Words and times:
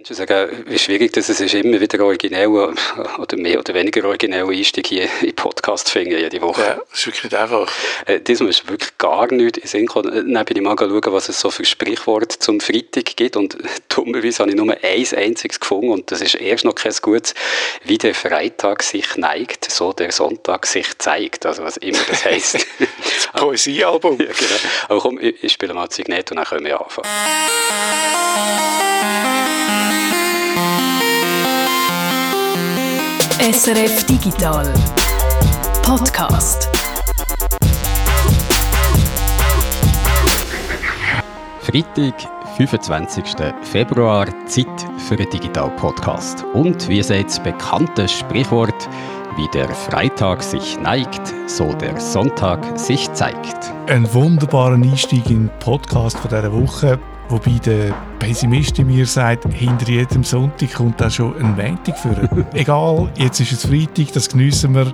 Menschen 0.00 0.16
sagen, 0.16 0.64
wie 0.66 0.78
schwierig 0.78 1.12
das 1.12 1.28
ist, 1.28 1.52
immer 1.52 1.78
wieder 1.78 2.02
originell 2.02 2.46
oder 2.46 3.36
mehr 3.36 3.58
oder 3.58 3.74
weniger 3.74 4.08
originell 4.08 4.48
Einstieg 4.48 4.86
hier 4.86 5.06
im 5.20 5.34
Podcast 5.34 5.90
finden, 5.90 6.16
jede 6.16 6.40
Woche. 6.40 6.62
Ja, 6.62 6.80
das 6.90 7.00
ist 7.00 7.06
wirklich 7.06 7.24
nicht 7.24 7.34
einfach. 7.34 7.70
Äh, 8.06 8.20
diesmal 8.20 8.48
ist 8.48 8.66
wirklich 8.66 8.96
gar 8.96 9.30
nichts 9.30 9.58
in 9.58 9.68
Sinn 9.68 9.86
gekommen. 9.86 10.32
Dann 10.32 10.44
bin 10.46 10.56
ich 10.56 10.62
mal 10.62 10.74
schauen, 10.78 11.02
was 11.12 11.28
es 11.28 11.38
so 11.38 11.50
für 11.50 11.66
Sprichworte 11.66 12.38
zum 12.38 12.60
Freitag 12.60 13.14
gibt 13.16 13.36
und 13.36 13.58
dummerweise 13.90 14.38
habe 14.38 14.50
ich 14.50 14.56
nur 14.56 14.74
eins 14.82 15.12
einziges 15.12 15.60
gefunden 15.60 15.90
und 15.90 16.10
das 16.10 16.22
ist 16.22 16.34
erst 16.34 16.64
noch 16.64 16.74
kein 16.74 16.94
gutes, 17.02 17.34
wie 17.84 17.98
der 17.98 18.14
Freitag 18.14 18.82
sich 18.82 19.16
neigt, 19.16 19.70
so 19.70 19.92
der 19.92 20.12
Sonntag 20.12 20.64
sich 20.66 20.96
zeigt. 20.96 21.44
Also 21.44 21.62
was 21.62 21.76
immer 21.76 21.98
das 22.08 22.24
heisst. 22.24 22.54
das 22.78 23.28
Poesiealbum. 23.34 24.18
ja, 24.18 24.26
genau. 24.26 24.60
Aber 24.88 25.00
komm, 25.00 25.18
ich, 25.20 25.44
ich 25.44 25.52
spiele 25.52 25.74
mal 25.74 25.84
ein 25.84 25.90
Signet 25.90 26.30
und 26.30 26.38
dann 26.38 26.46
können 26.46 26.64
wir 26.64 26.80
anfangen. 26.80 27.08
SRF 33.40 34.04
Digital 34.04 34.70
Podcast. 35.82 36.68
Freitag, 41.62 42.14
25. 42.58 43.24
Februar, 43.62 44.26
Zeit 44.44 44.66
für 44.98 45.14
einen 45.14 45.30
Digital 45.30 45.70
Podcast. 45.70 46.44
Und 46.52 46.86
wie 46.86 47.02
sagt 47.02 47.30
das 47.30 47.42
bekannte 47.42 48.06
Sprichwort, 48.08 48.90
wie 49.36 49.48
der 49.54 49.70
Freitag 49.70 50.42
sich 50.42 50.78
neigt, 50.78 51.32
so 51.46 51.72
der 51.72 51.98
Sonntag 51.98 52.78
sich 52.78 53.10
zeigt. 53.14 53.72
Ein 53.86 54.12
wunderbarer 54.12 54.74
Einstieg 54.74 55.30
in 55.30 55.46
den 55.46 55.58
Podcast 55.60 56.18
von 56.18 56.28
dieser 56.28 56.52
Woche. 56.52 56.98
Wobei 57.30 57.60
der 57.64 57.94
Pessimist 58.18 58.76
in 58.80 58.88
mir 58.88 59.06
sagt, 59.06 59.44
hinter 59.54 59.88
jedem 59.88 60.24
Sonntag 60.24 60.74
kommt 60.74 61.00
auch 61.00 61.10
schon 61.10 61.36
ein 61.36 61.54
Montag 61.54 61.96
für. 61.96 62.28
Egal, 62.54 63.08
jetzt 63.14 63.38
ist 63.38 63.52
es 63.52 63.66
Freitag, 63.66 64.12
das 64.14 64.28
geniessen 64.28 64.74
wir 64.74 64.92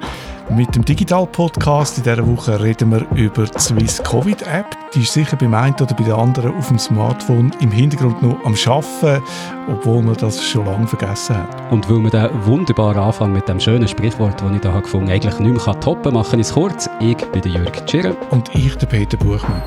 mit 0.50 0.76
dem 0.76 0.84
Digital-Podcast. 0.84 1.96
In 1.96 2.04
dieser 2.04 2.26
Woche 2.26 2.62
reden 2.62 2.92
wir 2.92 3.06
über 3.16 3.46
die 3.46 3.58
Swiss 3.58 4.02
Covid-App. 4.02 4.66
Die 4.94 5.00
ist 5.00 5.14
sicher 5.14 5.34
beim 5.36 5.54
einen 5.54 5.76
oder 5.76 5.94
bei 5.94 6.04
der 6.04 6.18
anderen 6.18 6.54
auf 6.56 6.68
dem 6.68 6.78
Smartphone 6.78 7.52
im 7.60 7.70
Hintergrund 7.70 8.22
noch 8.22 8.44
am 8.44 8.54
Arbeiten, 8.66 9.22
obwohl 9.70 10.02
man 10.02 10.16
das 10.16 10.44
schon 10.44 10.66
lange 10.66 10.86
vergessen 10.86 11.38
hat. 11.38 11.72
Und 11.72 11.88
weil 11.88 12.00
man 12.00 12.10
den 12.10 12.28
wunderbaren 12.44 12.98
Anfang 12.98 13.32
mit 13.32 13.48
dem 13.48 13.58
schönen 13.58 13.88
Sprichwort, 13.88 14.42
das 14.42 14.52
ich 14.52 14.60
da 14.60 14.78
gefunden 14.78 15.06
habe, 15.06 15.14
eigentlich 15.14 15.38
nicht 15.38 15.66
mehr 15.66 15.80
toppen 15.80 16.02
kann, 16.02 16.14
mache 16.14 16.36
ich 16.36 16.42
es 16.42 16.52
kurz. 16.52 16.90
Ich 17.00 17.16
bin 17.16 17.40
der 17.40 17.52
Jürg 17.52 17.86
Tschirr. 17.86 18.14
Und 18.30 18.54
ich, 18.54 18.76
der 18.76 18.86
Peter 18.86 19.16
Buchmann. 19.16 19.62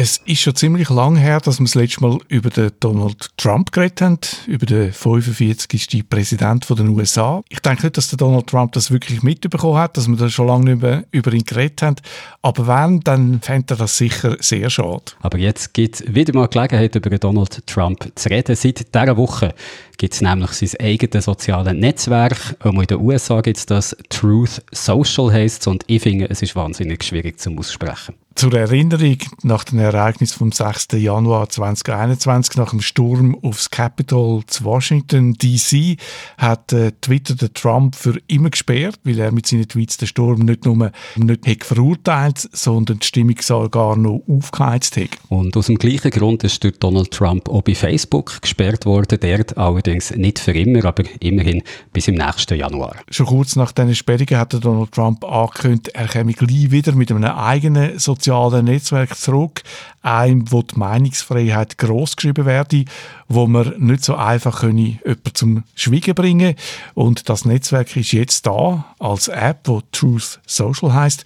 Es 0.00 0.18
ist 0.26 0.42
schon 0.42 0.54
ziemlich 0.54 0.90
lang 0.90 1.16
her, 1.16 1.40
dass 1.40 1.58
wir 1.58 1.64
das 1.64 1.74
letzte 1.74 2.02
Mal 2.02 2.18
über 2.28 2.50
den 2.50 2.70
Donald 2.78 3.30
Trump 3.36 3.72
geredet 3.72 4.00
haben, 4.00 4.18
über 4.46 4.64
den 4.64 4.92
45. 4.92 6.08
Präsident 6.08 6.70
der 6.70 6.86
USA. 6.86 7.42
Ich 7.48 7.58
denke 7.58 7.82
nicht, 7.82 7.96
dass 7.96 8.06
der 8.06 8.16
Donald 8.16 8.46
Trump 8.46 8.70
das 8.74 8.92
wirklich 8.92 9.24
mitbekommen 9.24 9.76
hat, 9.76 9.96
dass 9.96 10.06
wir 10.06 10.14
da 10.14 10.30
schon 10.30 10.46
lange 10.46 10.66
nicht 10.66 10.82
mehr 10.82 11.02
über 11.10 11.32
ihn 11.32 11.42
geredet 11.42 11.82
haben. 11.82 11.96
Aber 12.42 12.68
wenn, 12.68 13.00
dann 13.00 13.40
fände 13.40 13.74
er 13.74 13.78
das 13.78 13.96
sicher 13.96 14.36
sehr 14.38 14.70
schade. 14.70 15.02
Aber 15.18 15.36
jetzt 15.36 15.74
gibt 15.74 15.96
es 15.96 16.14
wieder 16.14 16.32
mal 16.32 16.46
Gelegenheit, 16.46 16.94
über 16.94 17.18
Donald 17.18 17.66
Trump 17.66 18.12
zu 18.14 18.28
reden. 18.28 18.54
Seit 18.54 18.94
dieser 18.94 19.16
Woche 19.16 19.52
gibt 19.96 20.14
es 20.14 20.20
nämlich 20.20 20.52
sein 20.52 20.80
eigenes 20.80 21.24
soziales 21.24 21.74
Netzwerk. 21.74 22.56
Auch 22.60 22.72
in 22.72 22.86
den 22.86 23.00
USA 23.00 23.40
gibt 23.40 23.56
es 23.56 23.66
das 23.66 23.96
Truth 24.10 24.62
Social 24.70 25.32
heisst 25.32 25.66
und 25.66 25.82
ich 25.88 26.02
finde, 26.02 26.30
es 26.30 26.40
ist 26.40 26.54
wahnsinnig 26.54 27.02
schwierig 27.02 27.40
zum 27.40 27.58
Aussprechen. 27.58 28.14
Zur 28.38 28.54
Erinnerung, 28.54 29.16
nach 29.42 29.64
dem 29.64 29.80
Ereignis 29.80 30.32
vom 30.32 30.52
6. 30.52 30.90
Januar 30.92 31.48
2021, 31.48 32.56
nach 32.56 32.70
dem 32.70 32.80
Sturm 32.80 33.36
aufs 33.42 33.68
Capitol 33.68 34.46
zu 34.46 34.62
Washington 34.62 35.34
D.C., 35.34 35.96
hat 36.36 36.72
äh, 36.72 36.92
Twitter 37.00 37.34
den 37.34 37.52
Trump 37.52 37.96
für 37.96 38.16
immer 38.28 38.50
gesperrt, 38.50 39.00
weil 39.02 39.18
er 39.18 39.32
mit 39.32 39.48
seinen 39.48 39.66
Tweets 39.66 39.96
den 39.96 40.06
Sturm 40.06 40.42
nicht 40.42 40.64
nur 40.64 40.92
nicht 41.16 41.46
hat 41.48 41.64
verurteilt, 41.64 42.48
sondern 42.52 43.00
die 43.00 43.06
Stimmung 43.08 43.34
sogar 43.40 43.96
noch 43.96 44.22
aufgeheizt 44.28 44.96
hat. 44.98 45.18
Und 45.30 45.56
aus 45.56 45.66
dem 45.66 45.76
gleichen 45.76 46.12
Grund 46.12 46.44
ist 46.44 46.62
durch 46.62 46.78
Donald 46.78 47.10
Trump 47.10 47.48
auch 47.48 47.62
bei 47.62 47.74
Facebook 47.74 48.40
gesperrt 48.40 48.86
worden, 48.86 49.18
dort 49.20 49.58
allerdings 49.58 50.14
nicht 50.14 50.38
für 50.38 50.52
immer, 50.52 50.84
aber 50.84 51.02
immerhin 51.18 51.64
bis 51.92 52.06
im 52.06 52.14
nächsten 52.14 52.56
Januar. 52.56 52.94
Schon 53.10 53.26
kurz 53.26 53.56
nach 53.56 53.72
diesen 53.72 53.96
Sperrungen 53.96 54.38
hat 54.38 54.54
Donald 54.64 54.92
Trump 54.92 55.24
angekündigt, 55.24 55.88
er 55.88 56.06
käme 56.06 56.34
gleich 56.34 56.70
wieder 56.70 56.92
mit 56.92 57.10
einem 57.10 57.24
eigenen 57.24 57.98
sozialen 57.98 58.27
sozialen 58.28 58.66
Netzwerk 58.66 59.16
zurück, 59.16 59.62
einem, 60.02 60.52
wo 60.52 60.60
die 60.60 60.78
Meinungsfreiheit 60.78 61.78
großgeschrieben 61.78 62.44
werde, 62.44 62.84
wo 63.26 63.46
man 63.46 63.74
nicht 63.78 64.04
so 64.04 64.16
einfach 64.16 64.60
können, 64.60 64.76
jemanden 64.78 65.34
zum 65.34 65.64
Schweigen 65.74 66.14
bringen 66.14 66.54
Und 66.92 67.30
das 67.30 67.46
Netzwerk 67.46 67.96
ist 67.96 68.12
jetzt 68.12 68.46
da 68.46 68.84
als 68.98 69.28
App, 69.28 69.60
wo 69.64 69.80
Truth 69.92 70.40
Social 70.46 70.92
heißt. 70.92 71.24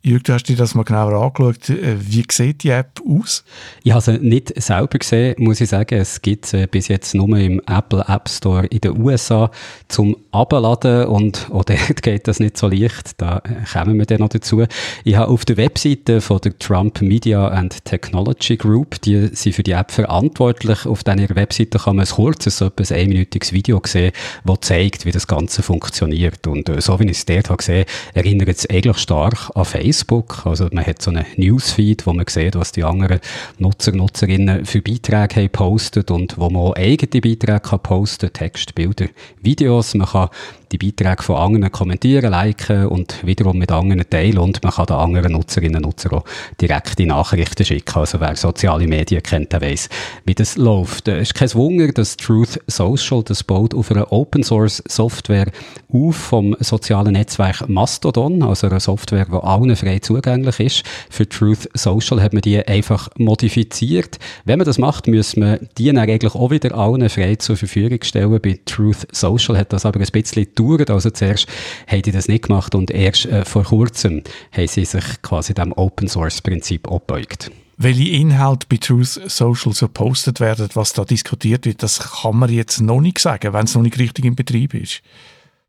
Jürg, 0.00 0.22
du 0.22 0.32
hast 0.32 0.44
dir 0.44 0.54
das 0.54 0.76
mal 0.76 0.84
genauer 0.84 1.20
angeschaut. 1.20 1.70
Äh, 1.70 1.96
wie 1.98 2.24
sieht 2.30 2.62
die 2.62 2.70
App 2.70 3.00
aus? 3.04 3.42
Ich 3.82 3.90
habe 3.90 4.00
sie 4.00 4.18
nicht 4.18 4.52
selber 4.62 4.96
gesehen, 4.96 5.34
muss 5.38 5.60
ich 5.60 5.70
sagen. 5.70 5.96
Es 5.96 6.22
gibt 6.22 6.46
sie 6.46 6.68
bis 6.68 6.86
jetzt 6.86 7.16
nur 7.16 7.36
im 7.36 7.60
Apple 7.66 8.04
App 8.06 8.28
Store 8.28 8.64
in 8.66 8.80
den 8.80 8.96
USA 9.02 9.50
zum 9.88 10.16
Abladen 10.30 11.06
und 11.06 11.50
auch 11.52 11.64
dort 11.64 12.00
geht 12.02 12.28
das 12.28 12.38
nicht 12.38 12.56
so 12.56 12.68
leicht. 12.68 13.20
Da 13.20 13.42
kommen 13.72 13.98
wir 13.98 14.06
dann 14.06 14.20
noch 14.20 14.28
dazu. 14.28 14.62
Ich 15.02 15.16
habe 15.16 15.32
auf 15.32 15.44
der 15.44 15.56
Webseite 15.56 16.20
von 16.20 16.38
der 16.42 16.56
Trump 16.56 17.02
Media 17.02 17.48
and 17.48 17.84
Technology 17.84 18.56
Group, 18.56 19.00
die 19.00 19.30
sind 19.32 19.56
für 19.56 19.64
die 19.64 19.72
App 19.72 19.90
verantwortlich, 19.90 20.86
auf 20.86 21.02
dieser 21.02 21.34
Webseite 21.34 21.78
kann 21.78 21.96
man 21.96 22.06
ein 22.06 22.12
kurzes, 22.12 22.60
etwas 22.60 22.92
einminütiges 22.92 23.52
Video 23.52 23.82
sehen, 23.84 24.12
das 24.44 24.58
zeigt, 24.60 25.06
wie 25.06 25.12
das 25.12 25.26
Ganze 25.26 25.64
funktioniert. 25.64 26.46
Und 26.46 26.68
äh, 26.68 26.80
so 26.80 27.00
wie 27.00 27.06
ich 27.06 27.18
es 27.18 27.26
dort 27.26 27.48
habe 27.48 27.56
gesehen, 27.56 27.84
erinnert 28.14 28.48
es 28.48 28.70
eigentlich 28.70 28.98
stark 28.98 29.50
an 29.56 29.64
Facebook. 29.64 29.87
Facebook. 29.88 30.44
Also 30.44 30.68
man 30.70 30.84
hat 30.84 31.00
so 31.00 31.10
einen 31.10 31.24
Newsfeed, 31.36 32.06
wo 32.06 32.12
man 32.12 32.26
sieht, 32.28 32.54
was 32.56 32.72
die 32.72 32.84
anderen 32.84 33.20
Nutzer, 33.58 33.92
Nutzerinnen 33.92 34.66
für 34.66 34.82
Beiträge 34.82 35.36
haben 35.36 35.50
postet 35.50 36.10
und 36.10 36.36
wo 36.36 36.50
man 36.50 36.62
auch 36.62 36.76
eigene 36.76 37.22
Beiträge 37.22 37.60
kann 37.60 37.80
posten, 37.80 38.30
Text, 38.32 38.74
Bilder, 38.74 39.06
Videos. 39.40 39.94
Man 39.94 40.06
kann 40.06 40.28
die 40.72 40.78
Beiträge 40.78 41.22
von 41.22 41.36
anderen 41.36 41.72
kommentieren, 41.72 42.30
liken 42.30 42.86
und 42.86 43.26
wiederum 43.26 43.58
mit 43.58 43.72
anderen 43.72 44.08
teilen 44.08 44.38
und 44.38 44.62
man 44.62 44.72
kann 44.72 44.86
den 44.86 44.96
anderen 44.96 45.32
Nutzerinnen 45.32 45.76
und 45.76 45.82
Nutzern 45.88 46.12
auch 46.12 46.24
direkte 46.60 47.06
Nachrichten 47.06 47.64
schicken. 47.64 47.98
Also 47.98 48.20
wer 48.20 48.36
soziale 48.36 48.86
Medien 48.86 49.22
kennt, 49.22 49.52
der 49.52 49.60
weiss, 49.60 49.88
wie 50.24 50.34
das 50.34 50.56
läuft. 50.56 51.08
Es 51.08 51.28
ist 51.28 51.34
kein 51.34 51.52
Wunder, 51.54 51.88
dass 51.88 52.16
Truth 52.16 52.60
Social, 52.66 53.22
das 53.22 53.42
baut 53.42 53.74
auf 53.74 53.90
einer 53.90 54.12
Open 54.12 54.42
Source 54.42 54.82
Software 54.86 55.50
auf 55.92 56.16
vom 56.16 56.56
sozialen 56.60 57.12
Netzwerk 57.12 57.68
Mastodon, 57.68 58.42
also 58.42 58.66
einer 58.66 58.80
Software, 58.80 59.26
die 59.26 59.32
allen 59.32 59.74
frei 59.76 59.98
zugänglich 59.98 60.60
ist. 60.60 60.82
Für 61.10 61.28
Truth 61.28 61.68
Social 61.74 62.22
hat 62.22 62.32
man 62.32 62.42
die 62.42 62.58
einfach 62.66 63.08
modifiziert. 63.16 64.18
Wenn 64.44 64.58
man 64.58 64.66
das 64.66 64.78
macht, 64.78 65.06
muss 65.08 65.36
man 65.36 65.68
die 65.78 65.86
dann 65.86 65.98
eigentlich 65.98 66.34
auch 66.34 66.50
wieder 66.50 66.76
allen 66.76 67.08
frei 67.08 67.36
zur 67.36 67.56
Verfügung 67.56 68.00
stellen. 68.02 68.38
Bei 68.40 68.58
Truth 68.66 69.06
Social 69.12 69.56
hat 69.56 69.72
das 69.72 69.86
aber 69.86 70.00
ein 70.00 70.06
bisschen 70.12 70.46
gedauert. 70.64 70.90
Also 70.90 71.10
zuerst 71.10 71.46
haben 71.86 72.02
die 72.02 72.12
das 72.12 72.28
nicht 72.28 72.44
gemacht 72.44 72.74
und 72.74 72.90
erst 72.90 73.26
äh, 73.26 73.44
vor 73.44 73.64
kurzem 73.64 74.22
haben 74.52 74.68
sie 74.68 74.84
sich 74.84 75.22
quasi 75.22 75.54
dem 75.54 75.72
Open 75.72 76.08
Source 76.08 76.42
Prinzip 76.42 76.90
abgebeugt. 76.90 77.50
Welche 77.76 78.08
Inhalte 78.08 78.66
bei 78.68 78.76
Truth 78.76 79.20
Social 79.26 79.72
so 79.72 79.86
postet 79.86 80.40
werden, 80.40 80.68
was 80.74 80.94
da 80.94 81.04
diskutiert 81.04 81.64
wird, 81.64 81.82
das 81.82 82.22
kann 82.22 82.36
man 82.36 82.50
jetzt 82.50 82.80
noch 82.80 83.00
nicht 83.00 83.20
sagen, 83.20 83.52
wenn 83.52 83.64
es 83.64 83.74
noch 83.74 83.82
nicht 83.82 83.98
richtig 83.98 84.24
im 84.24 84.34
Betrieb 84.34 84.74
ist. 84.74 85.00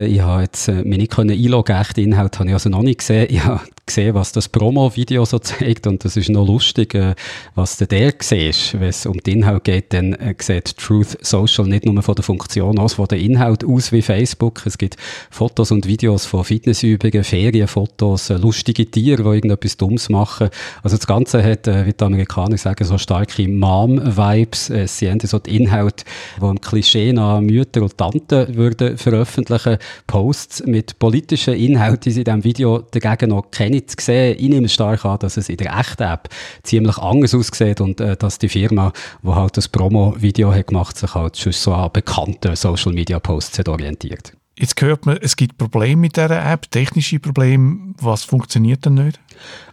Ich 0.00 0.20
habe 0.20 0.42
jetzt 0.42 0.66
äh, 0.66 0.82
mich 0.82 0.98
nicht 0.98 1.18
einloggen 1.18 1.76
echte 1.76 2.00
Inhalte 2.00 2.38
habe 2.38 2.48
ich 2.48 2.54
also 2.54 2.70
noch 2.70 2.82
nicht 2.82 3.00
gesehen. 3.00 3.26
Ich 3.28 3.44
habe 3.44 3.60
gesehen, 3.86 4.14
was 4.14 4.32
das 4.32 4.48
Promo-Video 4.48 5.24
so 5.24 5.38
zeigt 5.40 5.86
und 5.86 6.04
das 6.04 6.16
ist 6.16 6.28
noch 6.28 6.46
lustig, 6.46 6.94
äh, 6.94 7.14
was 7.54 7.76
du 7.76 7.86
der 7.86 8.12
siehst. 8.18 8.74
Wenn 8.74 8.88
es 8.88 9.06
um 9.06 9.18
den 9.18 9.38
Inhalt 9.38 9.64
geht, 9.64 9.92
dann 9.92 10.14
äh, 10.14 10.34
sieht 10.38 10.76
Truth 10.76 11.18
Social 11.20 11.66
nicht 11.66 11.86
nur 11.86 12.02
von 12.02 12.14
der 12.14 12.24
Funktion 12.24 12.78
aus, 12.78 12.94
von 12.94 13.06
der 13.06 13.18
Inhalt 13.18 13.64
aus 13.64 13.92
wie 13.92 14.02
Facebook. 14.02 14.62
Es 14.66 14.78
gibt 14.78 14.96
Fotos 15.30 15.70
und 15.70 15.86
Videos 15.86 16.26
von 16.26 16.44
Fitnessübungen, 16.44 17.24
Ferienfotos, 17.24 18.30
äh, 18.30 18.36
lustige 18.36 18.90
Tiere, 18.90 19.22
die 19.22 19.28
irgendetwas 19.28 19.76
Dummes 19.76 20.08
machen. 20.08 20.50
Also 20.82 20.96
das 20.96 21.06
Ganze 21.06 21.42
hat, 21.42 21.66
wie 21.66 21.92
die 21.92 22.04
Amerikaner 22.04 22.58
sagen, 22.58 22.84
so 22.84 22.98
starke 22.98 23.48
Mom-Vibes. 23.48 24.72
Sie 24.86 25.10
haben 25.10 25.20
so 25.20 25.38
die 25.38 25.56
Inhalte, 25.56 26.04
die 26.40 26.46
im 26.46 26.60
Klischee 26.60 27.12
nach 27.12 27.40
Mütter 27.40 27.82
und 27.82 27.96
Tanten 27.96 28.54
würden 28.56 28.96
veröffentlichen 28.98 29.78
Posts 30.06 30.66
mit 30.66 30.98
politischen 30.98 31.54
Inhalten, 31.54 32.00
die 32.04 32.10
sie 32.10 32.20
in 32.20 32.24
diesem 32.24 32.44
Video 32.44 32.84
dagegen 32.90 33.30
noch 33.30 33.50
keine 33.50 33.79
nicht 33.86 33.96
gesehen. 33.96 34.36
Ich 34.38 34.48
nehme 34.48 34.68
stark 34.68 35.04
an, 35.04 35.18
dass 35.18 35.36
es 35.36 35.48
in 35.48 35.56
der 35.56 35.78
echten 35.78 36.02
App 36.02 36.28
ziemlich 36.62 36.98
anders 36.98 37.34
aussieht 37.34 37.80
und 37.80 38.00
äh, 38.00 38.16
dass 38.16 38.38
die 38.38 38.48
Firma, 38.48 38.92
die 39.22 39.28
halt 39.28 39.56
das 39.56 39.68
Promo-Video 39.68 40.52
hat 40.52 40.68
gemacht, 40.68 40.96
sich 40.96 41.14
halt 41.14 41.36
schon 41.36 41.52
so 41.52 41.72
an 41.72 41.90
bekannten 41.92 42.54
Social-Media-Posts 42.54 43.58
hat 43.58 43.68
orientiert. 43.68 44.32
Jetzt 44.58 44.80
hört 44.82 45.06
man, 45.06 45.16
es 45.22 45.36
gibt 45.36 45.56
Probleme 45.56 46.02
mit 46.02 46.16
dieser 46.16 46.44
App, 46.44 46.70
technische 46.70 47.18
Probleme. 47.18 47.94
Was 47.98 48.24
funktioniert 48.24 48.84
denn 48.84 48.94
nicht? 48.94 49.18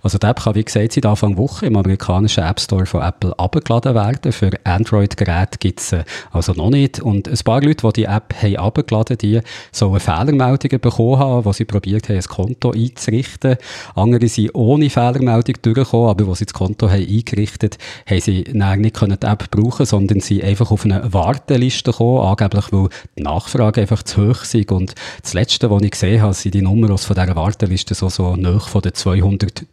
Also 0.01 0.17
die 0.17 0.27
App 0.27 0.43
kann, 0.43 0.55
wie 0.55 0.63
gesagt, 0.63 0.93
seit 0.93 1.05
Anfang 1.05 1.37
Woche 1.37 1.65
im 1.65 1.75
amerikanischen 1.75 2.43
App 2.43 2.59
Store 2.59 2.85
von 2.85 3.01
Apple 3.01 3.37
abgeladen 3.37 3.95
werden. 3.95 4.31
Für 4.31 4.51
Android-Geräte 4.63 5.57
gibt 5.59 5.79
es 5.79 5.95
also 6.31 6.53
noch 6.53 6.69
nicht. 6.69 6.99
Und 6.99 7.27
ein 7.27 7.37
paar 7.43 7.61
Leute, 7.61 7.87
die 7.87 7.93
die 7.93 8.03
App 8.05 8.33
haben 8.41 8.57
abgeladen 8.57 9.17
die 9.17 9.41
sollen 9.71 9.99
Fehlermeldungen 9.99 10.79
bekommen 10.79 11.19
haben, 11.19 11.45
wo 11.45 11.53
sie 11.53 11.65
probiert 11.65 12.09
haben, 12.09 12.17
ein 12.17 12.23
Konto 12.23 12.71
einzurichten. 12.71 13.57
Andere 13.95 14.27
sind 14.27 14.53
ohne 14.53 14.89
Fehlermeldung 14.89 15.55
durchgekommen, 15.61 16.09
aber 16.09 16.27
als 16.29 16.39
sie 16.39 16.45
das 16.45 16.53
Konto 16.53 16.89
haben 16.89 17.07
eingerichtet 17.07 17.77
haben, 18.05 18.15
haben 18.15 18.21
sie 18.21 18.43
nicht 18.77 19.23
die 19.23 19.27
App 19.27 19.51
brauchen 19.51 19.85
sondern 19.85 20.19
sie 20.19 20.43
einfach 20.43 20.71
auf 20.71 20.85
eine 20.85 21.13
Warteliste 21.13 21.91
gekommen, 21.91 22.21
angeblich, 22.21 22.65
weil 22.71 22.89
die 23.17 23.23
Nachfrage 23.23 23.81
einfach 23.81 24.03
zu 24.03 24.29
hoch 24.29 24.43
ist. 24.43 24.71
Und 24.71 24.95
das 25.21 25.33
Letzte, 25.33 25.69
was 25.69 25.81
ich 25.81 25.91
gesehen 25.91 26.21
habe, 26.21 26.33
sind 26.33 26.53
die 26.53 26.61
Nummern 26.61 26.97
von 26.97 27.15
dieser 27.15 27.35
Warteliste 27.35 27.93
so, 27.93 28.09
so 28.09 28.35
nahe 28.35 28.59
von 28.59 28.81
den 28.81 28.93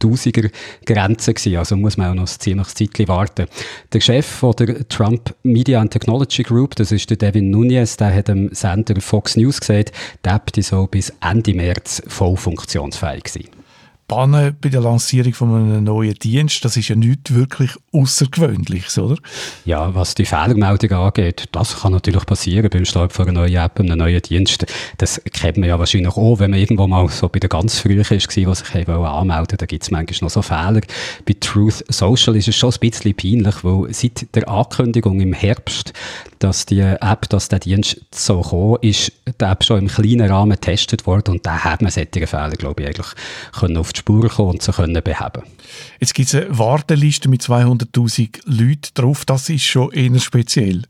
200'000er 0.00 0.50
Grenze 0.84 1.34
gewesen. 1.34 1.56
Also 1.56 1.76
muss 1.76 1.96
man 1.96 2.10
auch 2.10 2.14
noch 2.14 2.22
ein 2.22 2.40
ziemliches 2.40 2.75
Zeitchen 2.75 3.08
warten. 3.08 3.46
Der 3.92 4.00
Chef 4.00 4.26
von 4.26 4.52
der 4.56 4.86
Trump 4.88 5.34
Media 5.42 5.81
and 5.81 5.90
Technology 5.90 6.42
Group, 6.42 6.76
das 6.76 6.92
ist 6.92 7.08
der 7.10 7.16
Devin 7.16 7.50
Nunes, 7.50 7.96
der 7.96 8.14
hat 8.14 8.28
dem 8.28 8.50
Sender 8.52 9.00
Fox 9.00 9.36
News 9.36 9.60
gesagt, 9.60 9.92
App 10.34 10.52
die 10.52 10.62
soll 10.62 10.88
bis 10.88 11.12
Ende 11.20 11.54
März 11.54 12.02
voll 12.06 12.36
funktionsfähig 12.36 13.28
sein. 13.28 13.63
Bannen 14.06 14.56
bei 14.60 14.68
der 14.68 14.82
Lancierung 14.82 15.32
von 15.32 15.54
einem 15.54 15.84
neuen 15.84 16.14
Dienst, 16.14 16.64
das 16.64 16.76
ist 16.76 16.88
ja 16.88 16.96
nichts 16.96 17.32
wirklich 17.32 17.70
Außergewöhnliches, 17.92 18.98
oder? 18.98 19.16
Ja, 19.64 19.94
was 19.94 20.14
die 20.14 20.26
Fehlermeldung 20.26 20.92
angeht, 20.92 21.44
das 21.52 21.80
kann 21.80 21.92
natürlich 21.92 22.26
passieren 22.26 22.68
beim 22.70 22.84
Start 22.84 23.12
von 23.12 23.28
einer 23.28 23.40
neuen 23.40 23.56
App, 23.56 23.80
einem 23.80 23.98
neuen 23.98 24.20
Dienst. 24.20 24.66
Das 24.98 25.22
kennt 25.32 25.56
man 25.56 25.68
ja 25.68 25.78
wahrscheinlich 25.78 26.16
auch, 26.16 26.38
wenn 26.38 26.50
man 26.50 26.60
irgendwo 26.60 26.86
mal 26.86 27.08
so 27.08 27.28
bei 27.28 27.38
der 27.38 27.48
ganz 27.48 27.78
frühen 27.78 27.98
war, 27.98 28.50
was 28.50 28.58
sich 28.58 28.74
eben 28.74 28.92
anmelden 28.92 29.56
da 29.58 29.66
gibt 29.66 29.82
es 29.82 29.90
manchmal 29.90 30.26
noch 30.26 30.30
so 30.30 30.42
Fehler. 30.42 30.80
Bei 31.26 31.36
Truth 31.40 31.84
Social 31.88 32.36
ist 32.36 32.48
es 32.48 32.56
schon 32.56 32.72
ein 32.72 32.80
bisschen 32.80 33.14
peinlich, 33.14 33.64
weil 33.64 33.92
seit 33.94 34.34
der 34.34 34.48
Ankündigung 34.48 35.20
im 35.20 35.32
Herbst, 35.32 35.92
dass 36.40 36.66
die 36.66 36.80
App, 36.80 37.28
dass 37.30 37.48
der 37.48 37.60
Dienst 37.60 38.00
so 38.12 38.42
kommen, 38.42 38.78
ist 38.82 39.12
die 39.26 39.44
App 39.44 39.64
schon 39.64 39.78
im 39.78 39.88
kleinen 39.88 40.30
Rahmen 40.30 40.52
getestet 40.52 41.06
worden 41.06 41.34
und 41.34 41.46
da 41.46 41.64
hat 41.64 41.80
man 41.80 41.90
solche 41.90 42.26
Fehler, 42.26 42.50
glaube 42.50 42.82
ich, 42.82 42.88
eigentlich 42.88 43.14
können 43.58 43.78
auf 43.78 43.94
die 43.94 44.00
Spur 44.00 44.29
kommen 44.29 44.50
und 44.50 44.62
sie 44.62 44.73
können 44.73 45.02
beheben. 45.02 45.43
Jetzt 46.00 46.14
gibt 46.14 46.29
es 46.29 46.35
eine 46.35 46.58
Warteliste 46.58 47.29
mit 47.29 47.43
200'000 47.43 48.41
Leuten 48.46 48.91
drauf. 48.94 49.25
Das 49.25 49.49
ist 49.49 49.64
schon 49.64 49.91
eher 49.93 50.19
speziell. 50.19 50.82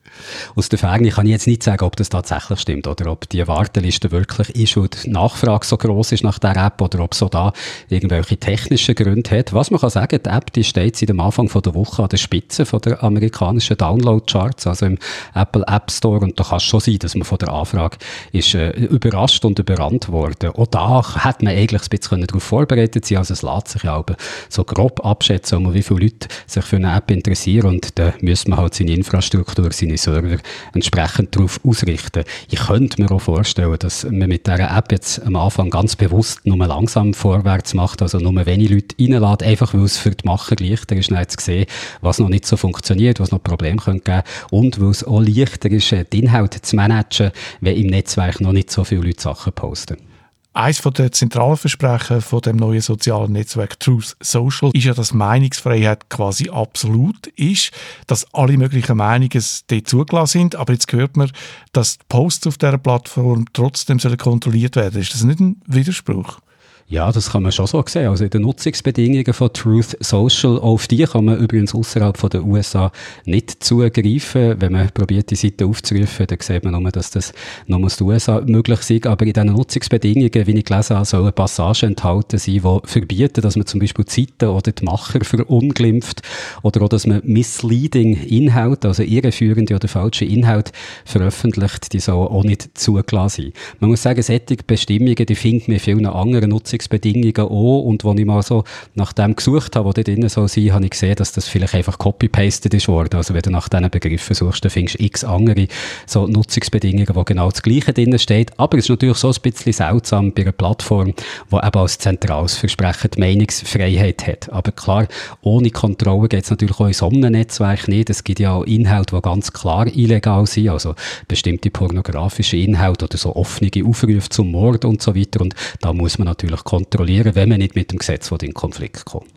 Aus 0.55 0.69
der 0.69 0.79
Ferne 0.79 1.11
kann 1.11 1.27
ich 1.27 1.33
jetzt 1.33 1.47
nicht 1.47 1.63
sagen, 1.63 1.85
ob 1.85 1.97
das 1.97 2.09
tatsächlich 2.09 2.61
stimmt 2.61 2.87
oder 2.87 3.11
ob 3.11 3.29
die 3.29 3.47
Warteliste 3.47 4.11
wirklich 4.11 4.51
ist, 4.51 4.77
weil 4.77 4.89
die 4.89 5.11
Nachfrage 5.11 5.67
so 5.67 5.77
groß 5.77 6.13
ist 6.13 6.25
nach 6.25 6.39
der 6.39 6.57
App 6.57 6.81
oder 6.81 7.01
ob 7.01 7.15
so 7.15 7.29
da 7.29 7.53
irgendwelche 7.89 8.37
technischen 8.37 8.95
Gründe 8.95 9.31
hat. 9.31 9.53
Was 9.53 9.71
man 9.71 9.81
kann 9.81 9.91
sagen, 9.91 10.21
die 10.25 10.29
App 10.29 10.53
die 10.53 10.65
steht 10.65 10.97
seit 10.97 11.09
dem 11.09 11.21
Anfang 11.21 11.49
von 11.49 11.63
der 11.63 11.75
Woche 11.75 12.03
an 12.03 12.09
der 12.09 12.17
Spitze 12.17 12.67
von 12.67 12.81
der 12.81 13.03
amerikanischen 13.03 13.77
Download-Charts, 13.77 14.67
also 14.67 14.87
im 14.87 14.99
Apple 15.35 15.65
App 15.67 15.91
Store 15.91 16.21
und 16.21 16.39
da 16.39 16.45
kann 16.45 16.57
es 16.57 16.65
schon 16.65 16.81
sein, 16.81 16.99
dass 16.99 17.15
man 17.15 17.25
von 17.25 17.39
der 17.39 17.49
Anfrage 17.49 17.99
ist 18.33 18.55
äh, 18.55 18.71
überrascht 18.71 19.45
und 19.45 19.59
überrannt 19.59 20.09
worden. 20.09 20.51
Auch 20.51 20.67
da 20.67 21.03
hat 21.25 21.43
man 21.43 21.53
eigentlich 21.53 21.83
ein 21.83 21.89
bisschen 21.89 22.27
darauf 22.27 22.43
vorbereitet 22.43 22.94
sein, 23.03 23.19
also 23.19 23.33
es 23.33 23.43
lässt 23.43 23.69
sich 23.69 23.83
ja 23.83 24.05
so 24.49 24.65
grob 24.65 25.05
abschätzen, 25.05 25.73
wie 25.75 25.83
viele 25.83 26.01
Leute 26.01 26.29
sich 26.47 26.65
für 26.65 26.77
eine 26.77 26.97
App 26.97 27.11
interessieren 27.11 27.67
und 27.67 27.99
da 27.99 28.15
müssen 28.21 28.51
man 28.51 28.61
halt 28.61 28.75
seine 28.75 28.93
Infrastruktur, 28.93 29.73
seine 29.73 29.97
Server 29.97 30.39
entsprechend 30.73 31.35
darauf 31.35 31.61
ausrichten. 31.65 32.25
Ich 32.51 32.61
könnte 32.61 33.01
mir 33.01 33.11
auch 33.11 33.21
vorstellen, 33.21 33.77
dass 33.79 34.05
man 34.05 34.29
mit 34.29 34.47
dieser 34.47 34.77
App 34.77 34.93
jetzt 34.93 35.23
am 35.25 35.37
Anfang 35.37 35.71
ganz 35.71 35.97
bewusst 35.97 36.41
nur 36.45 36.67
langsam 36.67 37.15
vorwärts 37.15 37.75
macht, 37.75 38.03
also 38.03 38.19
nur 38.19 38.47
wenige 38.47 38.75
Leute 38.75 38.97
reinlädt, 39.01 39.43
einfach 39.43 39.75
weil 39.75 39.85
es 39.85 39.99
für 39.99 40.11
die 40.11 40.27
Macher 40.27 40.57
leichter 40.59 40.97
ist, 40.97 41.11
zu 41.11 41.45
sehen, 41.45 41.67
was 42.01 42.19
noch 42.19 42.29
nicht 42.29 42.47
so 42.47 42.57
funktioniert, 42.57 43.21
was 43.21 43.31
noch 43.31 43.43
Probleme 43.43 43.77
geben 43.77 44.01
könnte 44.01 44.25
und 44.51 44.81
weil 44.81 44.91
es 44.91 45.05
auch 45.05 45.21
leichter 45.21 45.71
ist, 45.71 45.95
die 46.13 46.19
Inhalte 46.19 46.61
zu 46.61 46.77
managen, 46.77 47.33
wenn 47.61 47.77
im 47.77 47.87
Netzwerk 47.89 48.41
noch 48.41 48.53
nicht 48.53 48.71
so 48.71 48.85
viele 48.85 49.03
Leute 49.03 49.23
Sachen 49.23 49.53
posten. 49.53 50.14
Eines 50.57 50.81
der 50.81 51.11
zentralen 51.11 51.57
Versprechen 51.57 52.21
von 52.21 52.41
dem 52.41 52.55
neuen 52.55 52.81
sozialen 52.81 53.33
Netzwerk 53.33 53.81
Truth 53.81 54.17
Social 54.21 54.71
ist 54.73 54.85
ja, 54.85 54.95
dass 54.95 55.13
Meinungsfreiheit 55.13 56.09
quasi 56.09 56.49
absolut 56.49 57.27
ist, 57.27 57.73
dass 58.07 58.33
alle 58.33 58.57
möglichen 58.57 58.97
Meinungen 58.97 59.45
dort 59.67 59.89
zugelassen 59.89 60.39
sind. 60.39 60.55
Aber 60.55 60.73
jetzt 60.73 60.93
hört 60.93 61.17
man, 61.17 61.33
dass 61.73 61.99
die 61.99 62.05
Posts 62.09 62.47
auf 62.47 62.59
dieser 62.59 62.79
Plattform 62.79 63.47
trotzdem 63.53 63.99
kontrolliert 64.17 64.77
werden. 64.77 65.01
Ist 65.01 65.13
das 65.13 65.25
nicht 65.25 65.41
ein 65.41 65.61
Widerspruch? 65.67 66.39
Ja, 66.87 67.11
das 67.11 67.31
kann 67.31 67.43
man 67.43 67.51
schon 67.51 67.67
so 67.67 67.83
sehen. 67.87 68.09
Also 68.09 68.25
in 68.25 68.31
den 68.31 68.43
Nutzungsbedingungen 68.43 69.33
von 69.33 69.51
Truth 69.55 69.97
Social, 70.01 70.59
auf 70.59 70.87
die 70.87 71.05
kann 71.05 71.25
man 71.25 71.39
übrigens 71.39 71.75
außerhalb 71.75 72.31
den 72.31 72.45
USA 72.45 72.93
nicht 73.25 73.65
zugreifen. 73.65 74.61
Wenn 74.61 74.73
man 74.73 74.91
probiert, 74.91 75.31
die 75.31 75.35
Seite 75.35 75.65
aufzurufen, 75.65 76.27
dann 76.27 76.39
sieht 76.41 76.63
man 76.63 76.83
nur, 76.83 76.93
dass 76.93 77.11
das 77.11 77.33
nur 77.67 77.83
aus 77.83 77.97
den 77.97 78.07
USA 78.07 78.43
möglich 78.43 78.91
ist. 78.91 79.07
Aber 79.07 79.25
in 79.25 79.33
diesen 79.33 79.55
Nutzungsbedingungen, 79.55 80.47
wie 80.47 80.59
ich 80.59 80.65
gelesen 80.65 80.97
habe, 80.97 81.07
sollen 81.07 81.33
Passagen 81.33 81.89
enthalten 81.89 82.37
sein, 82.37 82.55
die 82.55 82.61
verbieten, 82.61 83.41
dass 83.41 83.57
man 83.57 83.67
zum 83.67 83.81
Beispiel 83.81 84.05
die 84.05 84.21
Seiten 84.21 84.51
oder 84.51 84.73
die 84.73 84.85
Macher 84.85 85.25
verunglimpft 85.25 86.21
oder 86.63 86.83
auch, 86.83 86.91
dass 86.91 87.07
man 87.07 87.23
misleading 87.25 88.15
Inhalte, 88.25 88.89
also 88.89 89.03
irreführende 89.03 89.75
oder 89.75 89.89
falsche 89.89 90.27
Inhalte 90.27 90.73
veröffentlicht, 91.07 91.95
die 91.95 92.01
sollen 92.01 92.29
auch 92.29 92.45
nicht 92.45 92.77
zugelassen 92.77 93.45
sein. 93.45 93.53
Man 93.81 93.89
muss 93.89 94.03
sagen, 94.03 94.21
solche 94.23 94.57
Bestimmungen, 94.67 95.15
die 95.15 95.35
finden 95.35 95.69
wir 95.69 95.75
in 95.75 95.81
vielen 95.81 96.07
anderen 96.07 96.51
Nutzungsbedingungen 96.51 96.74
Nutzungsbedingungen 96.75 97.49
auch. 97.49 97.83
Und 97.83 98.05
als 98.05 98.19
ich 98.19 98.27
mal 98.27 98.43
so 98.43 98.65
nach 98.95 99.13
dem 99.13 99.37
gesucht 99.37 99.77
habe, 99.77 99.89
was 99.89 99.95
dort 99.95 100.09
drin 100.09 100.29
soll 100.29 100.49
sein, 100.49 100.73
habe 100.73 100.85
ich 100.85 100.91
gesehen, 100.91 101.17
dass 101.17 101.33
das 101.33 101.49
vielleicht 101.49 101.75
einfach 101.75 101.99
copy-pasted 101.99 102.73
ist 102.75 102.89
worden. 102.89 103.17
Also 103.17 103.35
wenn 103.35 103.43
du 103.43 103.51
nach 103.51 103.69
diesen 103.69 103.91
Begriffen 103.91 104.35
suchst, 104.35 104.65
dann 104.65 104.71
findest 104.71 104.99
du 104.99 105.05
x 105.05 105.25
andere 105.25 105.67
so 106.07 106.27
Nutzungsbedingungen, 106.27 107.15
wo 107.15 107.25
genau 107.25 107.51
das 107.51 107.63
Gleiche 107.63 107.93
drin 107.93 108.19
steht. 108.19 108.59
Aber 108.59 108.79
es 108.79 108.85
ist 108.85 108.91
natürlich 108.91 109.19
so 109.19 109.29
ein 109.29 109.41
bisschen 109.43 109.73
seltsam 109.73 110.33
bei 110.33 110.43
einer 110.43 110.53
Plattform, 110.53 111.15
die 111.51 111.57
eben 111.57 111.79
als 111.79 111.99
zentrales 111.99 112.57
Versprechen 112.57 113.11
die 113.15 113.21
Meinungsfreiheit 113.21 114.27
hat. 114.27 114.53
Aber 114.53 114.73
klar, 114.73 115.07
ohne 115.43 115.71
Kontrolle 115.71 116.29
geht 116.29 116.45
es 116.45 116.51
natürlich 116.51 116.79
auch 116.81 116.87
in 116.87 116.93
so 116.93 117.09
einem 117.09 117.33
Netzwerk 117.33 117.89
nicht. 117.89 118.11
Es 118.11 118.25
gibt 118.25 118.41
ja 118.41 118.53
auch 118.53 118.65
Inhalte, 118.65 119.17
die 119.17 119.23
ganz 119.23 119.53
klar 119.53 119.87
illegal 119.87 120.47
sind, 120.47 120.69
also 120.69 120.95
bestimmte 121.29 121.71
pornografische 121.71 122.57
Inhalte 122.57 123.05
oder 123.07 123.17
so 123.17 123.35
offene 123.37 123.71
Aufrufe 123.85 124.29
zum 124.29 124.51
Mord 124.51 124.85
und 124.85 125.03
so 125.03 125.15
weiter. 125.15 125.41
Und 125.41 125.55
da 125.81 125.93
muss 125.93 126.19
man 126.19 126.27
natürlich 126.27 126.64
kontrollieren, 126.65 127.35
wenn 127.35 127.49
man 127.49 127.59
nicht 127.59 127.75
mit 127.75 127.93
dem 127.93 127.99
Gesetz 127.99 128.31
in 128.31 128.55
Konflikt 128.55 129.05
kommt. 129.05 129.31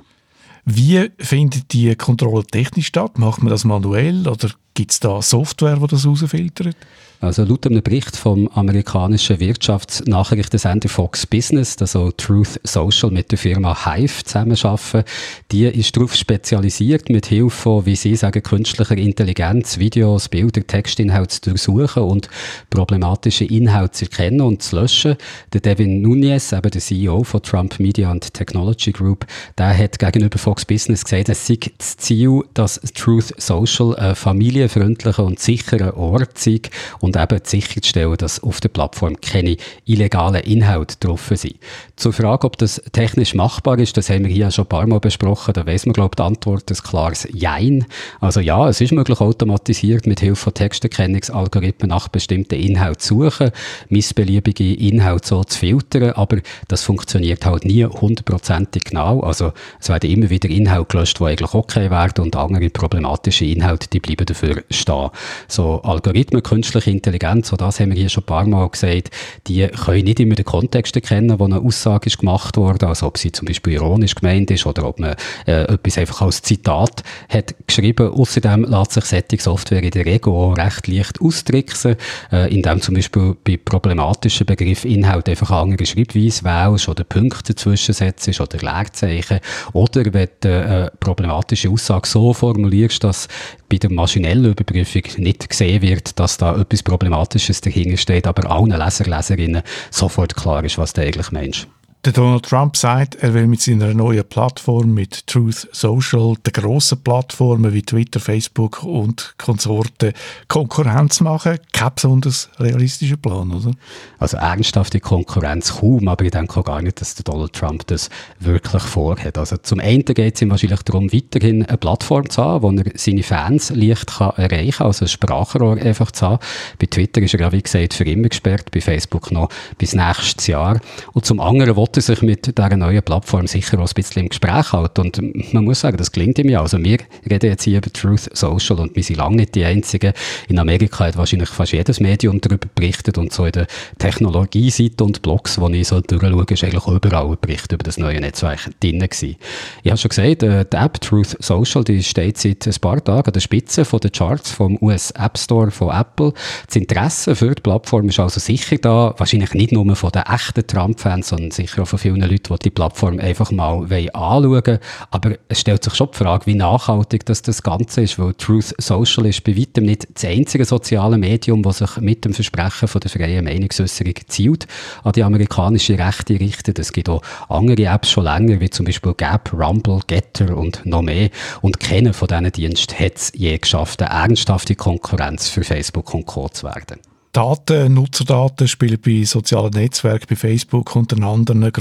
Wie 0.65 1.09
findet 1.17 1.71
die 1.71 1.95
Kontrolle 1.95 2.45
technisch 2.45 2.87
statt? 2.87 3.17
Macht 3.17 3.41
man 3.41 3.51
das 3.51 3.63
manuell 3.63 4.27
oder 4.27 4.49
gibt 4.73 4.91
es 4.91 4.99
da 4.99 5.21
Software, 5.21 5.77
die 5.77 5.87
das 5.87 6.03
herausfiltert? 6.03 6.75
Also 7.19 7.43
laut 7.45 7.65
einem 7.65 7.81
Bericht 7.81 8.15
vom 8.15 8.47
amerikanischen 8.49 9.39
Wirtschaftsnachrichtensender 9.39 10.87
Fox 10.87 11.25
Business, 11.25 11.75
also 11.79 12.11
Truth 12.11 12.59
Social 12.63 13.09
mit 13.09 13.31
der 13.31 13.39
Firma 13.39 13.85
Hive 13.85 14.23
zusammenarbeiten, 14.23 15.03
die 15.51 15.65
ist 15.65 15.97
darauf 15.97 16.13
spezialisiert, 16.13 17.09
mit 17.09 17.25
Hilfe 17.25 17.49
von, 17.49 17.85
wie 17.87 17.95
sie 17.95 18.15
sagen, 18.15 18.43
künstlicher 18.43 18.97
Intelligenz 18.97 19.79
Videos, 19.79 20.29
Bilder, 20.29 20.65
Textinhalte 20.65 21.41
zu 21.41 21.49
durchsuchen 21.49 22.03
und 22.03 22.29
problematische 22.69 23.45
Inhalte 23.45 23.93
zu 23.93 24.05
erkennen 24.05 24.41
und 24.41 24.61
zu 24.61 24.75
löschen. 24.75 25.15
Der 25.53 25.61
Devin 25.61 26.03
Nunes, 26.03 26.53
eben 26.53 26.69
der 26.69 26.81
CEO 26.81 27.23
von 27.23 27.41
Trump 27.41 27.79
Media 27.79 28.11
and 28.11 28.31
Technology 28.31 28.91
Group, 28.91 29.25
der 29.57 29.75
hat 29.75 29.97
gegenüber 29.97 30.37
Fox 30.37 30.65
Business 30.65 31.03
gesagt, 31.03 31.29
es 31.29 31.47
sei 31.47 31.57
das 31.77 31.97
Ziel, 31.97 32.43
dass 32.53 32.79
Truth 32.93 33.33
Social 33.37 33.95
ein 33.95 34.15
familienfreundlicher 34.15 35.23
und 35.23 35.39
sicherer 35.39 35.97
Ort 35.97 36.37
sei 36.37 36.61
und 37.07 37.17
eben 37.17 37.39
sicherzustellen, 37.43 38.17
dass 38.17 38.43
auf 38.43 38.59
der 38.59 38.69
Plattform 38.69 39.19
keine 39.21 39.57
illegalen 39.85 40.43
Inhalte 40.43 40.95
drauf 40.99 41.31
sind. 41.33 41.55
Zur 41.95 42.13
Frage, 42.13 42.45
ob 42.45 42.57
das 42.57 42.81
technisch 42.91 43.33
machbar 43.33 43.79
ist, 43.79 43.97
das 43.97 44.09
haben 44.09 44.25
wir 44.25 44.31
hier 44.31 44.51
schon 44.51 44.65
ein 44.65 44.69
paar 44.69 44.85
Mal 44.85 44.99
besprochen, 44.99 45.53
da 45.53 45.65
weiss 45.65 45.85
man, 45.85 45.93
glaube 45.93 46.11
ich, 46.13 46.17
die 46.17 46.23
Antwort 46.23 46.69
ein 46.69 46.77
klares 46.77 47.27
Jein. 47.33 47.85
Also 48.19 48.39
ja, 48.39 48.67
es 48.69 48.81
ist 48.81 48.91
möglich, 48.91 49.19
automatisiert 49.19 50.05
mit 50.05 50.19
Hilfe 50.19 50.35
von 50.35 50.53
Texterkennungsalgorithmen 50.53 51.89
nach 51.89 52.07
bestimmten 52.09 52.55
Inhalten 52.55 52.99
zu 52.99 53.23
suchen, 53.23 53.51
missbeliebige 53.89 54.75
Inhalte 54.75 55.27
so 55.27 55.43
zu 55.43 55.59
filtern, 55.59 56.11
aber 56.11 56.37
das 56.67 56.83
funktioniert 56.83 57.45
halt 57.45 57.65
nie 57.65 57.85
hundertprozentig 57.85 58.83
genau. 58.83 59.21
Also 59.21 59.53
es 59.79 59.89
werden 59.89 60.09
immer 60.09 60.29
wieder 60.29 60.49
Inhalte 60.49 60.87
gelöscht, 60.89 61.19
die 61.19 61.23
eigentlich 61.23 61.53
okay 61.53 61.89
werden 61.89 62.25
und 62.25 62.35
andere 62.35 62.69
problematische 62.69 63.45
Inhalte, 63.45 63.87
die 63.87 63.99
bleiben 63.99 64.25
dafür 64.25 64.63
stehen. 64.69 65.09
So 65.47 65.81
Algorithmen, 65.81 66.43
künstliche 66.43 66.96
Intelligenz, 66.97 67.53
auch 67.53 67.57
das 67.57 67.79
haben 67.79 67.91
wir 67.91 67.97
hier 67.97 68.09
schon 68.09 68.23
ein 68.23 68.27
paar 68.27 68.45
Mal 68.45 68.67
gesagt, 68.69 69.11
die 69.47 69.67
können 69.67 70.03
nicht 70.03 70.19
immer 70.19 70.35
den 70.35 70.45
Kontext 70.45 70.95
erkennen, 70.95 71.39
wo 71.39 71.45
eine 71.45 71.59
Aussage 71.59 72.07
ist 72.07 72.19
gemacht 72.19 72.57
wurde, 72.57 72.87
also 72.87 73.07
ob 73.07 73.17
sie 73.17 73.31
zum 73.31 73.47
Beispiel 73.47 73.73
ironisch 73.73 74.15
gemeint 74.15 74.51
ist 74.51 74.65
oder 74.65 74.87
ob 74.87 74.99
man 74.99 75.15
äh, 75.45 75.63
etwas 75.63 75.97
einfach 75.97 76.21
als 76.21 76.41
Zitat 76.41 77.03
hat 77.29 77.55
geschrieben. 77.65 78.09
Außerdem 78.09 78.65
lässt 78.65 78.93
sich 78.93 79.05
solche 79.05 79.39
Software 79.39 79.83
in 79.83 79.91
der 79.91 80.05
Regel 80.05 80.31
auch 80.33 80.57
recht 80.57 80.87
leicht 80.87 81.21
austricksen, 81.21 81.95
äh, 82.31 82.53
indem 82.53 82.81
zum 82.81 82.95
Beispiel 82.95 83.35
bei 83.43 83.57
problematischen 83.57 84.45
Begriffen 84.45 84.91
Inhalt 84.91 85.29
einfach 85.29 85.51
eine 85.51 85.59
andere 85.59 85.85
Schreibweise 85.85 86.43
wählst 86.43 86.89
oder 86.89 87.03
Punkte 87.03 87.53
dazwischen 87.53 87.93
setzt 87.93 88.27
oder 88.39 88.57
Leerzeichen 88.57 89.39
oder 89.73 90.03
wenn 90.13 90.29
du 90.41 90.49
eine 90.49 90.91
problematische 90.99 91.69
Aussage 91.69 92.07
so 92.07 92.33
formulierst, 92.33 93.03
dass 93.03 93.27
bei 93.69 93.77
der 93.77 93.91
maschinellen 93.91 94.51
Überprüfung 94.51 95.03
nicht 95.17 95.49
gesehen 95.49 95.81
wird, 95.81 96.19
dass 96.19 96.37
da 96.37 96.59
etwas 96.59 96.83
Problematisches 96.87 97.59
dahinter 97.59 97.97
steht, 97.97 98.27
aber 98.27 98.49
allen 98.49 98.71
Leser, 98.71 99.03
Leserinnen 99.03 99.61
sofort 99.91 100.37
klar 100.37 100.63
ist, 100.63 100.77
was 100.77 100.93
du 100.93 101.01
eigentlich 101.01 101.31
meinst. 101.31 101.67
Der 102.05 102.13
Donald 102.13 102.45
Trump 102.45 102.77
sagt, 102.77 103.15
er 103.15 103.33
will 103.33 103.47
mit 103.47 103.59
seiner 103.61 103.93
neuen 103.93 104.23
Plattform, 104.23 104.93
mit 104.93 105.27
Truth 105.27 105.67
Social, 105.73 106.35
den 106.45 106.53
grossen 106.53 107.03
Plattformen 107.03 107.73
wie 107.73 107.81
Twitter, 107.81 108.19
Facebook 108.19 108.83
und 108.83 109.33
Konsorten 109.37 110.13
Konkurrenz 110.47 111.19
machen. 111.19 111.57
Kein 111.73 111.91
besonders 111.95 112.49
realistischer 112.59 113.17
Plan, 113.17 113.51
oder? 113.51 113.71
Also 114.19 114.37
ernsthafte 114.37 114.99
Konkurrenz 114.99 115.79
kaum, 115.79 116.07
aber 116.07 116.23
ich 116.23 116.31
denke 116.31 116.59
auch 116.59 116.63
gar 116.63 116.81
nicht, 116.81 117.01
dass 117.01 117.15
der 117.15 117.23
Donald 117.25 117.53
Trump 117.53 117.85
das 117.87 118.09
wirklich 118.39 118.83
vorhat. 118.83 119.37
Also 119.37 119.57
zum 119.57 119.79
einen 119.79 120.05
geht 120.05 120.35
es 120.35 120.41
ihm 120.41 120.51
wahrscheinlich 120.51 120.83
darum, 120.83 121.11
weiterhin 121.11 121.65
eine 121.65 121.77
Plattform 121.77 122.29
zu 122.29 122.41
haben, 122.41 122.61
wo 122.61 122.71
er 122.71 122.91
seine 122.95 123.23
Fans 123.23 123.71
leicht 123.71 124.07
kann 124.17 124.31
erreichen 124.37 124.77
kann, 124.77 124.87
also 124.87 125.03
ein 125.03 125.09
Sprachrohr 125.09 125.77
einfach 125.77 126.11
zu 126.11 126.25
haben. 126.25 126.39
Bei 126.79 126.85
Twitter 126.85 127.21
ist 127.21 127.33
er 127.33 127.41
ja, 127.41 127.51
wie 127.51 127.61
gesagt, 127.61 127.95
für 127.95 128.05
immer 128.05 128.29
gesperrt, 128.29 128.71
bei 128.71 128.81
Facebook 128.81 129.31
noch 129.31 129.49
bis 129.77 129.93
nächstes 129.93 130.47
Jahr. 130.47 130.79
Und 131.11 131.25
zum 131.25 131.41
anderen 131.41 131.75
will 131.95 132.03
sich 132.03 132.21
mit 132.21 132.57
dieser 132.57 132.77
neuen 132.77 133.03
Plattform 133.03 133.47
sicher 133.47 133.79
auch 133.79 133.87
ein 133.87 133.93
bisschen 133.93 134.23
im 134.23 134.29
Gespräch 134.29 134.73
halten. 134.73 135.01
Und 135.01 135.53
man 135.53 135.63
muss 135.63 135.81
sagen, 135.81 135.97
das 135.97 136.11
klingt 136.11 136.39
ihm 136.39 136.49
ja. 136.49 136.61
Also 136.61 136.77
wir 136.83 136.99
reden 137.29 137.49
jetzt 137.49 137.63
hier 137.63 137.77
über 137.77 137.91
Truth 137.91 138.29
Social 138.33 138.79
und 138.79 138.95
wir 138.95 139.03
sind 139.03 139.17
lange 139.17 139.37
nicht 139.37 139.55
die 139.55 139.65
Einzigen. 139.65 140.13
In 140.47 140.59
Amerika 140.59 141.05
hat 141.05 141.17
wahrscheinlich 141.17 141.49
fast 141.49 141.71
jedes 141.71 141.99
Medium 141.99 142.41
darüber 142.41 142.67
berichtet 142.73 143.17
und 143.17 143.33
so 143.33 143.45
in 143.45 143.51
der 143.51 143.67
Technologieseite 143.97 145.03
und 145.03 145.21
Blogs, 145.21 145.59
wo 145.59 145.67
ich 145.69 145.87
so 145.87 146.01
durchschaue, 146.01 146.45
ist 146.49 146.63
eigentlich 146.63 146.87
überall 146.87 147.27
ein 147.27 147.37
Bericht 147.39 147.71
über 147.71 147.83
das 147.83 147.97
neue 147.97 148.19
Netzwerk 148.19 148.69
drin 148.79 148.99
gewesen. 148.99 149.35
Ich 149.83 149.91
habe 149.91 149.97
schon 149.97 150.09
gesagt, 150.09 150.43
äh, 150.43 150.65
die 150.65 150.77
App 150.77 150.99
Truth 151.01 151.37
Social, 151.39 151.83
die 151.83 152.03
steht 152.03 152.37
seit 152.37 152.67
ein 152.67 152.75
paar 152.81 153.03
Tagen 153.03 153.27
an 153.27 153.33
der 153.33 153.39
Spitze 153.39 153.85
von 153.85 153.99
den 153.99 154.11
Charts 154.11 154.51
vom 154.51 154.77
US 154.81 155.11
App 155.11 155.37
Store 155.37 155.71
von 155.71 155.89
Apple. 155.89 156.33
Das 156.65 156.75
Interesse 156.75 157.35
für 157.35 157.53
die 157.55 157.61
Plattform 157.61 158.09
ist 158.09 158.19
also 158.19 158.39
sicher 158.39 158.77
da, 158.77 159.13
wahrscheinlich 159.17 159.53
nicht 159.53 159.71
nur 159.71 159.95
von 159.95 160.11
den 160.11 160.23
echten 160.23 160.65
Trump-Fans, 160.65 161.29
sondern 161.29 161.51
sicher 161.51 161.76
auch 161.79 161.87
von 161.87 161.99
vielen 161.99 162.21
Leuten, 162.21 162.53
die 162.53 162.59
die 162.63 162.69
Plattform 162.69 163.19
einfach 163.19 163.51
mal 163.51 163.83
anschauen 163.83 164.49
wollen. 164.49 164.79
Aber 165.11 165.35
es 165.47 165.61
stellt 165.61 165.83
sich 165.83 165.95
schon 165.95 166.09
die 166.11 166.17
Frage, 166.17 166.45
wie 166.45 166.55
nachhaltig 166.55 167.25
das, 167.25 167.41
das 167.41 167.63
Ganze 167.63 168.01
ist, 168.01 168.19
weil 168.19 168.33
Truth 168.33 168.73
Social 168.77 169.25
ist 169.25 169.43
bei 169.43 169.57
weitem 169.57 169.85
nicht 169.85 170.07
das 170.13 170.25
einzige 170.25 170.65
soziale 170.65 171.17
Medium, 171.17 171.63
das 171.63 171.79
sich 171.79 171.97
mit 171.97 172.25
dem 172.25 172.33
Versprechen 172.33 172.87
von 172.87 173.01
der 173.01 173.11
freien 173.11 173.45
Meinungsäußerung 173.45 174.15
zielt, 174.27 174.67
an 175.03 175.13
die 175.13 175.23
amerikanische 175.23 175.97
Rechte 175.97 176.39
richtet. 176.39 176.79
Es 176.79 176.93
gibt 176.93 177.09
auch 177.09 177.21
andere 177.49 177.85
Apps 177.85 178.11
schon 178.11 178.25
länger, 178.25 178.59
wie 178.59 178.69
zum 178.69 178.85
Beispiel 178.85 179.13
Gap, 179.13 179.53
Rumble, 179.53 179.99
Getter 180.07 180.55
und 180.55 180.85
noch 180.85 181.01
mehr. 181.01 181.29
Und 181.61 181.79
keiner 181.79 182.13
von 182.13 182.27
diesen 182.27 182.51
Diensten 182.51 182.99
hat 182.99 183.15
es 183.15 183.31
je 183.35 183.57
geschafft, 183.57 184.01
eine 184.01 184.11
ernsthafte 184.11 184.75
Konkurrenz 184.75 185.49
für 185.49 185.63
Facebook 185.63 186.13
und 186.13 186.25
Co. 186.25 186.49
zu 186.49 186.65
werden. 186.65 186.99
Daten, 187.37 187.93
Nutzerdaten 187.93 188.67
spielen 188.67 188.97
bei 188.99 189.23
sozialen 189.23 189.69
Netzwerken, 189.69 190.25
bei 190.27 190.35
Facebook 190.35 190.95
unter 190.95 191.21
anderem 191.21 191.61
eine 191.61 191.71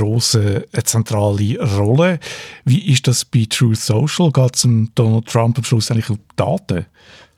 eine 0.71 0.85
zentrale 0.85 1.59
Rolle. 1.79 2.21
Wie 2.67 2.93
ist 2.93 3.09
das 3.09 3.25
bei 3.25 3.47
Truth 3.49 3.79
Social? 3.79 4.31
Geht 4.33 4.55
es 4.55 4.65
Donald 4.95 5.25
Trump 5.25 5.57
am 5.57 5.65
Schluss 5.65 5.91
eigentlich 5.91 6.11
um 6.11 6.19
Daten? 6.37 6.85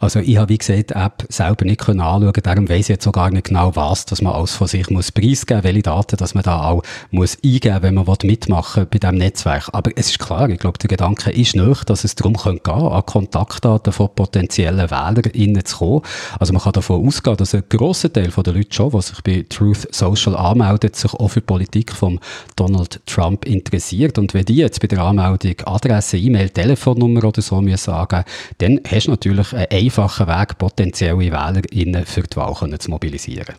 Also 0.00 0.20
ich 0.20 0.36
habe, 0.36 0.50
wie 0.50 0.58
gesagt, 0.58 0.90
die 0.90 0.94
App 0.94 1.24
selber 1.28 1.64
nicht 1.64 1.80
können 1.80 2.00
anschauen 2.00 2.32
darum 2.40 2.68
weiss 2.68 2.82
ich 2.82 2.88
jetzt 2.88 3.06
auch 3.08 3.12
gar 3.12 3.30
nicht 3.30 3.48
genau, 3.48 3.74
was 3.74 4.06
dass 4.06 4.22
man 4.22 4.32
alles 4.32 4.54
von 4.54 4.68
sich 4.68 4.88
muss 4.90 5.10
preisgeben 5.10 5.58
muss, 5.58 5.64
welche 5.64 5.82
Daten 5.82 6.16
dass 6.16 6.34
man 6.34 6.44
da 6.44 6.68
auch 6.68 6.82
muss 7.10 7.36
eingeben 7.44 7.82
wenn 7.82 7.94
man 7.94 8.06
mitmachen 8.22 8.86
bei 8.88 8.98
diesem 8.98 9.16
Netzwerk. 9.16 9.68
Aber 9.72 9.90
es 9.96 10.10
ist 10.10 10.20
klar, 10.20 10.48
ich 10.48 10.60
glaube, 10.60 10.78
der 10.78 10.88
Gedanke 10.88 11.30
ist 11.30 11.56
nicht, 11.56 11.90
dass 11.90 12.04
es 12.04 12.14
darum 12.14 12.34
gehen 12.34 12.62
könnte, 12.62 12.72
an 12.72 13.06
Kontaktdaten 13.06 13.92
von 13.92 14.08
potenziellen 14.14 14.88
WählerInnen 14.88 15.64
zu 15.64 15.78
kommen. 15.78 16.02
Also 16.38 16.52
man 16.52 16.62
kann 16.62 16.72
davon 16.72 17.04
ausgehen, 17.04 17.36
dass 17.36 17.54
ein 17.54 17.64
grosser 17.68 18.12
Teil 18.12 18.28
der 18.30 18.54
Leute 18.54 18.72
schon, 18.72 18.90
die 18.90 19.02
sich 19.02 19.22
bei 19.22 19.46
Truth 19.48 19.88
Social 19.90 20.36
anmelden, 20.36 20.94
sich 20.94 21.12
auch 21.12 21.28
für 21.28 21.40
die 21.40 21.46
Politik 21.46 21.92
von 21.92 22.20
Donald 22.54 23.00
Trump 23.06 23.44
interessiert. 23.46 24.16
Und 24.18 24.32
wenn 24.32 24.44
die 24.44 24.56
jetzt 24.56 24.80
bei 24.80 24.86
der 24.86 25.02
Anmeldung 25.02 25.56
Adresse, 25.64 26.18
E-Mail, 26.18 26.50
Telefonnummer 26.50 27.24
oder 27.24 27.42
so 27.42 27.60
müssen 27.60 27.92
angeben, 27.92 28.24
dann 28.58 28.80
hast 28.88 29.06
du 29.06 29.10
natürlich 29.10 29.52
eine 29.52 29.87
einfachen 29.88 30.26
Weg, 30.26 30.58
potenzielle 30.58 31.18
WählerInnen 31.18 32.04
für 32.04 32.22
die 32.22 32.36
Wahl 32.36 32.78
zu 32.78 32.90
mobilisieren. 32.90 33.54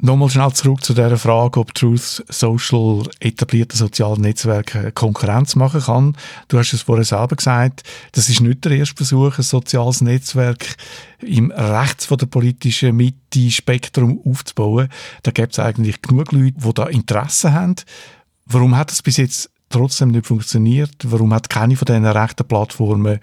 Nochmal 0.00 0.30
schnell 0.30 0.52
zurück 0.52 0.84
zu 0.84 0.94
der 0.94 1.18
Frage, 1.18 1.58
ob 1.58 1.74
Truth 1.74 2.24
Social 2.28 3.02
etablierte 3.18 3.76
soziale 3.76 4.20
Netzwerke 4.20 4.92
Konkurrenz 4.92 5.56
machen 5.56 5.80
kann. 5.80 6.16
Du 6.46 6.56
hast 6.56 6.72
es 6.72 6.82
vorher 6.82 7.04
selber 7.04 7.34
gesagt, 7.34 7.82
das 8.12 8.28
ist 8.28 8.40
nicht 8.40 8.64
der 8.64 8.72
erste 8.72 8.94
Versuch, 8.94 9.36
ein 9.36 9.42
soziales 9.42 10.00
Netzwerk 10.00 10.76
im 11.20 11.50
rechts 11.50 12.06
von 12.06 12.16
der 12.16 12.26
politischen 12.26 12.94
Mitte 12.94 13.50
Spektrum 13.50 14.20
aufzubauen. 14.24 14.88
Da 15.24 15.32
gibt 15.32 15.54
es 15.54 15.58
eigentlich 15.58 16.00
genug 16.00 16.30
Leute, 16.30 16.58
die 16.64 16.74
da 16.74 16.84
Interesse 16.84 17.52
haben. 17.52 17.74
Warum 18.46 18.76
hat 18.76 18.92
das 18.92 19.02
bis 19.02 19.16
jetzt 19.16 19.50
trotzdem 19.68 20.12
nicht 20.12 20.26
funktioniert? 20.26 20.94
Warum 21.02 21.34
hat 21.34 21.50
keine 21.50 21.74
von 21.74 21.86
diesen 21.86 22.06
rechten 22.06 22.46
Plattformen 22.46 23.18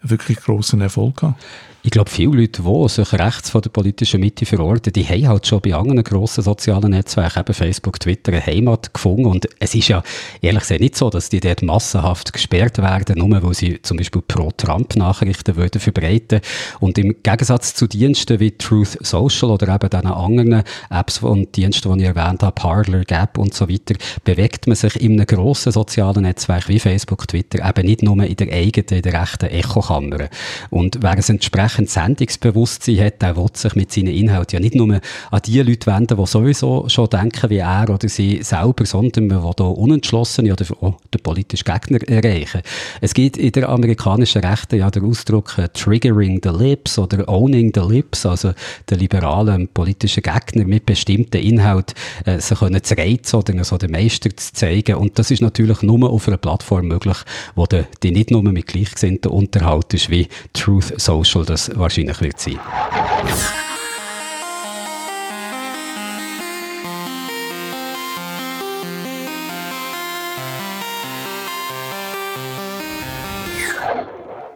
wirklich 0.00 0.38
großen 0.38 0.80
Erfolg 0.80 1.16
gehabt? 1.16 1.42
Ich 1.82 1.92
glaube, 1.92 2.10
viele 2.10 2.42
Leute, 2.42 2.62
die 2.62 2.88
sich 2.90 3.12
rechts 3.14 3.48
von 3.48 3.62
der 3.62 3.70
politischen 3.70 4.20
Mitte 4.20 4.44
verorten, 4.44 4.92
die 4.92 5.06
haben 5.06 5.28
halt 5.28 5.46
schon 5.46 5.62
bei 5.62 5.74
anderen 5.74 6.04
grossen 6.04 6.44
sozialen 6.44 6.90
Netzwerken, 6.90 7.40
eben 7.40 7.54
Facebook, 7.54 7.98
Twitter, 7.98 8.32
eine 8.32 8.44
Heimat 8.44 8.92
gefunden. 8.92 9.24
Und 9.24 9.48
es 9.58 9.74
ist 9.74 9.88
ja 9.88 10.02
ehrlich 10.42 10.60
gesagt 10.60 10.80
nicht 10.80 10.96
so, 10.96 11.08
dass 11.08 11.30
die 11.30 11.40
dort 11.40 11.62
massenhaft 11.62 12.34
gesperrt 12.34 12.76
werden, 12.76 13.16
nur 13.16 13.42
weil 13.42 13.54
sie 13.54 13.80
zum 13.80 13.96
Beispiel 13.96 14.20
Pro-Trump-Nachrichten 14.20 15.56
würden 15.56 15.80
verbreiten. 15.80 16.42
Und 16.80 16.98
im 16.98 17.16
Gegensatz 17.22 17.74
zu 17.74 17.86
Diensten 17.86 18.40
wie 18.40 18.50
Truth 18.50 18.98
Social 19.00 19.48
oder 19.48 19.74
eben 19.74 19.88
diesen 19.88 20.06
anderen 20.06 20.62
Apps 20.90 21.22
und 21.22 21.56
Diensten, 21.56 21.96
die 21.96 22.04
ich 22.04 22.08
erwähnt 22.14 22.42
habe, 22.42 22.52
Parler, 22.52 23.04
Gap 23.06 23.38
und 23.38 23.54
so 23.54 23.70
weiter, 23.70 23.94
bewegt 24.24 24.66
man 24.66 24.76
sich 24.76 25.00
in 25.00 25.12
einem 25.12 25.24
grossen 25.24 25.72
sozialen 25.72 26.24
Netzwerk 26.24 26.68
wie 26.68 26.78
Facebook, 26.78 27.26
Twitter 27.26 27.66
eben 27.66 27.86
nicht 27.86 28.02
nur 28.02 28.22
in 28.22 28.36
der 28.36 28.52
eigenen, 28.52 28.98
in 28.98 29.02
der 29.02 29.22
rechten 29.22 29.46
Echokammer. 29.46 30.28
Und 30.68 30.98
wer 31.00 31.16
es 31.16 31.30
entsprechend 31.30 31.69
entsprechend 31.70 31.90
Sendungsbewusstsein 31.90 33.00
hat, 33.00 33.22
der 33.22 33.36
will 33.36 33.46
sich 33.52 33.74
mit 33.74 33.92
seinen 33.92 34.08
Inhalten 34.08 34.56
ja 34.56 34.60
nicht 34.60 34.74
nur 34.74 35.00
an 35.30 35.40
die 35.44 35.60
Leute 35.60 35.86
wenden, 35.86 36.16
die 36.16 36.26
sowieso 36.26 36.88
schon 36.88 37.08
denken 37.08 37.50
wie 37.50 37.58
er 37.58 37.88
oder 37.88 38.08
sie 38.08 38.42
selber, 38.42 38.84
sondern 38.84 39.26
man 39.28 39.42
will 39.42 39.50
auch 39.58 39.76
Unentschlossene 39.76 40.52
oder 40.52 40.64
auch 40.80 41.00
den 41.12 41.22
politischen 41.22 41.64
Gegner 41.64 41.98
erreichen. 42.08 42.62
Es 43.00 43.14
gibt 43.14 43.36
in 43.36 43.52
der 43.52 43.68
amerikanischen 43.68 44.42
Rechte 44.42 44.76
ja 44.76 44.90
den 44.90 45.04
Ausdruck 45.04 45.58
äh, 45.58 45.68
Triggering 45.68 46.40
the 46.42 46.50
Lips 46.50 46.98
oder 46.98 47.28
Owning 47.28 47.72
the 47.74 47.80
Lips, 47.80 48.26
also 48.26 48.52
der 48.88 48.98
liberalen 48.98 49.68
politischen 49.68 50.22
Gegner 50.22 50.64
mit 50.64 50.86
bestimmten 50.86 51.38
Inhalten 51.38 51.94
äh, 52.24 52.40
sie 52.40 52.54
können 52.54 52.82
zu 52.82 52.96
reizen 52.96 53.36
oder 53.36 53.64
so 53.64 53.78
den 53.78 53.92
Meister 53.92 54.30
zu 54.36 54.52
zeigen. 54.52 54.96
Und 54.96 55.18
das 55.18 55.30
ist 55.30 55.42
natürlich 55.42 55.82
nur 55.82 56.10
auf 56.10 56.26
einer 56.26 56.36
Plattform 56.36 56.86
möglich, 56.86 57.18
wo 57.54 57.66
die, 57.66 58.10
nicht 58.10 58.30
nur 58.30 58.42
mit 58.42 58.66
Gleichgesinnten 58.66 59.30
unterhalten 59.30 60.00
wie 60.08 60.28
Truth 60.52 60.92
Social 60.96 61.44
das 61.44 61.59
das 61.68 61.78
wahrscheinlich 61.78 62.20
wird 62.20 62.40
sein. 62.40 62.58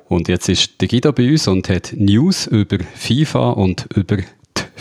Und 0.09 0.29
jetzt 0.29 0.49
ist 0.49 0.81
der 0.81 0.89
Guido 0.89 1.13
bei 1.13 1.29
uns 1.29 1.49
und 1.49 1.69
hat 1.69 1.93
News 1.97 2.47
über 2.47 2.79
FIFA 2.95 3.51
und 3.51 3.87
über 3.97 4.19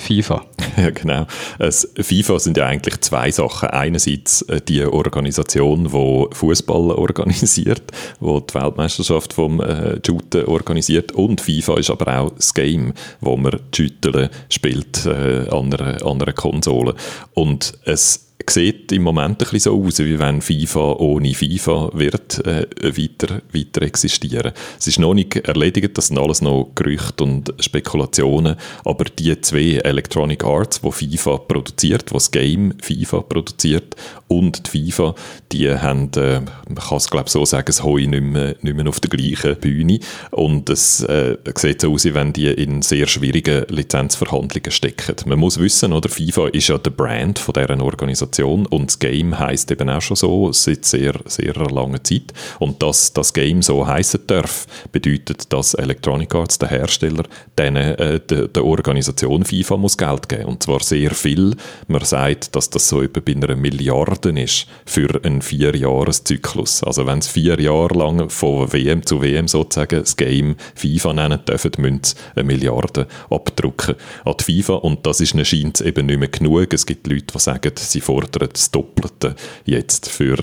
FIFA. 0.04 0.46
Ja, 0.76 0.90
genau. 0.90 1.28
Es, 1.60 1.88
FIFA 1.96 2.40
sind 2.40 2.58
ja 2.58 2.66
eigentlich 2.66 3.00
zwei 3.02 3.30
Sachen. 3.30 3.70
Einerseits 3.70 4.42
äh, 4.44 4.60
die 4.60 4.84
Organisation, 4.84 5.84
die 5.84 6.36
Fußball 6.36 6.92
organisiert, 6.92 7.92
wo 8.20 8.40
die 8.40 8.56
Weltmeisterschaft 8.56 9.34
vom 9.34 9.62
äh, 9.62 10.00
Shooten 10.04 10.46
organisiert. 10.46 11.12
Und 11.12 11.42
FIFA 11.42 11.78
ist 11.78 11.92
aber 11.92 12.20
auch 12.20 12.32
das 12.32 12.56
Game, 12.56 12.94
wo 13.22 13.38
man 13.38 13.60
Shooter 13.76 14.32
spielt 14.50 15.06
äh, 15.06 15.48
an, 15.50 15.72
einer, 15.72 16.04
an 16.04 16.22
einer 16.22 16.34
Konsole. 16.34 16.96
Und 17.36 17.74
es 17.86 18.33
sieht 18.50 18.92
im 18.92 19.04
Moment 19.04 19.34
ein 19.34 19.38
bisschen 19.38 19.60
so 19.60 19.84
aus, 19.84 20.00
wie 20.00 20.20
wenn 20.20 20.42
FIFA 20.42 20.94
ohne 20.94 21.34
FIFA 21.34 21.92
wird 21.94 22.46
äh, 22.46 22.68
weiter, 22.82 23.42
weiter 23.54 23.82
existieren. 23.84 24.54
Es 24.80 24.88
ist 24.88 25.00
noch 25.00 25.14
nicht 25.14 25.36
erledigt, 25.36 25.98
das 25.98 26.08
sind 26.08 26.18
alles 26.18 26.42
noch 26.42 26.72
Gerüchte 26.76 27.24
und 27.24 27.54
Spekulationen, 27.60 28.56
aber 28.84 29.06
die 29.06 29.40
zwei 29.42 29.80
Electronic 29.84 30.44
Arts, 30.44 30.84
wo 30.84 30.92
FIFA 30.92 31.38
produziert, 31.38 32.12
wo 32.12 32.16
das 32.16 32.32
Game 32.32 32.74
FIFA 32.82 33.22
produziert 33.22 33.96
und 34.28 34.74
die 34.74 34.92
FIFA, 34.92 35.16
die 35.52 35.70
haben, 35.70 36.12
äh, 36.16 36.42
man 36.68 36.76
kann 36.76 36.98
es 36.98 37.10
glaube 37.10 37.30
so 37.30 37.46
sagen, 37.46 37.68
das 37.68 37.84
Heu 37.84 38.00
nicht 38.00 38.24
mehr, 38.24 38.56
nicht 38.62 38.76
mehr 38.76 38.88
auf 38.88 39.00
der 39.00 39.10
gleichen 39.10 39.56
Bühne 39.58 40.00
und 40.32 40.70
es 40.70 41.02
äh, 41.04 41.38
sieht 41.56 41.82
so 41.82 41.94
aus, 41.94 42.06
wie 42.06 42.14
wenn 42.14 42.34
die 42.34 42.48
in 42.48 42.82
sehr 42.82 43.08
schwierigen 43.08 43.66
Lizenzverhandlungen 43.70 44.72
stecken. 44.72 45.16
Man 45.28 45.40
muss 45.40 45.60
wissen, 45.60 45.94
oder 45.94 46.10
FIFA 46.10 46.48
ist 46.50 46.68
ja 46.68 46.78
der 46.78 46.92
Brand 46.92 47.40
von 47.40 47.54
deren 47.54 47.82
Organisation 47.82 48.33
und 48.42 48.88
das 48.88 49.00
Game 49.00 49.38
heißt 49.38 49.72
eben 49.72 49.90
auch 49.90 50.02
schon 50.02 50.16
so 50.16 50.52
seit 50.52 50.86
sehr, 50.86 51.14
sehr 51.26 51.54
langer 51.54 52.04
Zeit 52.04 52.34
und 52.60 52.82
dass 52.82 53.14
das 53.14 53.34
Game 53.34 53.62
so 53.62 53.86
heißen 53.86 54.22
darf, 54.28 54.66
bedeutet, 54.92 55.52
dass 55.52 55.74
Electronic 55.74 56.34
Arts, 56.34 56.58
der 56.60 56.70
Hersteller, 56.70 57.24
denen, 57.58 57.96
äh, 57.96 58.20
der, 58.20 58.48
der 58.48 58.66
Organisation 58.66 59.46
FIFA 59.46 59.78
muss 59.78 59.98
Geld 59.98 60.30
geben 60.30 60.46
und 60.46 60.64
zwar 60.64 60.82
sehr 60.82 61.12
viel. 61.12 61.56
Man 61.88 62.04
sagt, 62.04 62.56
dass 62.56 62.70
das 62.70 62.90
so 62.90 63.02
etwa 63.02 63.20
bei 63.20 63.34
einer 63.34 63.56
Milliarde 63.56 64.30
ist 64.42 64.68
für 64.86 65.24
einen 65.24 65.42
Vierjahreszyklus. 65.42 66.84
Also 66.84 67.06
wenn 67.06 67.20
es 67.20 67.28
vier 67.28 67.60
Jahre 67.60 67.98
lang 67.98 68.30
von 68.30 68.72
WM 68.72 69.06
zu 69.06 69.22
WM 69.22 69.48
sozusagen 69.48 70.00
das 70.00 70.18
Game 70.18 70.56
FIFA 70.76 71.14
nennen 71.14 71.40
dürfen, 71.48 71.72
müssen 71.78 72.04
sie 72.04 72.16
eine 72.36 72.44
Milliarde 72.44 73.08
abdrucken 73.30 73.96
an 74.26 74.36
die 74.40 74.62
FIFA 74.62 74.74
und 74.76 75.06
das 75.06 75.20
ist 75.22 75.34
scheint 75.46 75.82
eben 75.82 76.06
nicht 76.06 76.20
mehr 76.20 76.30
genug. 76.30 76.74
Es 76.74 76.86
gibt 76.86 77.08
Leute, 77.08 77.26
die 77.34 77.40
sagen, 77.40 77.72
sie 77.76 78.02
fordern 78.02 78.23
das 78.28 78.72
Doppelte 78.72 79.36
jetzt 79.66 80.10
für, 80.10 80.38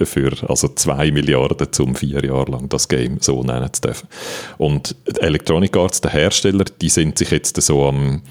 äh, 0.00 0.04
für 0.04 0.32
also 0.48 0.68
zwei 0.68 1.10
Milliarden, 1.10 1.68
um 1.80 1.94
vier 1.94 2.24
Jahre 2.24 2.52
lang 2.52 2.68
das 2.68 2.88
Game 2.88 3.18
so 3.20 3.42
nennen 3.42 3.72
zu 3.72 3.80
dürfen. 3.82 4.08
Und 4.58 4.96
Electronic 5.20 5.76
Arts, 5.76 6.00
der 6.00 6.12
Hersteller, 6.12 6.64
die 6.80 6.88
sind 6.88 7.18
sich 7.18 7.30
jetzt 7.30 7.60
so 7.60 7.86
am 7.86 8.22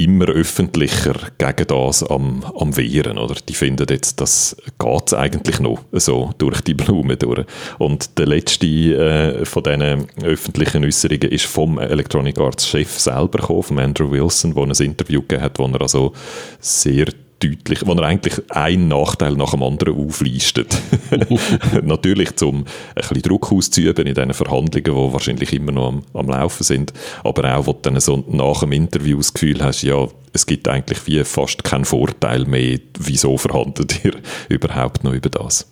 immer 0.00 0.26
öffentlicher 0.26 1.14
gegen 1.38 1.66
das 1.66 2.02
am, 2.02 2.42
am 2.58 2.76
Wehren. 2.76 3.18
Oder? 3.18 3.34
Die 3.48 3.54
finden 3.54 3.86
jetzt, 3.90 4.20
das 4.20 4.56
geht 4.78 5.14
eigentlich 5.14 5.60
noch 5.60 5.80
so 5.92 6.30
durch 6.38 6.62
die 6.62 6.74
Blume 6.74 7.16
durch. 7.16 7.44
Und 7.78 8.18
der 8.18 8.26
letzte 8.26 8.66
äh, 8.66 9.44
von 9.44 9.62
diesen 9.62 10.06
öffentlichen 10.22 10.84
Äußerungen 10.84 11.30
ist 11.30 11.46
vom 11.46 11.78
Electronic 11.78 12.38
Arts 12.38 12.68
Chef 12.68 12.98
selber 12.98 13.38
gekommen, 13.38 13.62
von 13.62 13.78
Andrew 13.78 14.10
Wilson, 14.10 14.54
der 14.54 14.64
ein 14.64 14.70
Interview 14.70 15.20
gegeben 15.20 15.42
hat, 15.42 15.58
wo 15.58 15.66
er 15.66 15.82
also 15.82 16.12
sehr 16.60 17.06
deutlich, 17.40 17.86
wo 17.86 17.92
er 17.92 18.02
eigentlich 18.02 18.34
einen 18.50 18.88
Nachteil 18.88 19.32
nach 19.32 19.52
dem 19.52 19.62
anderen 19.62 19.96
auflistet. 19.96 20.76
Natürlich, 21.82 22.40
um 22.42 22.58
ein 22.60 22.64
bisschen 22.94 23.22
Druck 23.22 23.50
auszuüben 23.50 24.06
in 24.06 24.14
diesen 24.14 24.34
Verhandlungen, 24.34 24.84
die 24.84 25.12
wahrscheinlich 25.12 25.52
immer 25.52 25.72
noch 25.72 25.88
am, 25.88 26.02
am 26.14 26.28
Laufen 26.28 26.62
sind, 26.62 26.92
aber 27.24 27.56
auch, 27.56 27.66
wo 27.66 27.72
du 27.72 27.80
dann 27.82 28.00
so 28.00 28.24
nach 28.28 28.60
dem 28.60 28.72
Interview 28.72 29.16
das 29.16 29.32
Gefühl 29.32 29.62
hast, 29.62 29.82
ja, 29.82 30.06
es 30.32 30.46
gibt 30.46 30.68
eigentlich 30.68 31.06
wie 31.06 31.24
fast 31.24 31.64
keinen 31.64 31.84
Vorteil 31.84 32.44
mehr, 32.44 32.78
wieso 32.98 33.36
verhandelt 33.36 34.00
ihr 34.04 34.12
überhaupt 34.48 35.02
noch 35.04 35.12
über 35.12 35.30
das? 35.30 35.66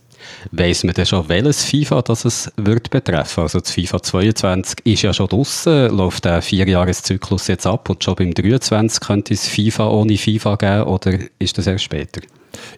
Weiss 0.51 0.85
man 0.85 0.95
denn 0.95 1.07
schon, 1.07 1.29
welches 1.29 1.65
FIFA 1.65 2.03
das 2.03 2.25
es 2.25 2.53
wird 2.57 2.91
betreffen? 2.91 3.43
Also 3.43 3.61
das 3.61 3.73
FIFA 3.73 4.03
22 4.03 4.87
ist 4.87 5.03
ja 5.03 5.13
schon 5.13 5.29
draussen, 5.29 5.97
läuft 5.97 6.25
der 6.25 6.43
Vierjahreszyklus 6.43 7.49
jetzt 7.49 7.67
ab 7.67 7.89
und 7.89 8.03
schon 8.03 8.17
beim 8.17 8.35
23 8.35 9.01
könnte 9.01 9.35
es 9.35 9.47
FIFA 9.49 9.89
ohne 9.89 10.17
FIFA 10.17 10.57
geben 10.57 10.83
oder 10.85 11.19
ist 11.39 11.59
das 11.59 11.67
erst 11.67 11.85
später? 11.85 12.21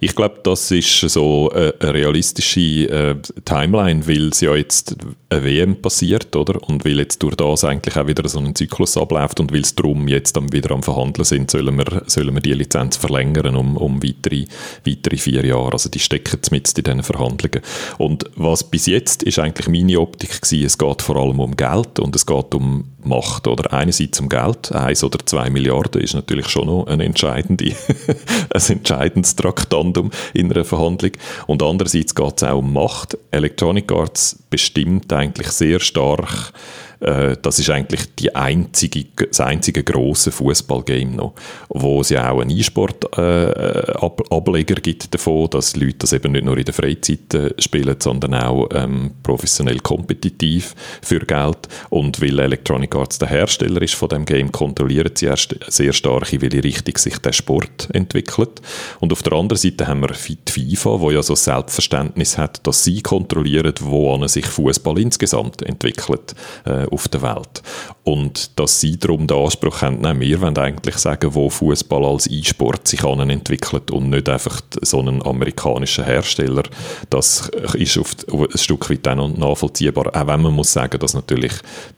Ich 0.01 0.15
glaube, 0.15 0.41
das 0.43 0.71
ist 0.71 1.01
so 1.01 1.51
eine 1.51 1.75
realistische 1.83 2.61
äh, 2.61 3.17
Timeline, 3.45 4.07
weil 4.07 4.29
es 4.29 4.41
ja 4.41 4.55
jetzt 4.55 4.97
eine 5.29 5.45
WM 5.45 5.81
passiert, 5.81 6.35
oder? 6.35 6.63
Und 6.69 6.85
weil 6.85 6.99
jetzt 6.99 7.23
durch 7.23 7.37
das 7.37 7.65
eigentlich 7.65 7.97
auch 7.97 8.07
wieder 8.07 8.29
so 8.29 8.39
ein 8.39 8.55
Zyklus 8.55 8.97
abläuft 8.97 9.41
und 9.41 9.53
weil 9.53 9.61
es 9.61 9.75
darum 9.75 10.09
jetzt 10.09 10.37
dann 10.37 10.53
wieder 10.53 10.73
am 10.73 10.83
Verhandeln 10.83 11.25
sind, 11.25 11.51
sollen 11.51 11.77
wir, 11.79 12.03
sollen 12.07 12.35
wir 12.35 12.41
die 12.41 12.53
Lizenz 12.53 12.97
verlängern 12.97 13.57
um, 13.57 13.77
um 13.77 14.03
weitere, 14.03 14.45
weitere 14.85 15.17
vier 15.17 15.45
Jahre. 15.45 15.73
Also 15.73 15.89
die 15.89 15.99
stecken 15.99 16.41
mit 16.51 16.77
in 16.77 16.85
diesen 16.85 17.03
Verhandlungen. 17.03 17.61
Und 17.99 18.25
was 18.37 18.65
bis 18.65 18.87
jetzt 18.87 19.23
ist 19.23 19.39
eigentlich 19.39 19.69
meine 19.69 20.01
Optik 20.01 20.41
gewesen, 20.43 20.65
es 20.65 20.79
geht 20.79 21.03
vor 21.03 21.17
allem 21.17 21.41
um 21.41 21.57
Geld 21.57 21.99
und 21.99 22.17
es 22.17 22.27
geht 22.27 22.55
um 22.55 22.85
Macht, 23.03 23.47
oder? 23.47 23.73
Einerseits 23.73 24.21
um 24.21 24.29
Geld, 24.29 24.73
eins 24.73 25.03
oder 25.03 25.19
zwei 25.25 25.49
Milliarden 25.49 26.03
ist 26.03 26.15
natürlich 26.15 26.49
schon 26.49 26.67
noch 26.67 26.87
ein, 26.87 27.01
entscheidende, 27.01 27.73
ein 28.55 28.63
entscheidendes 28.69 29.37
Traktandum 29.71 30.11
in 30.35 30.53
einer 30.53 30.65
Verhandlung. 30.65 31.13
Und 31.47 31.63
andererseits 31.63 32.15
geht 32.15 32.37
es 32.37 32.43
auch 32.43 32.59
um 32.59 32.73
Macht. 32.73 33.17
Electronic 33.31 33.91
Arts 33.93 34.39
bestimmt 34.51 35.13
eigentlich 35.13 35.49
sehr 35.49 35.81
stark 35.81 36.53
äh, 37.01 37.37
das 37.41 37.59
ist 37.59 37.71
eigentlich 37.71 38.15
die 38.17 38.35
einzige, 38.35 39.07
das 39.29 39.41
einzige 39.41 39.83
große 39.83 40.31
Fußballgame 40.33 41.17
noch, 41.17 41.33
wo 41.69 42.03
es 42.03 42.11
ja 42.11 42.31
auch 42.31 42.41
einen 42.41 42.51
E-Sport-Ableger 42.51 44.77
äh, 44.77 44.81
gibt 44.81 45.15
davon, 45.15 45.49
dass 45.51 45.77
Leute 45.77 45.99
das 45.99 46.13
eben 46.13 46.33
nicht 46.33 46.45
nur 46.45 46.59
in 46.59 46.65
der 46.65 46.75
Freizeit 46.75 47.33
äh, 47.35 47.55
spielen, 47.59 47.97
sondern 47.99 48.35
auch 48.35 48.69
ähm, 48.75 49.13
professionell 49.23 49.79
kompetitiv 49.81 50.75
für 51.03 51.19
Geld. 51.21 51.69
Und 51.89 52.21
weil 52.21 52.39
Electronic 52.39 52.95
Arts 52.95 53.19
der 53.19 53.29
Hersteller 53.29 53.81
ist 53.83 53.95
von 53.95 54.11
dem 54.11 54.25
Game, 54.25 54.53
kontrollieren 54.53 55.11
sie 55.15 55.27
erst 55.27 55.57
sehr 55.69 55.93
stark, 55.93 56.33
in 56.33 56.43
welche 56.43 56.63
Richtung 56.63 56.97
sich 56.99 57.19
der 57.19 57.33
Sport 57.33 57.89
entwickelt. 57.93 58.61
Und 59.01 59.13
auf 59.13 59.23
der 59.23 59.33
anderen 59.33 59.59
Seite 59.59 59.87
haben 59.87 60.03
wir 60.03 60.09
die 60.09 60.39
FIFA, 60.51 61.01
wo 61.01 61.11
ja 61.11 61.23
so 61.23 61.35
Selbstverständnis 61.35 62.37
hat, 62.37 62.67
dass 62.67 62.85
sie 62.85 63.01
kontrollieren, 63.01 63.73
wo 63.81 64.21
sich 64.27 64.45
Fußball 64.47 64.99
insgesamt 64.99 65.63
entwickelt 65.63 66.35
äh, 66.67 66.85
auf 66.91 67.09
der 67.09 67.23
Welt. 67.23 67.63
Und 68.05 68.59
dass 68.59 68.81
sie 68.81 68.99
darum 68.99 69.27
den 69.27 69.37
Anspruch 69.37 69.83
haben, 69.83 70.01
nein, 70.01 70.21
wir 70.21 70.41
wollen 70.41 70.57
eigentlich 70.59 70.97
sagen, 70.97 71.35
wo 71.35 71.49
Fußball 71.49 72.05
als 72.05 72.31
E-Sport 72.31 72.89
sich 72.89 73.03
entwickelt 73.03 73.91
und 73.91 74.11
nicht 74.11 74.29
einfach 74.29 74.61
so 74.83 75.01
einen 75.01 75.25
amerikanischen 75.25 76.05
Hersteller. 76.05 76.63
Das 77.11 77.51
ist 77.75 77.99
auf 77.99 78.15
ein 78.29 78.59
Stück 78.59 78.91
weit 78.91 79.07
auch 79.07 79.29
nachvollziehbar. 79.29 80.15
Auch 80.15 80.27
wenn 80.27 80.43
man 80.43 80.55
muss 80.55 80.73
sagen, 80.73 80.99
dass 80.99 81.15
natürlich 81.15 81.53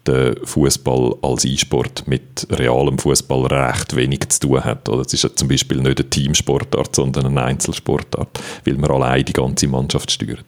der 0.06 0.34
Fußball 0.44 1.16
als 1.22 1.44
E-Sport 1.44 2.04
mit 2.06 2.46
realem 2.50 2.98
Fußball 2.98 3.46
recht 3.46 3.96
wenig 3.96 4.28
zu 4.28 4.40
tun 4.40 4.64
hat. 4.64 4.88
Oder 4.88 5.02
es 5.02 5.14
ist 5.14 5.24
ja 5.24 5.34
zum 5.34 5.48
Beispiel 5.48 5.78
nicht 5.78 6.00
eine 6.00 6.10
Teamsportart, 6.10 6.96
sondern 6.96 7.26
eine 7.26 7.44
Einzelsportart, 7.44 8.40
weil 8.64 8.74
man 8.74 8.90
allein 8.90 9.24
die 9.24 9.32
ganze 9.32 9.68
Mannschaft 9.68 10.10
steuert. 10.10 10.44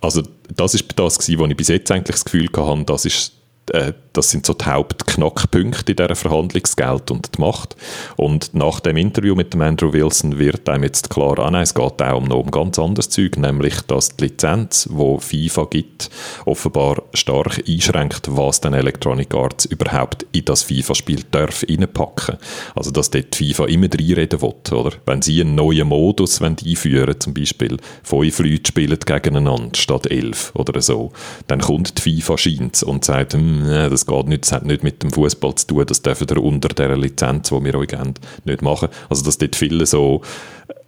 Also 0.00 0.22
das 0.54 0.74
ist 0.74 0.86
das, 0.96 1.18
was 1.18 1.28
ich 1.28 1.56
bis 1.56 1.68
jetzt 1.68 1.90
eigentlich 1.90 2.16
das 2.16 2.24
Gefühl 2.24 2.48
hatte, 2.56 2.84
das 2.84 3.04
ist 3.04 3.32
äh, 3.70 3.92
das 4.18 4.30
sind 4.30 4.44
so 4.44 4.52
die 4.52 4.64
Hauptknackpunkte 4.64 5.92
in 5.92 5.96
dieser 5.96 6.16
Verhandlungsgeld 6.16 7.10
und 7.12 7.36
die 7.36 7.40
Macht. 7.40 7.76
Und 8.16 8.52
nach 8.52 8.80
dem 8.80 8.96
Interview 8.96 9.36
mit 9.36 9.54
dem 9.54 9.60
Andrew 9.60 9.92
Wilson 9.92 10.38
wird 10.38 10.68
einem 10.68 10.82
jetzt 10.82 11.08
klar, 11.08 11.38
ah 11.38 11.50
nein, 11.50 11.62
es 11.62 11.74
geht 11.74 12.02
auch 12.02 12.16
um 12.16 12.24
noch 12.24 12.40
um 12.40 12.50
ganz 12.50 12.78
anderes 12.80 13.10
Zeug, 13.10 13.36
nämlich, 13.36 13.80
dass 13.82 14.16
die 14.16 14.24
Lizenz, 14.24 14.88
die 14.90 15.18
FIFA 15.50 15.66
gibt, 15.70 16.10
offenbar 16.46 17.02
stark 17.14 17.62
einschränkt, 17.68 18.26
was 18.30 18.60
dann 18.60 18.74
Electronic 18.74 19.32
Arts 19.34 19.66
überhaupt 19.66 20.26
in 20.32 20.44
das 20.44 20.64
FIFA-Spiel 20.64 21.24
darf 21.30 21.64
reinpacken. 21.68 22.38
Also, 22.74 22.90
dass 22.90 23.10
dort 23.10 23.36
FIFA 23.36 23.66
immer 23.66 23.86
reinreden 23.86 24.42
will, 24.42 24.54
oder? 24.72 24.96
Wenn 25.06 25.22
sie 25.22 25.40
einen 25.40 25.54
neuen 25.54 25.88
Modus 25.88 26.42
einführen 26.42 27.20
zum 27.20 27.34
Beispiel 27.34 27.76
fünf 28.02 28.38
Leute 28.40 28.66
spielen 28.66 28.98
gegeneinander 28.98 29.76
statt 29.76 30.10
elf 30.10 30.52
oder 30.54 30.80
so, 30.80 31.12
dann 31.46 31.60
kommt 31.60 32.04
die 32.04 32.20
FIFA 32.20 32.38
scheint 32.38 32.82
und 32.82 33.04
sagt, 33.04 33.34
hm, 33.34 33.57
nee, 33.62 33.88
das 33.88 34.06
geht 34.06 34.26
nicht, 34.26 34.44
das 34.44 34.52
hat 34.52 34.64
nicht 34.64 34.82
mit 34.82 35.02
dem 35.02 35.10
Fußball 35.10 35.54
zu 35.54 35.66
tun, 35.66 35.86
das 35.86 36.02
dürfen 36.02 36.26
ihr 36.30 36.42
unter 36.42 36.68
dieser 36.68 36.96
Lizenz, 36.96 37.48
die 37.50 37.64
wir 37.64 37.74
euch 37.74 37.88
geben, 37.88 38.14
nicht 38.44 38.62
machen. 38.62 38.88
Also 39.08 39.24
dass 39.24 39.38
dort 39.38 39.56
viele 39.56 39.86
so 39.86 40.22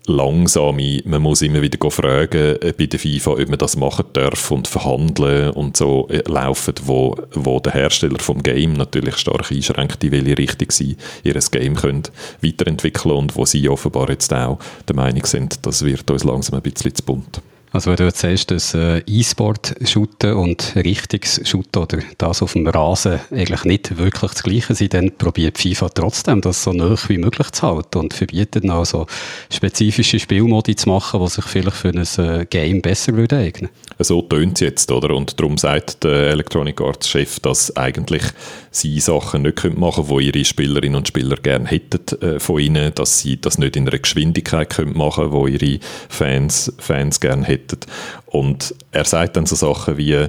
langsame, 0.06 1.02
man 1.04 1.22
muss 1.22 1.42
immer 1.42 1.62
wieder 1.62 1.90
fragen 1.90 2.56
äh, 2.61 2.74
bei 2.76 2.87
der 2.87 2.98
FIFA, 2.98 3.33
ob 3.33 3.48
man 3.48 3.59
das 3.59 3.76
machen 3.76 4.06
darf 4.12 4.50
und 4.50 4.68
verhandeln 4.68 5.50
und 5.50 5.76
so 5.76 6.09
äh, 6.09 6.22
laufen, 6.26 6.74
wo, 6.85 7.16
wo 7.33 7.61
der 7.61 7.72
Hersteller 7.72 8.18
vom 8.18 8.42
Game 8.42 8.72
natürlich 8.74 9.16
stark 9.16 9.50
einschränkt, 9.50 10.02
in 10.04 10.12
welche 10.12 10.38
Richtung 10.38 10.70
sie 10.70 10.96
ihr 11.22 11.35
Game 11.35 11.76
können 11.76 12.02
weiterentwickeln 12.42 13.14
und 13.14 13.37
wo 13.37 13.44
sie 13.44 13.68
offenbar 13.68 14.11
jetzt 14.11 14.33
auch 14.33 14.59
der 14.88 14.96
Meinung 14.96 15.24
sind, 15.26 15.64
das 15.66 15.85
wird 15.85 16.11
uns 16.11 16.24
langsam 16.24 16.56
ein 16.56 16.62
bisschen 16.62 16.94
zu 16.94 17.02
bunt. 17.02 17.40
Also 17.72 17.90
wenn 17.90 17.96
du 17.96 18.04
jetzt 18.04 18.18
sagst, 18.18 18.50
dass 18.50 18.74
äh, 18.74 18.98
E-Sport-Shooten 19.06 20.35
und 20.35 20.74
Richtungsshooten 20.74 21.83
oder 21.83 21.98
das 22.18 22.42
auf 22.42 22.54
dem 22.54 22.66
Rasen 22.66 23.20
eigentlich 23.30 23.64
nicht 23.64 23.96
wirklich 23.96 24.33
das 24.33 24.42
Gleiche 24.42 24.74
sind, 24.74 24.92
dann 24.94 25.12
probiert 25.16 25.59
FIFA 25.59 25.88
trotzdem, 25.90 26.40
das 26.40 26.64
so 26.64 26.72
nah 26.72 26.96
wie 27.06 27.18
möglich 27.18 27.50
zu 27.52 27.62
halten 27.62 27.98
und 27.98 28.14
verbietet 28.14 28.64
dann 28.64 28.72
auch 28.72 28.85
so 28.85 29.06
spezifische 29.52 30.18
Spielmodi 30.18 30.74
zu 30.74 30.88
machen, 30.88 31.20
die 31.20 31.28
sich 31.28 31.44
vielleicht 31.44 31.76
für 31.76 31.90
ein 31.90 32.40
äh, 32.40 32.46
Game 32.46 32.83
besser 32.83 33.14
würden 33.14 33.38
eignen. 33.38 33.70
So 34.00 34.22
tönt 34.22 34.56
es 34.56 34.61
jetzt, 34.61 34.90
oder? 34.90 35.14
Und 35.14 35.38
darum 35.38 35.56
sagt 35.56 36.02
der 36.02 36.30
Electronic 36.30 36.80
Arts 36.80 37.09
Chef, 37.09 37.38
dass 37.40 37.76
eigentlich 37.76 38.22
sie 38.70 39.00
Sachen 39.00 39.42
nicht 39.42 39.62
machen 39.76 40.06
können, 40.06 40.18
die 40.20 40.26
ihre 40.26 40.44
Spielerinnen 40.44 40.96
und 40.96 41.09
Spieler 41.09 41.37
gerne 41.37 41.66
hätten 41.66 42.22
äh, 42.22 42.40
von 42.40 42.61
ihnen, 42.61 42.94
dass 42.94 43.20
sie 43.20 43.40
das 43.40 43.59
nicht 43.59 43.76
in 43.76 43.88
einer 43.88 43.98
Geschwindigkeit 43.98 44.70
können 44.70 44.96
machen 44.96 45.30
können, 45.30 45.56
die 45.59 45.66
ihre 45.66 45.80
Fans, 46.09 46.72
Fans 46.78 47.20
gerne 47.20 47.44
hätten. 47.44 47.80
Und 48.26 48.74
er 48.92 49.04
sagt 49.04 49.37
dann 49.37 49.46
so 49.46 49.56
Sachen 49.56 49.98
wie, 49.98 50.26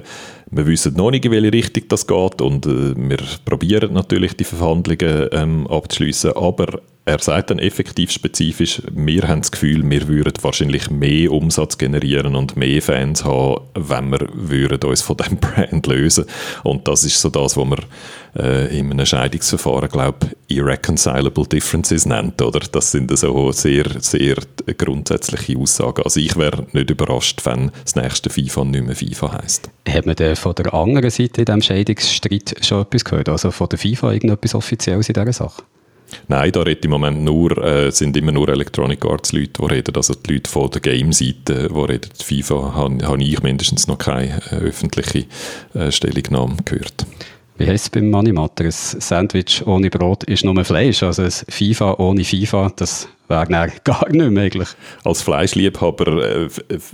wir 0.54 0.66
wissen 0.66 0.94
noch 0.94 1.10
nicht, 1.10 1.24
in 1.24 1.30
welche 1.30 1.52
Richtung 1.52 1.84
das 1.88 2.06
geht 2.06 2.42
und 2.42 2.66
äh, 2.66 2.94
wir 2.96 3.18
probieren 3.44 3.92
natürlich 3.94 4.34
die 4.34 4.44
Verhandlungen 4.44 5.28
ähm, 5.32 5.66
abzuschließen, 5.66 6.32
aber 6.32 6.80
er 7.04 7.18
sagt 7.18 7.50
dann 7.50 7.58
effektiv 7.58 8.12
spezifisch, 8.12 8.80
wir 8.92 9.26
haben 9.26 9.40
das 9.40 9.50
Gefühl, 9.50 9.88
wir 9.90 10.06
würden 10.06 10.34
wahrscheinlich 10.40 10.88
mehr 10.88 11.32
Umsatz 11.32 11.76
generieren 11.76 12.36
und 12.36 12.56
mehr 12.56 12.80
Fans 12.80 13.24
haben, 13.24 13.62
wenn 13.74 14.12
wir 14.12 14.28
würden 14.32 14.88
uns 14.88 15.02
von 15.02 15.16
dem 15.28 15.38
Brand 15.38 15.86
lösen. 15.88 16.26
Und 16.62 16.86
das 16.86 17.02
ist 17.02 17.20
so 17.20 17.28
das, 17.28 17.56
was 17.56 17.64
man 17.64 17.80
äh, 18.36 18.78
in 18.78 18.92
einem 18.92 19.04
Scheidungsverfahren, 19.04 19.88
glaube 19.88 20.28
irreconcilable 20.46 21.44
differences 21.44 22.06
nennt, 22.06 22.40
oder? 22.40 22.60
Das 22.60 22.92
sind 22.92 23.16
so 23.18 23.50
sehr, 23.50 23.84
sehr 23.98 24.36
grundsätzliche 24.78 25.58
Aussagen. 25.58 26.02
Also 26.04 26.20
ich 26.20 26.36
wäre 26.36 26.66
nicht 26.72 26.90
überrascht, 26.90 27.40
wenn 27.44 27.72
das 27.82 27.96
nächste 27.96 28.30
FIFA 28.30 28.64
nicht 28.64 28.84
mehr 28.84 28.94
FIFA 28.94 29.42
heisst. 29.42 29.70
Hat 29.88 30.06
man 30.06 30.14
denn 30.14 30.36
von 30.36 30.54
der 30.54 30.72
anderen 30.72 31.10
Seite 31.10 31.40
in 31.40 31.44
diesem 31.46 31.62
Scheidungsstreit 31.62 32.54
schon 32.62 32.82
etwas 32.82 33.04
gehört? 33.04 33.28
Also 33.28 33.50
von 33.50 33.68
der 33.68 33.78
FIFA 33.80 34.12
irgendetwas 34.12 34.54
Offizielles 34.54 35.08
in 35.08 35.14
dieser 35.14 35.32
Sache? 35.32 35.62
Nein, 36.28 36.52
da 36.52 36.62
redet 36.62 36.84
im 36.84 36.90
Moment 36.90 37.22
nur, 37.22 37.56
äh, 37.58 37.90
sind 37.90 38.16
immer 38.16 38.32
nur 38.32 38.48
Electronic 38.48 39.04
Arts 39.04 39.32
Leute, 39.32 39.52
die 39.60 39.66
reden, 39.66 39.94
also 39.96 40.14
die 40.14 40.34
Leute 40.34 40.50
von 40.50 40.70
der 40.70 40.80
Game-Seite, 40.80 41.68
die 41.68 41.80
reden. 41.80 42.10
FIFA 42.22 42.74
habe 42.74 43.06
hab 43.06 43.18
ich 43.18 43.42
mindestens 43.42 43.86
noch 43.86 43.98
keine 43.98 44.40
äh, 44.50 44.56
öffentliche 44.56 45.26
äh, 45.74 45.90
Stellungnahme 45.90 46.56
gehört. 46.64 47.06
Wie 47.58 47.66
heißt 47.66 47.84
es 47.84 47.90
beim 47.90 48.10
Manimatter? 48.10 48.64
Ein 48.64 48.70
Sandwich 48.72 49.62
ohne 49.66 49.90
Brot 49.90 50.24
ist 50.24 50.44
nur 50.44 50.64
Fleisch, 50.64 51.02
also 51.02 51.22
ein 51.22 51.30
FIFA 51.30 51.94
ohne 51.98 52.24
FIFA, 52.24 52.72
das 52.74 53.08
wäre 53.32 53.72
gar 53.84 54.08
nicht 54.08 54.38
eigentlich. 54.38 54.68
Als 55.04 55.22
Fleischliebhaber 55.22 56.22
äh, 56.22 56.48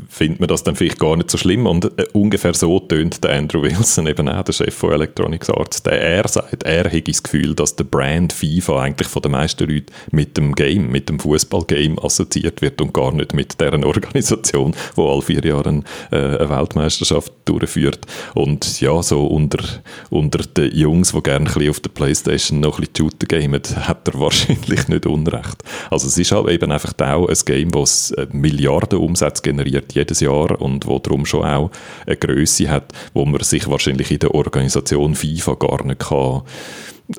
findet 0.08 0.40
man 0.40 0.48
das 0.48 0.62
dann 0.62 0.76
vielleicht 0.76 0.98
gar 0.98 1.16
nicht 1.16 1.30
so 1.30 1.38
schlimm 1.38 1.66
und 1.66 1.86
äh, 1.98 2.06
ungefähr 2.12 2.54
so 2.54 2.78
tönt 2.80 3.22
der 3.24 3.36
Andrew 3.36 3.62
Wilson 3.62 4.06
eben 4.06 4.28
auch, 4.28 4.42
der 4.42 4.52
Chef 4.52 4.74
von 4.74 4.92
Electronics 4.92 5.50
Arts. 5.50 5.82
Der, 5.82 6.00
er 6.00 6.28
sagt, 6.28 6.62
er 6.62 6.88
hätte 6.88 7.10
das 7.10 7.22
Gefühl, 7.22 7.54
dass 7.54 7.76
der 7.76 7.84
Brand 7.84 8.32
FIFA 8.32 8.82
eigentlich 8.82 9.08
von 9.08 9.22
den 9.22 9.32
meisten 9.32 9.68
Leuten 9.68 9.92
mit 10.10 10.36
dem 10.36 10.54
Game, 10.54 10.90
mit 10.90 11.08
dem 11.08 11.18
Fußballgame 11.18 12.02
assoziiert 12.02 12.62
wird 12.62 12.80
und 12.80 12.94
gar 12.94 13.12
nicht 13.12 13.34
mit 13.34 13.60
deren 13.60 13.84
Organisation, 13.84 14.74
die 14.96 15.00
alle 15.00 15.22
vier 15.22 15.44
Jahre 15.44 15.82
äh, 16.10 16.16
eine 16.16 16.50
Weltmeisterschaft 16.50 17.32
durchführt. 17.44 18.00
Und 18.34 18.80
ja, 18.80 19.02
so 19.02 19.26
unter, 19.26 19.64
unter 20.10 20.38
den 20.38 20.74
Jungs, 20.74 21.12
die 21.12 21.22
gerne 21.22 21.46
ein 21.46 21.52
bisschen 21.52 21.70
auf 21.70 21.80
der 21.80 21.90
Playstation 21.90 22.60
noch 22.60 22.78
ein 22.78 22.86
bisschen 22.86 23.08
Shooter 23.10 23.26
gamen, 23.26 23.62
hat 23.76 24.08
er 24.08 24.20
wahrscheinlich 24.20 24.88
nicht 24.88 25.06
Unrecht. 25.06 25.62
Also 25.90 26.06
es 26.06 26.18
ist 26.18 26.27
ist 26.30 26.36
halt 26.36 26.48
eben 26.48 26.70
einfach 26.70 26.92
auch 27.00 27.28
ein 27.28 27.36
Game, 27.44 27.70
das 27.70 28.10
äh, 28.12 28.26
Milliarden 28.32 28.98
Umsätze 28.98 29.42
generiert 29.42 29.94
jedes 29.94 30.20
Jahr 30.20 30.60
und 30.60 30.86
wo 30.86 30.98
darum 30.98 31.24
schon 31.24 31.44
auch 31.44 31.70
eine 32.06 32.16
Größe 32.16 32.68
hat, 32.68 32.92
wo 33.14 33.24
man 33.24 33.42
sich 33.42 33.68
wahrscheinlich 33.68 34.10
in 34.10 34.18
der 34.18 34.34
Organisation 34.34 35.14
FIFA 35.14 35.54
gar 35.54 35.84
nicht 35.84 36.00
kann 36.00 36.42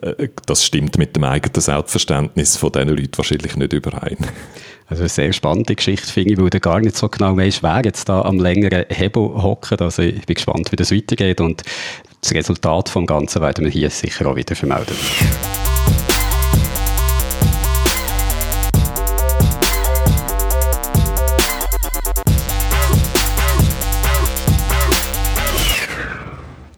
äh, 0.02 0.30
das 0.46 0.64
stimmt 0.64 0.98
mit 0.98 1.16
dem 1.16 1.24
eigenen 1.24 1.62
Selbstverständnis 1.62 2.58
von 2.58 2.72
diesen 2.72 2.90
Leuten 2.90 3.18
wahrscheinlich 3.18 3.56
nicht 3.56 3.74
überein. 3.74 4.18
Also 4.88 5.04
eine 5.04 5.10
sehr 5.10 5.34
spannende 5.34 5.76
Geschichte 5.76 6.12
finde 6.12 6.34
ich, 6.34 6.40
weil 6.40 6.50
du 6.50 6.60
gar 6.60 6.80
nicht 6.80 6.98
so 6.98 7.10
genau 7.10 7.38
weißt, 7.38 7.62
wer 7.62 7.82
jetzt 7.86 8.10
da 8.10 8.24
am 8.24 8.40
längeren 8.40 8.86
Hebel 8.90 9.22
hockt. 9.22 9.82
Also 9.82 10.02
ich 10.02 10.26
bin 10.26 10.36
gespannt, 10.36 10.72
wie 10.72 10.76
das 10.76 10.92
weitergeht 10.92 11.42
und 11.42 11.64
das 12.22 12.34
Resultat 12.34 12.90
vom 12.90 13.06
Ganzen 13.06 13.42
werden 13.42 13.66
wir 13.66 13.72
hier 13.72 13.90
sicher 13.90 14.26
auch 14.28 14.36
wieder 14.36 14.56
vermelden. 14.56 14.96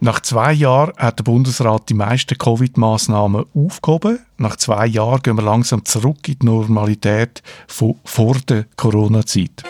Nach 0.04 0.18
zwei 0.18 0.52
Jahren 0.52 0.92
hat 0.96 1.20
der 1.20 1.22
Bundesrat 1.22 1.88
die 1.88 1.94
meisten 1.94 2.36
Covid-Maßnahmen 2.36 3.44
aufgehoben. 3.54 4.18
Nach 4.36 4.56
zwei 4.56 4.88
Jahren 4.88 5.22
gehen 5.22 5.36
wir 5.36 5.44
langsam 5.44 5.84
zurück 5.84 6.26
in 6.26 6.40
die 6.40 6.46
Normalität 6.46 7.40
von 7.68 7.94
vor 8.04 8.34
der 8.48 8.66
Corona-Zeit. 8.74 9.62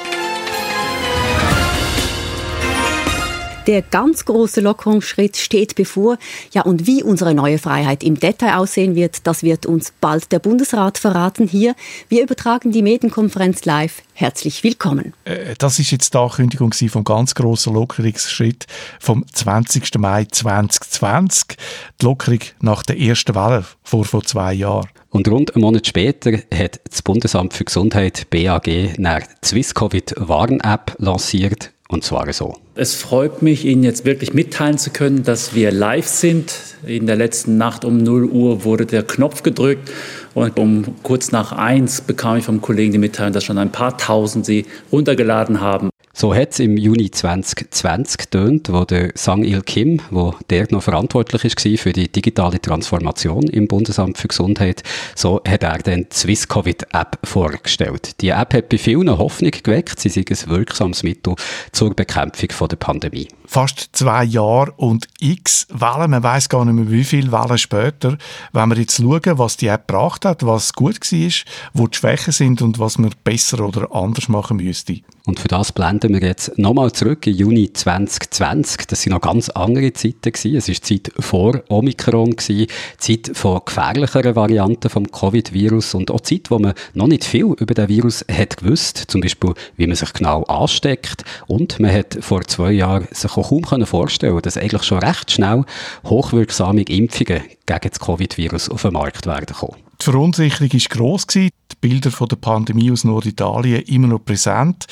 Der 3.69 3.81
ganz 3.81 4.25
große 4.25 4.61
Lockerungsschritt 4.61 5.37
steht 5.37 5.77
bevor. 5.77 6.19
Ja, 6.53 6.63
und 6.63 6.89
wie 6.89 7.05
unsere 7.05 7.33
neue 7.33 7.59
Freiheit 7.59 8.03
im 8.03 8.19
Detail 8.19 8.57
aussehen 8.57 8.97
wird, 8.97 9.25
das 9.27 9.45
wird 9.45 9.67
uns 9.67 9.93
bald 10.01 10.33
der 10.33 10.41
Bundesrat 10.41 10.99
verraten 10.99 11.47
hier. 11.47 11.77
Wir 12.09 12.25
übertragen 12.25 12.73
die 12.73 12.83
Medienkonferenz 12.83 13.65
live. 13.65 14.03
Herzlich 14.15 14.65
willkommen. 14.65 15.15
Äh, 15.25 15.55
das 15.59 15.79
ist 15.79 15.93
jetzt 15.93 16.13
die 16.13 16.19
Ankündigung 16.19 16.73
vom 16.73 17.05
ganz 17.05 17.37
grossen 17.37 17.75
Lockerungsschritt 17.75 18.67
vom 18.99 19.25
20. 19.33 19.97
Mai 19.99 20.25
2020. 20.25 21.57
Die 22.01 22.05
Lockerung 22.05 22.41
nach 22.61 22.83
der 22.83 22.99
ersten 22.99 23.37
Welle 23.37 23.65
vor, 23.85 24.05
vor 24.05 24.25
zwei 24.25 24.55
Jahren. 24.55 24.89
Und 25.11 25.29
rund 25.29 25.55
einen 25.55 25.63
Monat 25.63 25.87
später 25.87 26.33
hat 26.33 26.81
das 26.91 27.03
Bundesamt 27.03 27.55
für 27.55 27.65
Gesundheit 27.65 28.29
BAG 28.31 28.67
eine 28.67 29.23
Swiss-Covid-Warn-App 29.45 30.97
lanciert 30.99 31.71
und 31.93 32.03
zwar 32.03 32.33
so. 32.33 32.57
Es 32.75 32.95
freut 32.95 33.43
mich, 33.43 33.65
Ihnen 33.65 33.85
jetzt 33.85 34.05
wirklich 34.05 34.33
mitteilen 34.33 34.79
zu 34.79 34.91
können, 34.91 35.23
dass 35.23 35.55
wir 35.55 35.71
live 35.71 36.07
sind. 36.07 36.53
In 36.87 37.07
der 37.07 37.17
letzten 37.17 37.59
Nacht 37.59 37.85
um 37.85 37.99
0 37.99 38.25
Uhr 38.25 38.65
wurde 38.65 38.87
der 38.87 39.03
Knopf 39.03 39.43
gedrückt 39.43 39.91
und 40.35 40.59
um 40.59 40.85
kurz 41.03 41.31
nach 41.33 41.53
eins 41.53 42.01
bekam 42.01 42.39
ich 42.39 42.45
vom 42.45 42.61
Kollegen 42.61 42.93
die 42.93 42.99
Mitteilung, 42.99 43.33
dass 43.33 43.45
schon 43.45 43.59
ein 43.59 43.71
paar 43.71 43.99
tausend 43.99 44.47
sie 44.47 44.67
runtergeladen 44.91 45.61
haben. 45.61 45.92
So 46.15 46.35
hat 46.35 46.51
es 46.51 46.59
im 46.59 46.77
Juni 46.77 47.11
2020 47.11 48.19
getönt, 48.19 48.71
wo 48.71 48.85
der 48.85 49.13
Sang 49.15 49.45
Il 49.45 49.63
Kim, 49.63 49.99
wo 50.11 50.35
der 50.51 50.67
noch 50.71 50.83
verantwortlich 50.83 51.45
ist 51.45 51.81
für 51.81 51.95
die 51.95 52.13
digitale 52.13 52.61
Transformation 52.61 53.45
im 53.45 53.67
Bundesamt 53.67 54.19
für 54.19 54.29
Gesundheit, 54.29 54.83
so 55.15 55.41
hat 55.49 55.63
er 55.63 55.79
dann 55.79 56.07
die 56.13 56.15
Swiss 56.15 56.47
Covid 56.47 56.87
App 56.93 57.19
vorgestellt. 57.25 58.21
Die 58.21 58.29
App 58.29 58.53
hat 58.53 58.69
bei 58.69 58.77
vielen 58.77 59.17
Hoffnung 59.17 59.53
geweckt, 59.53 60.01
sie 60.01 60.11
sei 60.11 60.23
ein 60.29 60.51
wirksames 60.51 61.03
Mittel 61.03 61.35
zur 61.73 61.95
Bekämpfung 61.95 62.69
der 62.69 62.77
Pandemie. 62.77 63.29
Fast 63.47 63.89
zwei 63.93 64.25
Jahre 64.25 64.73
und 64.77 65.09
x 65.19 65.67
Wellen, 65.71 66.11
man 66.11 66.23
weiß 66.23 66.51
gar 66.51 66.67
nicht 66.67 66.75
mehr 66.75 66.91
wie 66.91 67.05
viele 67.05 67.33
Wellen 67.33 67.59
später, 67.59 68.19
wenn 68.53 68.69
wir 68.69 68.77
jetzt 68.77 68.99
schauen, 68.99 69.39
was 69.39 69.57
die 69.57 69.69
App 69.69 69.89
gebracht 69.89 70.27
hat, 70.27 70.45
was 70.45 70.75
gut 70.75 71.11
war, 71.11 71.33
wo 71.73 71.87
die 71.87 71.97
Schwächen 71.97 72.33
sind 72.33 72.61
und 72.61 72.79
was 72.79 72.99
man 72.99 73.15
besser 73.25 73.67
oder 73.67 73.95
anders 73.95 74.29
machen 74.29 74.59
müsste. 74.59 75.01
Und 75.25 75.39
für 75.39 75.49
das 75.49 75.71
blenden 75.71 76.15
wir 76.15 76.21
jetzt 76.21 76.59
nochmal 76.59 76.93
zurück 76.93 77.27
in 77.29 77.35
Juni 77.35 77.73
2020. 77.73 78.89
Das 78.89 79.03
sind 79.03 79.13
noch 79.13 79.21
ganz 79.21 79.49
andere 79.51 79.93
Zeiten 79.93 80.33
gewesen. 80.33 80.57
Es 80.57 80.69
war 80.69 80.75
Zeit 80.75 81.13
vor 81.19 81.63
Omikron 81.69 82.35
gewesen, 82.35 82.67
Zeit 82.99 83.31
von 83.35 83.61
gefährlicheren 83.65 84.35
Varianten 84.35 84.91
vom 84.91 85.11
Covid-Virus 85.11 85.95
und 85.95 86.11
auch 86.11 86.23
Zeit, 86.23 86.51
wo 86.51 86.59
man 86.59 86.75
noch 86.95 87.07
nicht 87.07 87.25
viel 87.25 87.45
über 87.45 87.75
den 87.75 87.89
Virus 87.89 88.25
hat 88.31 88.57
gewusst. 88.57 89.05
Zum 89.07 89.21
Beispiel, 89.21 89.55
wie 89.77 89.87
man 89.87 89.95
sich 89.95 90.13
genau 90.13 90.43
ansteckt. 90.45 91.25
Und 91.47 91.79
man 91.79 91.93
hat 91.93 92.19
vor 92.21 92.43
zwei 92.43 92.73
Jahren 92.73 93.07
sich 93.13 93.37
auch 93.37 93.49
kaum 93.49 93.87
vorstellen 93.87 94.43
dass 94.43 94.57
eigentlich 94.57 94.83
schon 94.83 94.99
recht 94.99 95.31
schnell 95.31 95.65
hochwirksame 96.05 96.83
Impfungen 96.83 97.43
gegen 97.67 97.89
das 97.89 98.01
Covid-Virus 98.01 98.69
auf 98.69 98.83
den 98.83 98.93
Markt 98.93 99.27
werden 99.27 99.55
kommen. 99.55 99.77
Die 100.01 100.05
Verunsicherung 100.05 100.73
war 100.73 100.81
gross. 100.89 101.27
Die 101.27 101.51
Bilder 101.81 102.11
von 102.11 102.29
der 102.29 102.37
Pandemie 102.37 102.91
aus 102.91 103.05
Norditalien 103.05 103.83
immer 103.83 104.09
noch 104.09 104.25
präsent. 104.25 104.87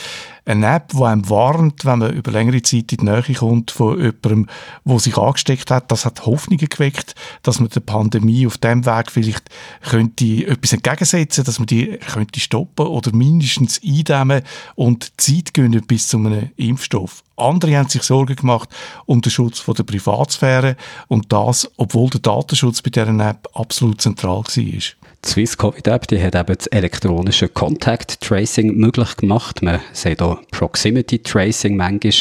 Eine 0.50 0.66
App, 0.66 0.88
die 0.88 1.04
einem 1.04 1.30
warnt, 1.30 1.84
wenn 1.84 2.00
man 2.00 2.12
über 2.12 2.32
längere 2.32 2.60
Zeit 2.60 2.90
in 2.90 2.98
die 2.98 3.04
Nähe 3.04 3.22
kommt 3.38 3.70
von 3.70 3.96
jemandem, 3.96 4.48
der 4.84 4.98
sich 4.98 5.16
angesteckt 5.16 5.70
hat. 5.70 5.92
Das 5.92 6.04
hat 6.04 6.26
Hoffnungen 6.26 6.68
geweckt, 6.68 7.14
dass 7.44 7.60
man 7.60 7.68
der 7.68 7.78
Pandemie 7.78 8.48
auf 8.48 8.58
dem 8.58 8.84
Weg 8.84 9.12
vielleicht 9.12 9.48
könnte 9.80 10.48
etwas 10.48 10.72
entgegensetzen, 10.72 11.44
dass 11.44 11.60
man 11.60 11.66
die 11.66 11.98
könnte 11.98 12.40
stoppen 12.40 12.88
oder 12.88 13.14
mindestens 13.14 13.80
eindämmen 13.80 14.42
und 14.74 15.12
Zeit 15.20 15.54
gewinnen 15.54 15.86
bis 15.86 16.08
zu 16.08 16.16
einem 16.16 16.50
Impfstoff. 16.56 17.22
Andere 17.36 17.76
haben 17.76 17.88
sich 17.88 18.02
Sorgen 18.02 18.34
gemacht 18.34 18.70
um 19.06 19.20
den 19.20 19.30
Schutz 19.30 19.64
der 19.64 19.84
Privatsphäre 19.84 20.76
und 21.06 21.32
das, 21.32 21.70
obwohl 21.76 22.10
der 22.10 22.22
Datenschutz 22.22 22.82
bei 22.82 22.90
dieser 22.90 23.08
App 23.20 23.48
absolut 23.54 24.00
zentral 24.00 24.42
war. 24.42 24.99
Swiss 25.24 25.58
Covid 25.58 25.86
App, 25.86 26.08
die 26.08 26.20
hat 26.20 26.34
eben 26.34 26.56
das 26.56 26.66
elektronische 26.68 27.48
Contact 27.48 28.20
Tracing 28.22 28.74
möglich 28.76 29.16
gemacht. 29.18 29.60
Man 29.62 29.80
sieht 29.92 30.22
hier 30.22 30.38
Proximity 30.50 31.18
Tracing 31.18 31.76
manchmal. 31.76 32.12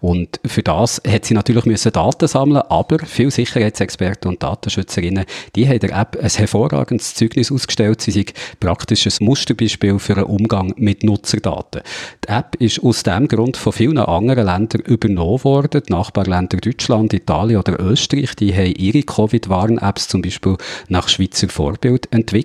Und 0.00 0.40
für 0.46 0.62
das 0.62 1.02
hat 1.06 1.24
sie 1.24 1.34
natürlich 1.34 1.64
müssen 1.64 1.90
Daten 1.90 2.28
sammeln, 2.28 2.62
aber 2.68 3.00
viele 3.04 3.32
Sicherheitsexperten 3.32 4.30
und 4.30 4.42
Datenschützerinnen, 4.42 5.24
die 5.56 5.68
haben 5.68 5.80
der 5.80 5.98
App 5.98 6.16
ein 6.22 6.30
hervorragendes 6.30 7.14
Zeugnis 7.14 7.50
ausgestellt. 7.50 8.00
Sie 8.00 8.12
sind 8.12 8.32
praktisch 8.60 9.06
ein 9.06 9.26
Musterbeispiel 9.26 9.98
für 9.98 10.16
einen 10.16 10.26
Umgang 10.26 10.74
mit 10.76 11.02
Nutzerdaten. 11.02 11.82
Die 12.24 12.28
App 12.28 12.54
ist 12.60 12.82
aus 12.84 13.02
dem 13.02 13.26
Grund 13.26 13.56
von 13.56 13.72
vielen 13.72 13.98
anderen 13.98 14.46
Ländern 14.46 14.82
übernommen 14.82 15.42
worden. 15.42 15.82
Die 15.88 15.92
Nachbarländer 15.92 16.58
Deutschland, 16.58 17.12
Italien 17.14 17.58
oder 17.58 17.80
Österreich, 17.80 18.36
die 18.36 18.54
haben 18.54 18.74
ihre 18.76 19.02
Covid-Warn-Apps 19.02 20.06
zum 20.06 20.22
Beispiel 20.22 20.56
nach 20.88 21.08
Schweizer 21.08 21.48
Vorbild 21.48 22.06
entwickelt. 22.12 22.43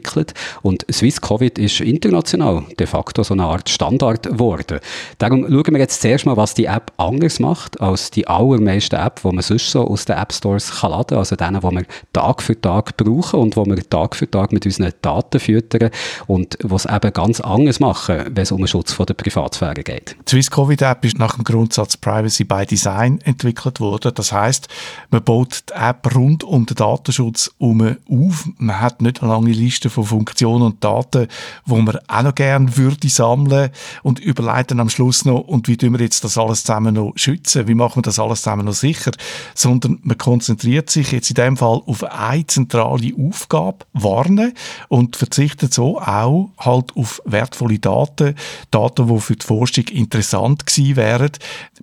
Und 0.62 0.86
Swiss 0.92 1.22
Covid 1.22 1.58
ist 1.60 1.82
international 1.82 2.64
de 2.80 2.88
facto 2.88 3.24
so 3.24 3.34
eine 3.34 3.44
Art 3.44 3.70
Standard 3.70 4.24
geworden. 4.24 4.80
Darum 5.18 5.46
schauen 5.48 5.74
wir 5.74 5.80
jetzt 5.80 6.02
zuerst 6.02 6.26
mal, 6.26 6.38
was 6.38 6.54
die 6.54 6.66
App 6.66 6.92
anders 6.98 7.40
macht 7.40 7.80
als 7.82 8.12
die 8.12 8.28
allermeisten 8.28 8.96
Apps, 8.96 9.22
die 9.22 9.28
man 9.28 9.42
sonst 9.42 9.72
so 9.72 9.88
aus 9.88 10.06
den 10.06 10.18
App 10.18 10.34
Stores 10.34 10.72
kann 10.80 10.92
laden 10.92 11.18
also 11.18 11.36
denen, 11.36 11.62
die 11.62 11.72
wir 11.72 11.86
Tag 12.14 12.42
für 12.42 12.60
Tag 12.60 12.98
brauchen 12.98 13.40
und 13.40 13.58
wo 13.58 13.66
wir 13.66 13.90
Tag 13.90 14.16
für 14.16 14.30
Tag 14.30 14.52
mit 14.52 14.66
unseren 14.66 14.94
Daten 15.02 15.40
füttern 15.40 15.92
und 16.28 16.58
was 16.64 16.86
eben 16.86 17.14
ganz 17.14 17.40
anders 17.40 17.80
machen, 17.80 18.26
wenn 18.30 18.44
es 18.44 18.52
um 18.52 18.60
den 18.60 18.68
Schutz 18.68 18.96
der 18.98 19.14
Privatsphäre 19.14 19.84
geht. 19.84 20.16
Die 20.28 20.32
Swiss 20.32 20.52
Covid 20.52 20.82
App 20.82 21.06
ist 21.06 21.18
nach 21.18 21.36
dem 21.36 21.44
Grundsatz 21.44 21.98
Privacy 21.98 22.44
by 22.44 22.66
Design 22.66 23.20
entwickelt 23.22 23.80
worden. 23.80 24.12
Das 24.14 24.32
heißt, 24.32 24.68
man 25.10 25.24
baut 25.24 25.64
die 25.70 25.74
App 25.74 26.16
rund 26.16 26.44
um 26.44 26.66
den 26.66 26.76
Datenschutz 26.76 27.52
herum 27.60 27.98
auf. 28.10 28.48
Man 28.58 28.80
hat 28.80 29.02
nicht 29.02 29.22
eine 29.22 29.32
lange 29.32 29.52
Liste 29.52 29.89
von 29.90 30.06
Funktionen 30.06 30.64
und 30.64 30.84
Daten, 30.84 31.28
wo 31.66 31.78
man 31.78 31.98
auch 32.08 32.24
noch 32.24 32.36
gerne 32.36 32.76
würde 32.78 33.10
sammeln 33.10 33.70
und 34.04 34.20
überlegt 34.20 34.72
dann 34.72 34.80
am 34.80 34.90
Schluss 34.90 35.26
noch, 35.26 35.40
und 35.40 35.68
wie 35.68 35.78
tun 35.78 35.94
wir 35.94 36.02
jetzt 36.02 36.24
das 36.24 36.38
alles 36.38 36.64
zusammen 36.64 36.96
noch 36.96 37.14
schützen? 37.16 37.68
Wie 37.68 37.76
machen 37.76 37.98
wir 37.98 38.02
das 38.04 38.20
alles 38.20 38.42
zusammen 38.42 38.66
noch 38.66 38.74
sicher? 38.74 39.12
Sondern 39.56 40.00
man 40.04 40.18
konzentriert 40.18 40.90
sich 40.90 41.12
jetzt 41.12 41.30
in 41.30 41.36
dem 41.36 41.58
Fall 41.58 41.82
auf 41.86 42.04
eine 42.04 42.46
zentrale 42.48 43.12
Aufgabe, 43.18 43.86
warnen, 43.94 44.54
und 44.88 45.16
verzichtet 45.16 45.74
so 45.74 46.00
auch 46.00 46.52
halt 46.58 46.96
auf 46.96 47.22
wertvolle 47.26 47.80
Daten, 47.80 48.36
Daten, 48.72 49.08
die 49.08 49.20
für 49.20 49.36
die 49.36 49.46
Forschung 49.46 49.86
interessant 49.86 50.66
gewesen 50.66 50.96
wären. 50.96 51.32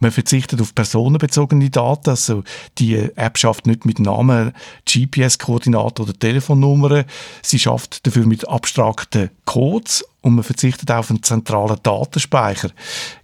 Man 0.00 0.10
verzichtet 0.10 0.60
auf 0.60 0.74
personenbezogene 0.74 1.70
Daten, 1.70 2.10
also 2.10 2.42
die 2.78 2.96
App 3.16 3.38
schafft 3.38 3.66
nicht 3.66 3.84
mit 3.84 3.98
Namen, 3.98 4.52
GPS-Koordinaten 4.84 6.04
oder 6.04 6.18
Telefonnummern. 6.18 7.04
Sie 7.42 7.58
schafft 7.58 7.95
dafür 8.02 8.26
mit 8.26 8.48
abstrakten 8.48 9.30
Codes 9.44 10.04
und 10.26 10.34
man 10.34 10.44
verzichtet 10.44 10.90
auf 10.90 11.10
einen 11.10 11.22
zentralen 11.22 11.78
Datenspeicher. 11.82 12.70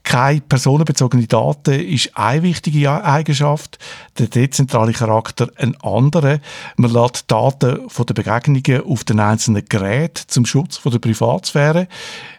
Keine 0.05 0.41
personenbezogene 0.41 1.27
Daten 1.27 1.75
ist 1.75 2.17
eine 2.17 2.45
wichtige 2.45 2.91
Eigenschaft, 2.91 3.79
der 4.19 4.29
dezentrale 4.29 4.93
Charakter 4.93 5.51
ein 5.57 5.75
anderer. 5.81 6.39
Man 6.77 6.93
lädt 6.93 7.31
Daten 7.31 7.89
von 7.89 8.07
den 8.07 8.15
Begegnungen 8.15 8.83
auf 8.83 9.03
den 9.03 9.19
einzelnen 9.19 9.65
Geräten 9.69 10.25
zum 10.29 10.47
Schutz 10.47 10.77
von 10.77 10.93
der 10.93 11.01
Privatsphäre. 11.01 11.89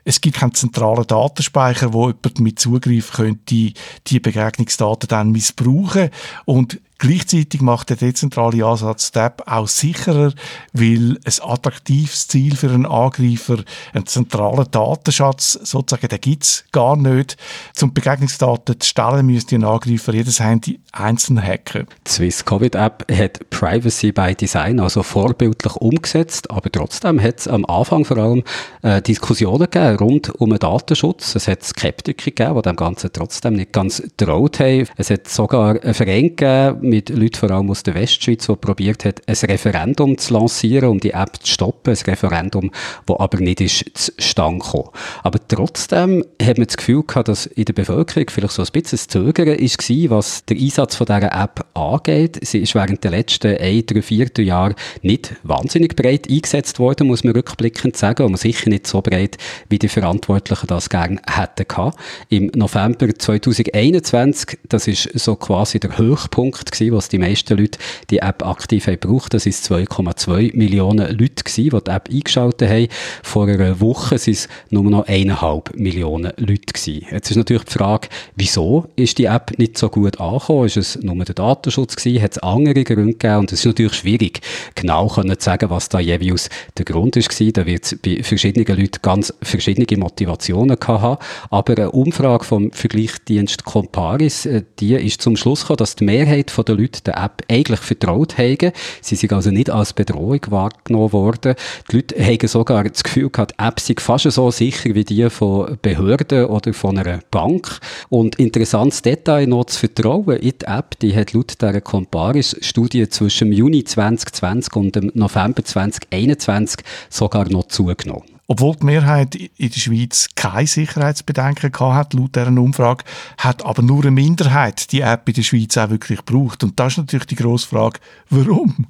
Es 0.06 0.22
gibt 0.22 0.38
keinen 0.38 0.54
zentralen 0.54 1.08
Datenspeicher, 1.08 1.92
wo 1.92 2.08
jemand 2.08 2.40
mit 2.40 2.60
Zugriff 2.60 3.12
könnte 3.12 3.74
die 4.08 4.20
Begegnungsdaten 4.20 5.10
dann 5.10 5.32
missbrauchen 5.32 6.10
und 6.46 6.80
Gleichzeitig 7.04 7.60
macht 7.60 7.90
der 7.90 7.98
dezentrale 7.98 8.66
Ansatz 8.66 9.12
App 9.16 9.44
auch 9.46 9.68
sicherer, 9.68 10.32
weil 10.72 11.18
ein 11.26 11.34
attraktives 11.42 12.30
Ziel 12.30 12.56
für 12.56 12.70
einen 12.70 12.86
Angreifer, 12.86 13.58
einen 13.92 14.06
zentralen 14.06 14.68
Datenschatz, 14.72 15.60
sozusagen, 15.64 16.08
den 16.08 16.22
gibt 16.22 16.44
es 16.44 16.64
gar 16.72 16.96
nicht. 16.96 17.36
Zum 17.74 17.94
Begegnungsdaten 17.94 18.80
zu 18.80 18.88
stellen, 18.88 19.26
müsste 19.26 19.56
ein 19.56 19.66
Angreifer 19.66 20.14
jedes 20.14 20.40
Handy 20.40 20.80
einzeln 20.94 21.44
hacken. 21.44 21.88
Die 22.08 22.10
Swiss 22.10 22.46
Covid 22.46 22.76
App 22.76 23.06
hat 23.12 23.50
Privacy 23.50 24.14
by 24.14 24.34
Design 24.34 24.80
also 24.80 25.04
vorbildlich 25.04 25.76
umgesetzt, 25.76 26.50
aber 26.52 26.72
trotzdem 26.72 27.22
hat 27.22 27.40
es 27.40 27.50
am 27.50 27.66
Anfang 27.66 28.06
vor 28.06 28.16
allem 28.16 28.44
äh, 28.82 29.02
Diskussionen 29.02 29.70
gegeben 29.70 29.98
rund 29.98 30.30
um 30.40 30.52
den 30.52 30.60
Datenschutz. 30.60 31.36
Es 31.36 31.50
hat 31.50 31.64
Skeptiker 31.66 32.32
gegeben, 32.32 32.56
die 32.56 32.62
dem 32.62 32.78
Ganzen 32.78 33.10
trotzdem 33.12 33.56
nicht 33.56 33.74
ganz 33.74 34.02
traut 34.16 34.62
haben. 34.62 34.88
Es 34.96 35.10
hat 35.10 35.28
sogar 35.28 35.82
einen 35.84 35.94
Verein 35.94 36.34
gegeben, 36.38 36.93
mit 36.94 37.10
Leuten 37.10 37.38
vor 37.38 37.50
allem 37.50 37.72
aus 37.72 37.82
der 37.82 37.96
Westschweiz, 37.96 38.46
die 38.46 38.56
probiert 38.56 39.04
hat, 39.04 39.28
ein 39.28 39.36
Referendum 39.36 40.16
zu 40.20 40.36
lancieren, 40.36 40.90
um 40.90 41.00
die 41.00 41.10
App 41.10 41.38
zu 41.42 41.52
stoppen. 41.52 41.96
Ein 41.96 42.04
Referendum, 42.06 42.70
das 43.08 43.20
aber 43.20 43.40
nicht 43.40 43.62
ist 43.62 43.86
zustande 43.96 44.64
gekommen. 44.64 44.90
Aber 45.24 45.40
trotzdem 45.48 46.24
hat 46.40 46.60
man 46.60 46.68
das 46.68 46.78
Gefühl 46.78 47.02
gehabt, 47.02 47.30
dass 47.30 47.48
in 47.48 47.66
der 47.66 47.74
Bevölkerung 47.74 48.30
vielleicht 48.30 48.54
so 48.54 48.62
ein 48.62 48.68
bisschen 48.72 49.00
ein 49.00 49.10
Zögern 49.10 49.48
war, 49.48 50.18
was 50.18 50.46
der 50.46 50.58
Einsatz 50.58 50.96
von 50.96 51.08
dieser 51.08 51.34
App 51.34 51.66
angeht. 51.74 52.40
Sie 52.44 52.60
ist 52.60 52.76
während 52.76 53.04
der 53.04 53.10
letzten 53.10 53.58
ein, 53.58 53.86
drei, 53.88 54.02
vier 54.04 54.30
Jahren 54.38 54.76
nicht 55.02 55.36
wahnsinnig 55.42 55.96
breit 55.96 56.30
eingesetzt 56.30 56.78
worden, 56.78 57.08
muss 57.08 57.24
man 57.24 57.34
rückblickend 57.34 57.98
sagen, 57.98 58.24
und 58.24 58.38
sicher 58.38 58.70
nicht 58.70 58.86
so 58.86 59.02
breit, 59.02 59.38
wie 59.68 59.80
die 59.80 59.90
Verantwortlichen 59.90 60.68
das 60.68 60.90
gerne 60.90 61.20
hätten 61.28 61.68
gehabt. 61.68 61.98
Im 62.30 62.52
November 62.54 63.08
2021, 63.18 64.60
das 64.70 64.88
ist 64.88 65.10
so 65.20 65.36
quasi 65.36 65.80
der 65.80 65.98
Höchpunkt 65.98 66.72
gewesen, 66.84 66.98
was 66.98 67.10
die 67.10 67.20
meisten 67.20 67.58
Leute 67.58 67.80
die 68.10 68.20
App 68.20 68.46
aktiv 68.46 68.88
haben 68.88 69.00
gebraucht. 69.00 69.34
Das 69.34 69.46
ist 69.46 69.70
2,2 69.72 70.56
Millionen 70.56 71.08
Leute 71.18 71.44
gewesen, 71.44 71.70
die 71.70 71.84
die 71.84 71.92
App 71.92 72.10
eingeschaltet 72.12 72.70
haben. 72.70 72.88
Vor 73.24 73.48
einer 73.48 73.80
Woche 73.80 74.18
sind 74.18 74.34
es 74.34 74.48
nur 74.70 74.84
noch 74.84 75.08
eineinhalb 75.08 75.76
Millionen 75.76 76.34
Leute 76.38 76.74
gewesen. 76.74 77.06
Jetzt 77.12 77.32
ist 77.32 77.38
natürlich 77.38 77.64
die 77.66 77.74
Frage, 77.74 78.10
wieso 78.36 78.88
ist 78.96 79.18
die 79.18 79.26
App 79.26 79.58
nicht 79.58 79.78
so 79.78 79.90
gut 79.90 80.20
angekommen? 80.20 80.66
Ist 80.66 80.78
es 80.78 81.00
nur 81.02 81.24
der 81.24 81.36
Datenschutz 81.36 81.96
gewesen? 81.96 82.22
Hat 82.22 82.32
es 82.32 82.38
andere 82.40 82.84
Gründe 82.84 83.14
gegeben? 83.14 83.38
Und 83.38 83.52
es 83.52 83.60
ist 83.60 83.66
natürlich 83.66 83.94
schwierig, 83.94 84.42
genau 84.76 85.08
zu 85.08 85.24
sagen, 85.40 85.70
was 85.70 85.90
da 85.90 86.00
jeweils 86.00 86.50
der 86.78 86.86
Grund 86.86 87.16
ist 87.16 87.30
gewesen. 87.30 87.54
Da 87.54 87.66
wird 87.66 87.86
es 87.86 87.98
bei 88.02 88.24
verschiedenen 88.24 88.80
Leuten 88.80 89.00
ganz 89.02 89.34
verschiedene 89.42 89.86
Motivationen 89.98 90.80
gehabt 90.80 91.24
Aber 91.50 91.74
eine 91.74 91.92
Umfrage 91.92 92.44
vom 92.44 92.72
Vergleichsdienst 92.72 93.64
Comparis, 93.64 94.46
äh, 94.46 94.64
die 94.80 94.94
ist 94.94 95.22
zum 95.22 95.36
Schluss 95.36 95.62
gekommen, 95.62 95.78
dass 95.78 95.96
die 95.96 96.06
Mehrheit 96.06 96.52
von 96.52 96.63
der 96.64 96.76
Leute 96.76 97.02
der 97.04 97.18
App 97.18 97.44
eigentlich 97.50 97.80
vertraut 97.80 98.38
haben. 98.38 98.72
Sie 99.02 99.16
sind 99.16 99.34
also 99.34 99.52
nicht 99.52 99.70
als 99.70 99.94
Bedrohung 99.94 100.42
wahrgenommen 100.50 101.14
worden. 101.14 101.56
Die 101.92 101.98
Leute 101.98 102.16
haben 102.24 102.48
sogar 102.48 102.84
das 102.84 103.04
Gefühl 103.04 103.30
gehabt, 103.30 103.54
die 103.60 103.64
App 103.64 103.80
sei 103.80 103.96
fast 103.98 104.32
so 104.32 104.52
sicher 104.52 104.96
wie 104.96 105.04
die 105.04 105.30
von 105.30 105.78
Behörden 105.82 106.46
oder 106.46 106.74
von 106.74 106.98
einer 106.98 107.20
Bank. 107.32 107.80
Und 108.10 108.36
interessantes 108.36 109.02
Detail 109.02 109.48
noch, 109.48 109.66
das 109.66 109.78
Vertrauen 109.78 110.38
in 110.38 110.54
die 110.60 110.66
App, 110.66 111.00
die 111.00 111.16
hat 111.16 111.34
laut 111.34 111.62
dieser 111.62 111.82
Comparis-Studie 111.82 113.10
zwischen 113.10 113.52
Juni 113.52 113.84
2020 113.84 114.76
und 114.76 115.16
November 115.16 115.64
2021 115.64 116.80
sogar 117.10 117.50
noch 117.50 117.68
zugenommen. 117.68 118.33
Obwohl 118.48 118.76
die 118.76 118.86
Mehrheit 118.86 119.36
in 119.36 119.52
der 119.58 119.80
Schweiz 119.80 120.28
keine 120.36 120.68
Sicherheitsbedenken 120.68 121.72
hat, 121.80 122.14
laut 122.14 122.36
dieser 122.36 122.48
Umfrage, 122.48 123.06
hat 123.38 123.66
aber 123.66 123.82
nur 123.82 124.02
eine 124.02 124.12
Minderheit 124.12 124.92
die 124.92 125.02
App 125.02 125.28
in 125.30 125.36
der 125.36 125.44
Schweiz 125.44 125.78
auch 125.78 125.90
wirklich 125.90 126.26
gebraucht. 126.26 126.64
Und 126.64 126.80
das 126.80 126.94
ist 126.94 126.98
natürlich 126.98 127.28
die 127.28 127.36
grosse 127.36 127.68
Frage, 127.68 128.00
warum? 128.30 128.88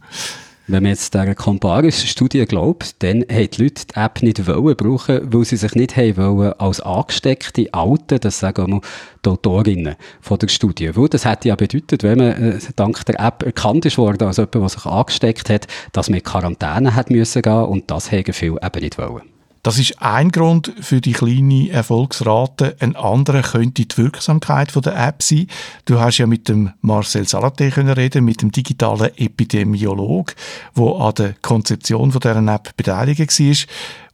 Wenn 0.65 0.83
man 0.83 0.91
jetzt 0.91 1.13
dieser 1.13 1.35
Comparis-Studie 1.35 2.45
glaubt, 2.45 3.03
dann 3.03 3.25
haben 3.29 3.49
die 3.49 3.63
Leute 3.63 3.85
die 3.85 3.95
App 3.99 4.23
nicht 4.23 4.47
wollen 4.47 4.77
brauchen, 4.77 5.33
weil 5.33 5.43
sie 5.43 5.57
sich 5.57 5.75
nicht 5.75 5.97
haben 5.97 6.15
wollen 6.15 6.53
als 6.53 6.79
angesteckte 6.79 7.73
Alte, 7.73 8.17
das 8.17 8.39
sagen 8.39 8.71
wir 8.71 8.81
die 9.25 9.29
Autorinnen 9.29 9.95
von 10.21 10.39
der 10.39 10.47
Studie. 10.47 10.95
Weil 10.95 11.09
das 11.09 11.25
hätte 11.25 11.49
ja 11.49 11.55
bedeutet, 11.57 12.03
wenn 12.03 12.17
man 12.17 12.31
äh, 12.31 12.59
dank 12.77 13.05
der 13.05 13.19
App 13.19 13.43
erkannt 13.43 13.85
ist 13.85 13.97
worden 13.97 14.25
als 14.25 14.37
jemand, 14.37 14.55
der 14.55 14.69
sich 14.69 14.85
angesteckt 14.85 15.49
hat, 15.49 15.67
dass 15.91 16.09
man 16.09 16.19
in 16.19 16.23
Quarantäne 16.23 16.95
hat 16.95 17.09
müssen 17.09 17.41
gehen 17.41 17.65
und 17.65 17.91
das 17.91 18.13
haben 18.13 18.31
viele 18.31 18.57
eben 18.63 18.81
nicht 18.81 18.97
wollen. 18.97 19.32
Das 19.63 19.79
ist 19.79 20.01
ein 20.01 20.29
Grund 20.29 20.73
für 20.81 20.99
die 20.99 21.13
kleine 21.13 21.69
Erfolgsrate. 21.69 22.75
Ein 22.81 22.97
anderer 22.97 23.41
könnte 23.41 23.85
die 23.85 23.97
Wirksamkeit 23.97 24.73
der 24.85 25.07
App 25.07 25.23
sein. 25.23 25.47
Du 25.85 26.01
hast 26.01 26.17
ja 26.17 26.27
mit 26.27 26.49
dem 26.49 26.71
Marcel 26.81 27.23
Salaté 27.23 27.71
können 27.71 27.93
reden, 27.93 28.25
mit 28.25 28.41
dem 28.41 28.51
digitalen 28.51 29.17
Epidemiolog, 29.17 30.35
wo 30.73 30.97
an 30.97 31.15
der 31.15 31.35
Konzeption 31.41 32.11
dieser 32.11 32.53
App 32.53 32.75
beteiligt 32.75 33.19
war. 33.19 33.55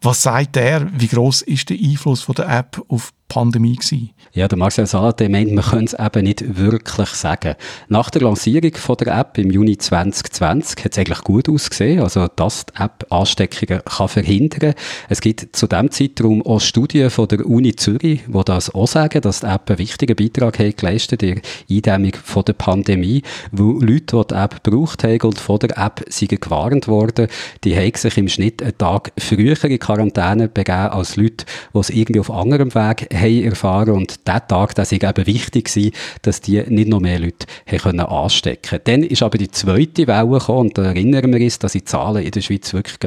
Was 0.01 0.23
sagt 0.23 0.55
er? 0.55 0.87
Wie 0.93 1.07
groß 1.07 1.41
ist 1.41 1.69
der 1.69 1.77
Einfluss 1.77 2.21
von 2.21 2.35
der 2.35 2.47
App 2.47 2.81
auf 2.87 3.11
Pandemie 3.29 3.75
gewesen. 3.75 4.09
Ja, 4.33 4.47
der 4.47 4.57
Marcel 4.57 4.87
Salate 4.87 5.29
meint, 5.29 5.53
man 5.53 5.63
könnte 5.63 5.95
es 5.95 6.05
eben 6.05 6.23
nicht 6.23 6.57
wirklich 6.57 7.09
sagen. 7.09 7.55
Nach 7.87 8.09
der 8.09 8.23
Lancierung 8.23 8.73
von 8.75 8.97
der 8.97 9.17
App 9.17 9.37
im 9.37 9.51
Juni 9.51 9.77
2020 9.77 10.83
hat 10.83 10.91
es 10.91 10.97
eigentlich 10.97 11.21
gut 11.21 11.47
ausgesehen, 11.47 12.01
also 12.01 12.27
dass 12.27 12.65
die 12.65 12.81
App 12.81 13.05
Ansteckungen 13.09 13.81
kann 13.85 14.07
verhindern 14.07 14.73
Es 15.09 15.21
gibt 15.21 15.55
zu 15.55 15.67
diesem 15.67 15.91
Zeitraum 15.91 16.45
auch 16.45 16.59
Studien 16.59 17.09
von 17.09 17.27
der 17.27 17.45
Uni 17.45 17.75
Zürich, 17.75 18.21
die 18.27 18.43
das 18.45 18.73
auch 18.73 18.87
sagen, 18.87 19.21
dass 19.21 19.41
die 19.41 19.47
App 19.47 19.69
einen 19.69 19.79
wichtigen 19.79 20.15
Beitrag 20.15 20.59
hat 20.59 20.77
geleistet 20.77 21.21
in 21.21 21.41
der 21.69 21.93
Eindämmung 21.93 22.13
von 22.23 22.45
der 22.45 22.53
Pandemie, 22.53 23.21
weil 23.51 23.83
Leute, 23.83 24.17
die 24.17 24.27
die 24.27 24.35
App 24.35 24.63
gebraucht 24.63 25.03
haben 25.03 25.21
und 25.21 25.39
von 25.39 25.59
der 25.59 25.77
App 25.77 26.03
sind 26.09 26.41
gewarnt 26.41 26.87
worden, 26.87 27.27
die 27.63 27.75
haben 27.75 27.93
sich 27.95 28.17
im 28.17 28.27
Schnitt 28.27 28.63
einen 28.63 28.77
Tag 28.77 29.11
früher 29.17 29.63
in 29.63 29.79
Quarantäne 29.89 30.47
begeben 30.47 30.89
als 30.89 31.15
Leute, 31.15 31.45
die 31.73 31.79
es 31.79 31.89
irgendwie 31.89 32.19
auf 32.19 32.29
anderem 32.29 32.75
Weg 32.75 33.07
haben 33.11 33.43
erfahren. 33.43 33.91
Und 33.91 34.27
dieser 34.27 34.47
Tag, 34.47 34.75
das 34.75 34.91
war 34.91 35.09
eben 35.09 35.25
wichtig, 35.25 35.65
gewesen, 35.65 35.91
dass 36.21 36.41
die 36.41 36.61
nicht 36.67 36.89
noch 36.89 36.99
mehr 36.99 37.17
Leute 37.17 37.47
haben 37.65 37.79
können 37.79 37.99
anstecken 38.01 38.79
Dann 38.83 39.01
ist 39.01 39.23
aber 39.23 39.39
die 39.39 39.49
zweite 39.49 40.05
Welle 40.05 40.39
gekommen 40.39 40.59
und 40.59 40.77
da 40.77 40.83
erinnern 40.83 41.33
wir 41.33 41.41
uns, 41.41 41.57
dass 41.57 41.71
die 41.71 41.83
Zahlen 41.83 42.23
in 42.23 42.29
der 42.29 42.41
Schweiz 42.41 42.71
wirklich 42.71 42.97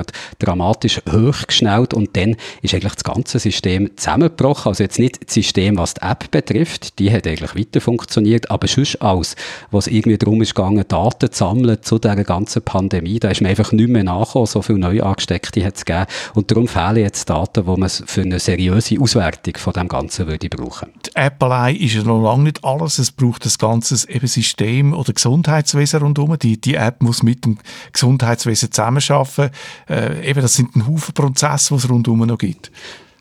dramatisch 0.40 1.00
hochgeschnellt 1.10 1.94
und 1.94 2.16
dann 2.16 2.36
ist 2.62 2.74
eigentlich 2.74 2.94
das 2.94 3.04
ganze 3.04 3.38
System 3.38 3.90
zusammengebrochen. 3.96 4.70
Also 4.70 4.82
jetzt 4.82 4.98
nicht 4.98 5.24
das 5.24 5.34
System, 5.34 5.78
was 5.78 5.94
die 5.94 6.02
App 6.02 6.30
betrifft, 6.32 6.98
die 6.98 7.12
hat 7.12 7.28
eigentlich 7.28 7.54
weiter 7.54 7.80
funktioniert, 7.80 8.50
aber 8.50 8.66
sonst 8.66 9.00
alles, 9.00 9.36
was 9.70 9.86
irgendwie 9.86 10.18
darum 10.18 10.42
ist 10.42 10.54
gegangen, 10.54 10.84
Daten 10.88 11.30
zu 11.30 11.38
sammeln 11.38 11.78
zu 11.82 11.98
dieser 11.98 12.24
ganzen 12.24 12.62
Pandemie, 12.62 13.20
da 13.20 13.30
ist 13.30 13.40
man 13.40 13.50
einfach 13.50 13.70
nicht 13.70 13.88
mehr 13.88 14.04
nachgekommen, 14.04 14.46
so 14.46 14.62
viele 14.62 14.78
Neuangesteckte 14.78 15.64
hat 15.64 15.76
es 15.76 15.84
gegeben. 15.84 16.06
Und 16.34 16.50
darum 16.50 16.68
fehlen 16.72 16.96
jetzt 16.96 17.28
Daten, 17.30 17.64
die 17.64 17.80
man 17.80 17.88
für 17.88 18.22
eine 18.22 18.38
seriöse 18.38 19.00
Auswertung 19.00 19.56
von 19.56 19.72
dem 19.72 19.88
Ganzen 19.88 20.02
Ganze 20.02 20.26
würde 20.26 20.48
brauchen. 20.48 20.90
Die 21.06 21.14
App 21.14 21.42
allein 21.42 21.76
ist 21.76 21.94
ja 21.94 22.02
noch 22.02 22.22
lange 22.22 22.44
nicht 22.44 22.64
alles. 22.64 22.98
Es 22.98 23.12
braucht 23.12 23.44
ganzes 23.58 24.04
eben 24.04 24.26
System 24.26 24.92
oder 24.92 25.12
Gesundheitswesen 25.12 26.00
rundherum. 26.00 26.38
Die, 26.38 26.60
die 26.60 26.74
App 26.74 27.02
muss 27.02 27.22
mit 27.22 27.44
dem 27.44 27.58
Gesundheitswesen 27.92 28.72
zusammenarbeiten. 28.72 29.50
Äh, 29.88 30.28
eben, 30.28 30.42
das 30.42 30.54
sind 30.54 30.74
ein 30.76 30.86
Haufen 30.86 31.14
Prozesse, 31.14 31.68
die 31.74 31.78
es 31.78 31.88
rundherum 31.88 32.26
noch 32.26 32.38
gibt. 32.38 32.70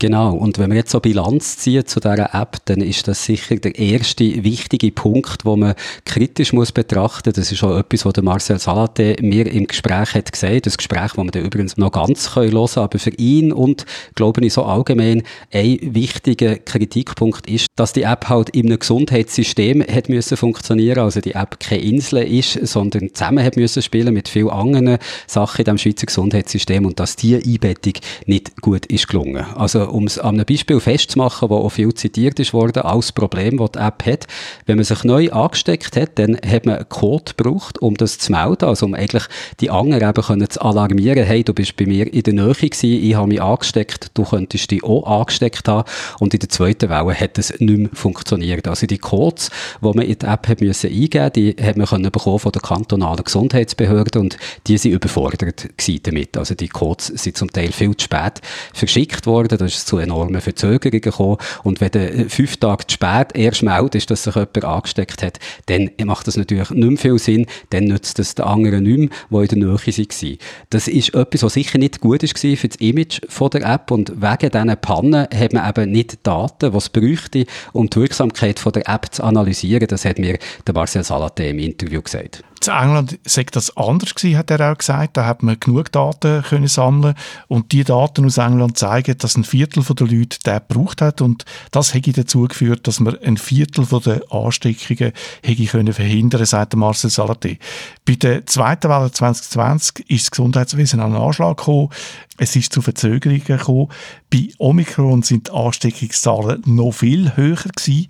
Genau. 0.02 0.34
Und 0.34 0.58
wenn 0.58 0.70
wir 0.70 0.78
jetzt 0.78 0.90
so 0.90 0.98
Bilanz 0.98 1.58
ziehen 1.58 1.86
zu 1.86 2.00
dieser 2.00 2.34
App, 2.34 2.56
dann 2.64 2.80
ist 2.80 3.06
das 3.06 3.24
sicher 3.24 3.54
der 3.54 3.78
erste 3.78 4.42
wichtige 4.42 4.90
Punkt, 4.90 5.44
wo 5.44 5.54
man 5.54 5.74
kritisch 6.04 6.52
muss 6.52 6.72
betrachten. 6.72 7.32
Das 7.32 7.52
ist 7.52 7.62
auch 7.62 7.78
etwas, 7.78 8.04
was 8.04 8.14
der 8.14 8.24
Marcel 8.24 8.58
Salate 8.58 9.14
mir 9.20 9.46
im 9.46 9.68
Gespräch 9.68 10.14
hat 10.14 10.32
gesagt. 10.32 10.66
Das 10.66 10.76
Gespräch, 10.76 11.12
wo 11.14 11.22
wir 11.22 11.30
dann 11.30 11.44
übrigens 11.44 11.76
noch 11.76 11.92
ganz 11.92 12.34
hören 12.34 12.50
können. 12.50 12.68
Aber 12.74 12.98
für 12.98 13.10
ihn 13.10 13.52
und, 13.52 13.86
glaube 14.16 14.44
ich, 14.44 14.52
so 14.54 14.64
allgemein 14.64 15.22
ein 15.52 15.78
wichtiger 15.80 16.56
Kritikpunkt 16.56 17.48
ist, 17.48 17.68
dass 17.76 17.92
die 17.92 18.02
App 18.02 18.28
halt 18.28 18.48
in 18.48 18.66
einem 18.66 18.80
Gesundheitssystem 18.80 19.84
hat 19.84 20.08
müssen 20.08 20.36
funktionieren. 20.36 20.98
Also 20.98 21.20
die 21.20 21.36
App 21.36 21.60
keine 21.60 21.80
Insel 21.80 22.24
ist, 22.24 22.54
sondern 22.66 23.14
zusammen 23.14 23.44
hat 23.44 23.56
müssen 23.56 23.80
spielen 23.82 24.14
mit 24.14 24.28
vielen 24.28 24.50
anderen 24.50 24.98
Sachen 25.28 25.58
in 25.60 25.66
dem 25.66 25.78
Schweizer 25.78 26.06
Gesundheitssystem 26.06 26.86
und 26.86 26.98
dass 26.98 27.14
diese 27.14 27.36
Einbettung 27.36 27.92
nicht 28.26 28.60
gut 28.60 28.86
ist 28.86 29.06
gelungen. 29.06 29.46
Also 29.54 29.91
um 29.92 30.04
es 30.04 30.18
an 30.18 30.34
einem 30.34 30.46
Beispiel 30.46 30.80
festzumachen, 30.80 31.48
das 31.48 31.58
auch 31.58 31.68
viel 31.68 31.92
zitiert 31.94 32.40
ist 32.40 32.52
worden, 32.52 32.82
als 32.82 33.12
Problem, 33.12 33.58
das 33.58 33.72
die 33.72 33.78
App 33.78 34.04
hat. 34.06 34.26
Wenn 34.66 34.76
man 34.76 34.84
sich 34.84 35.04
neu 35.04 35.30
angesteckt 35.30 35.96
hat, 35.96 36.18
dann 36.18 36.36
hat 36.36 36.66
man 36.66 36.76
einen 36.76 36.88
Code 36.88 37.32
gebraucht, 37.36 37.80
um 37.80 37.94
das 37.94 38.18
zu 38.18 38.32
melden, 38.32 38.64
also 38.64 38.86
um 38.86 38.94
eigentlich 38.94 39.24
die 39.60 39.70
anderen 39.70 40.08
eben 40.08 40.22
können 40.22 40.48
zu 40.48 40.60
alarmieren, 40.60 41.24
hey, 41.24 41.44
du 41.44 41.52
bist 41.52 41.76
bei 41.76 41.86
mir 41.86 42.12
in 42.12 42.22
der 42.22 42.34
Nähe 42.34 42.54
gewesen, 42.54 42.90
ich 42.92 43.14
habe 43.14 43.28
mich 43.28 43.42
angesteckt, 43.42 44.10
du 44.14 44.24
könntest 44.24 44.70
dich 44.70 44.82
auch 44.82 45.04
angesteckt 45.20 45.68
haben. 45.68 45.88
Und 46.18 46.34
in 46.34 46.40
der 46.40 46.48
zweiten 46.48 46.88
Welle 46.88 47.14
hat 47.14 47.38
es 47.38 47.50
nicht 47.60 47.78
mehr 47.78 47.90
funktioniert. 47.92 48.66
Also 48.68 48.86
die 48.86 48.98
Codes, 48.98 49.50
die 49.80 49.84
man 49.84 50.00
in 50.00 50.18
die 50.18 50.26
App 50.26 50.48
hat 50.48 50.60
müssen 50.60 50.90
eingeben 50.90 51.32
die 51.32 51.56
hat 51.60 51.76
man 51.76 51.86
können 51.86 52.10
bekommen 52.10 52.38
von 52.38 52.52
der 52.52 52.62
kantonalen 52.62 53.24
Gesundheitsbehörde 53.24 54.20
und 54.20 54.36
die 54.66 54.78
sind 54.78 54.92
überfordert 54.92 55.68
damit. 56.04 56.36
Also 56.36 56.54
die 56.54 56.68
Codes 56.68 57.06
sind 57.06 57.36
zum 57.36 57.50
Teil 57.50 57.72
viel 57.72 57.96
zu 57.96 58.04
spät 58.04 58.40
verschickt 58.72 59.26
worden. 59.26 59.58
Das 59.58 59.71
ist 59.74 59.86
zu 59.86 59.98
enormen 59.98 60.40
Verzögerungen 60.40 61.00
gekommen. 61.00 61.36
Und 61.62 61.80
wenn 61.80 61.90
du 61.90 62.28
fünf 62.28 62.56
Tage 62.56 62.86
zu 62.86 62.94
spät 62.94 63.28
erst 63.34 63.62
meldest, 63.62 64.10
dass 64.10 64.24
sich 64.24 64.34
jemand 64.34 64.64
angesteckt 64.64 65.22
hat, 65.22 65.38
dann 65.66 65.90
macht 66.04 66.26
das 66.26 66.36
natürlich 66.36 66.70
nicht 66.70 66.88
mehr 66.88 66.98
viel 66.98 67.18
Sinn. 67.18 67.46
Dann 67.70 67.84
nützt 67.84 68.18
das 68.18 68.34
den 68.34 68.44
anderen 68.44 68.84
nicht 68.84 69.12
mehr, 69.30 69.42
die 69.42 69.54
in 69.54 69.60
der 69.60 69.68
Nähe 69.70 69.78
waren. 69.78 70.38
Das 70.70 70.88
ist 70.88 71.14
etwas, 71.14 71.42
was 71.42 71.54
sicher 71.54 71.78
nicht 71.78 72.00
gut 72.00 72.22
war 72.22 72.56
für 72.56 72.68
das 72.68 72.76
Image 72.80 73.20
von 73.28 73.50
der 73.50 73.62
App. 73.62 73.90
Und 73.90 74.12
wegen 74.20 74.50
diesen 74.50 74.76
Pannen 74.80 75.26
hat 75.34 75.52
man 75.52 75.68
eben 75.68 75.92
nicht 75.92 76.26
Daten, 76.26 76.72
die 76.72 76.76
es 76.76 76.88
bräuchte, 76.88 77.46
um 77.72 77.88
die 77.88 78.00
Wirksamkeit 78.00 78.58
von 78.58 78.72
der 78.72 78.88
App 78.88 79.08
zu 79.12 79.22
analysieren. 79.24 79.86
Das 79.88 80.04
hat 80.04 80.18
mir 80.18 80.38
der 80.66 80.74
Marcel 80.74 81.04
Salate 81.04 81.44
im 81.44 81.58
Interview 81.58 82.02
gesagt. 82.02 82.42
In 82.66 82.72
England 82.72 83.18
sei 83.24 83.44
das 83.50 83.76
anders 83.76 84.14
gewesen, 84.14 84.38
hat 84.38 84.50
er 84.50 84.72
auch 84.72 84.78
gesagt. 84.78 85.16
Da 85.16 85.26
hat 85.26 85.42
man 85.42 85.58
genug 85.58 85.90
Daten 85.92 86.42
können 86.42 86.68
sammeln 86.68 87.14
und 87.48 87.72
die 87.72 87.84
Daten 87.84 88.24
aus 88.24 88.38
England 88.38 88.78
zeigen, 88.78 89.16
dass 89.18 89.36
ein 89.36 89.44
Viertel 89.44 89.82
der 89.82 90.06
Leute 90.06 90.38
den 90.44 90.60
gebraucht 90.68 91.02
hat 91.02 91.20
und 91.20 91.44
das 91.70 91.94
hätte 91.94 92.12
dazu 92.12 92.42
geführt, 92.42 92.86
dass 92.86 93.00
man 93.00 93.18
ein 93.18 93.36
Viertel 93.36 93.86
der 94.00 94.22
Ansteckungen 94.30 95.12
hätte 95.42 95.64
können 95.66 95.92
verhindern, 95.92 96.44
sagt 96.44 96.76
Marcel 96.76 97.10
Salaté. 97.10 97.58
Bei 98.04 98.14
der 98.14 98.46
zweiten 98.46 98.88
Welle 98.88 99.10
2020 99.10 100.10
ist 100.10 100.24
das 100.24 100.30
Gesundheitswesen 100.30 101.00
an 101.00 101.14
einen 101.14 101.22
Anschlag 101.22 101.56
gekommen. 101.56 101.90
Es 102.38 102.56
ist 102.56 102.72
zu 102.72 102.80
Verzögerungen 102.80 103.44
gekommen. 103.44 103.88
Bei 104.30 104.48
Omikron 104.58 105.22
sind 105.22 105.48
die 105.48 105.52
Ansteckungszahlen 105.52 106.62
noch 106.66 106.92
viel 106.92 107.36
höher 107.36 107.56
gewesen. 107.56 108.08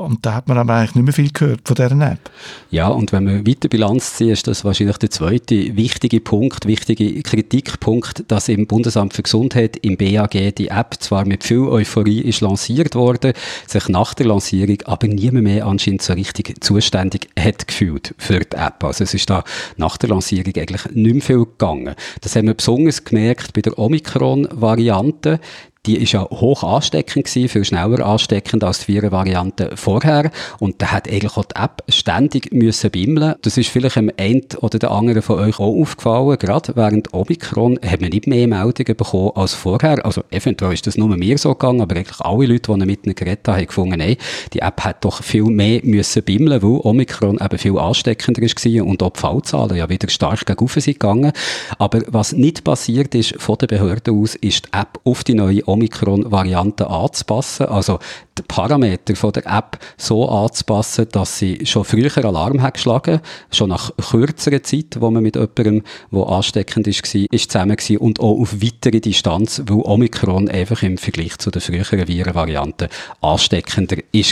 Und 0.00 0.24
da 0.24 0.34
hat 0.34 0.48
man 0.48 0.56
aber 0.56 0.74
eigentlich 0.74 0.94
nicht 0.94 1.04
mehr 1.04 1.12
viel 1.12 1.30
gehört 1.30 1.60
von 1.64 1.74
dieser 1.74 2.12
App. 2.12 2.30
Ja, 2.70 2.88
und 2.88 3.12
wenn 3.12 3.26
wir 3.26 3.46
weiter 3.46 3.68
Bilanz 3.68 4.14
ziehen, 4.14 4.30
ist 4.30 4.46
das 4.46 4.64
wahrscheinlich 4.64 4.96
der 4.96 5.10
zweite 5.10 5.76
wichtige 5.76 6.20
Punkt, 6.20 6.66
wichtige 6.66 7.22
Kritikpunkt, 7.22 8.24
dass 8.28 8.48
im 8.48 8.66
Bundesamt 8.66 9.12
für 9.12 9.22
Gesundheit, 9.22 9.76
im 9.82 9.98
BAG, 9.98 10.54
die 10.56 10.68
App 10.68 10.94
zwar 11.00 11.26
mit 11.26 11.44
viel 11.44 11.60
Euphorie 11.60 12.22
ist 12.22 12.40
lanciert 12.40 12.94
worden, 12.94 13.34
sich 13.66 13.88
nach 13.88 14.14
der 14.14 14.26
Lancierung 14.26 14.78
aber 14.86 15.06
niemand 15.06 15.44
mehr 15.44 15.66
anscheinend 15.66 16.02
so 16.02 16.14
richtig 16.14 16.64
zuständig 16.64 17.28
hat 17.38 17.68
gefühlt 17.68 18.14
für 18.16 18.40
die 18.40 18.56
App. 18.56 18.82
Also 18.82 19.04
es 19.04 19.12
ist 19.12 19.28
da 19.28 19.44
nach 19.76 19.98
der 19.98 20.08
Lancierung 20.08 20.54
eigentlich 20.56 20.86
nicht 20.92 21.14
mehr 21.14 21.22
viel 21.22 21.44
gegangen. 21.44 21.94
Das 22.22 22.36
haben 22.36 22.46
wir 22.46 22.54
besonders 22.54 23.04
gemerkt 23.04 23.52
bei 23.52 23.60
der 23.60 23.78
Omikron-Variante 23.78 25.40
die 25.86 25.96
ist 25.96 26.12
ja 26.12 26.28
hoch 26.28 26.62
ansteckend 26.62 27.24
gewesen, 27.24 27.48
viel 27.48 27.64
schneller 27.64 28.04
ansteckend 28.04 28.62
als 28.64 28.80
die 28.80 28.88
Virenvariante 28.88 29.70
vorher. 29.76 30.30
Und 30.58 30.82
da 30.82 30.92
hat 30.92 31.08
eigentlich 31.08 31.38
auch 31.38 31.46
die 31.46 31.56
App 31.56 31.82
ständig 31.88 32.52
müssen 32.52 32.90
bimmeln. 32.90 33.34
Das 33.40 33.56
ist 33.56 33.70
vielleicht 33.70 33.96
dem 33.96 34.10
einen 34.18 34.42
oder 34.60 34.78
der 34.78 34.90
anderen 34.90 35.22
von 35.22 35.38
euch 35.38 35.58
auch 35.58 35.80
aufgefallen. 35.80 36.36
Gerade 36.38 36.76
während 36.76 37.14
Omikron 37.14 37.78
hat 37.84 38.02
man 38.02 38.10
nicht 38.10 38.26
mehr 38.26 38.46
Meldungen 38.46 38.94
bekommen 38.94 39.32
als 39.34 39.54
vorher. 39.54 40.04
Also 40.04 40.22
eventuell 40.30 40.74
ist 40.74 40.86
das 40.86 40.98
nur 40.98 41.16
mir 41.16 41.38
so 41.38 41.54
gegangen, 41.54 41.80
aber 41.80 41.96
eigentlich 41.96 42.20
alle 42.20 42.46
Leute, 42.46 42.72
die 42.72 42.86
mit 42.86 43.04
einem 43.04 43.14
Gerät 43.14 43.48
haben, 43.48 43.66
gefunden, 43.66 43.98
nein, 43.98 44.16
die 44.52 44.60
App 44.60 44.82
hat 44.82 45.02
doch 45.04 45.22
viel 45.22 45.44
mehr 45.44 45.80
müssen 45.82 46.22
bimmeln, 46.22 46.62
weil 46.62 46.80
Omikron 46.82 47.38
eben 47.40 47.58
viel 47.58 47.78
ansteckender 47.78 48.42
war 48.42 48.86
und 48.86 49.02
auch 49.02 49.10
die 49.10 49.20
Fallzahlen 49.20 49.76
ja 49.76 49.88
wieder 49.88 50.10
stark 50.10 50.44
gegen 50.44 50.68
sind 50.68 50.84
gegangen. 50.84 51.32
Aber 51.78 52.02
was 52.08 52.32
nicht 52.32 52.64
passiert 52.64 53.14
ist 53.14 53.34
von 53.38 53.56
den 53.56 53.68
Behörden 53.68 54.20
aus, 54.20 54.34
ist 54.34 54.66
die 54.66 54.78
App 54.78 55.00
auf 55.04 55.24
die 55.24 55.34
neue 55.34 55.69
Omikron-Variante 55.70 56.88
anzupassen. 56.88 57.66
Also 57.66 57.98
die 58.40 58.46
Parameter 58.46 59.14
von 59.16 59.32
der 59.32 59.46
App 59.46 59.78
so 59.96 60.28
anzupassen, 60.28 61.06
dass 61.12 61.38
sie 61.38 61.64
schon 61.64 61.84
früher 61.84 62.10
Alarm 62.24 62.62
hat 62.62 62.74
geschlagen, 62.74 63.20
schon 63.50 63.70
nach 63.70 63.90
kürzerer 63.96 64.62
Zeit, 64.62 64.96
wo 65.00 65.10
man 65.10 65.22
mit 65.22 65.36
jemandem, 65.36 65.82
der 66.10 66.26
ansteckend 66.26 66.86
ist, 66.86 67.14
ist 67.14 67.52
zusammen 67.52 67.76
war 67.76 68.00
und 68.00 68.20
auch 68.20 68.40
auf 68.40 68.62
weitere 68.62 69.00
Distanz, 69.00 69.62
weil 69.66 69.82
Omikron 69.84 70.48
einfach 70.48 70.82
im 70.82 70.98
Vergleich 70.98 71.38
zu 71.38 71.50
den 71.50 71.60
früheren 71.60 72.06
Virenvarianten 72.08 72.88
ansteckender 73.20 73.98
ist. 74.12 74.30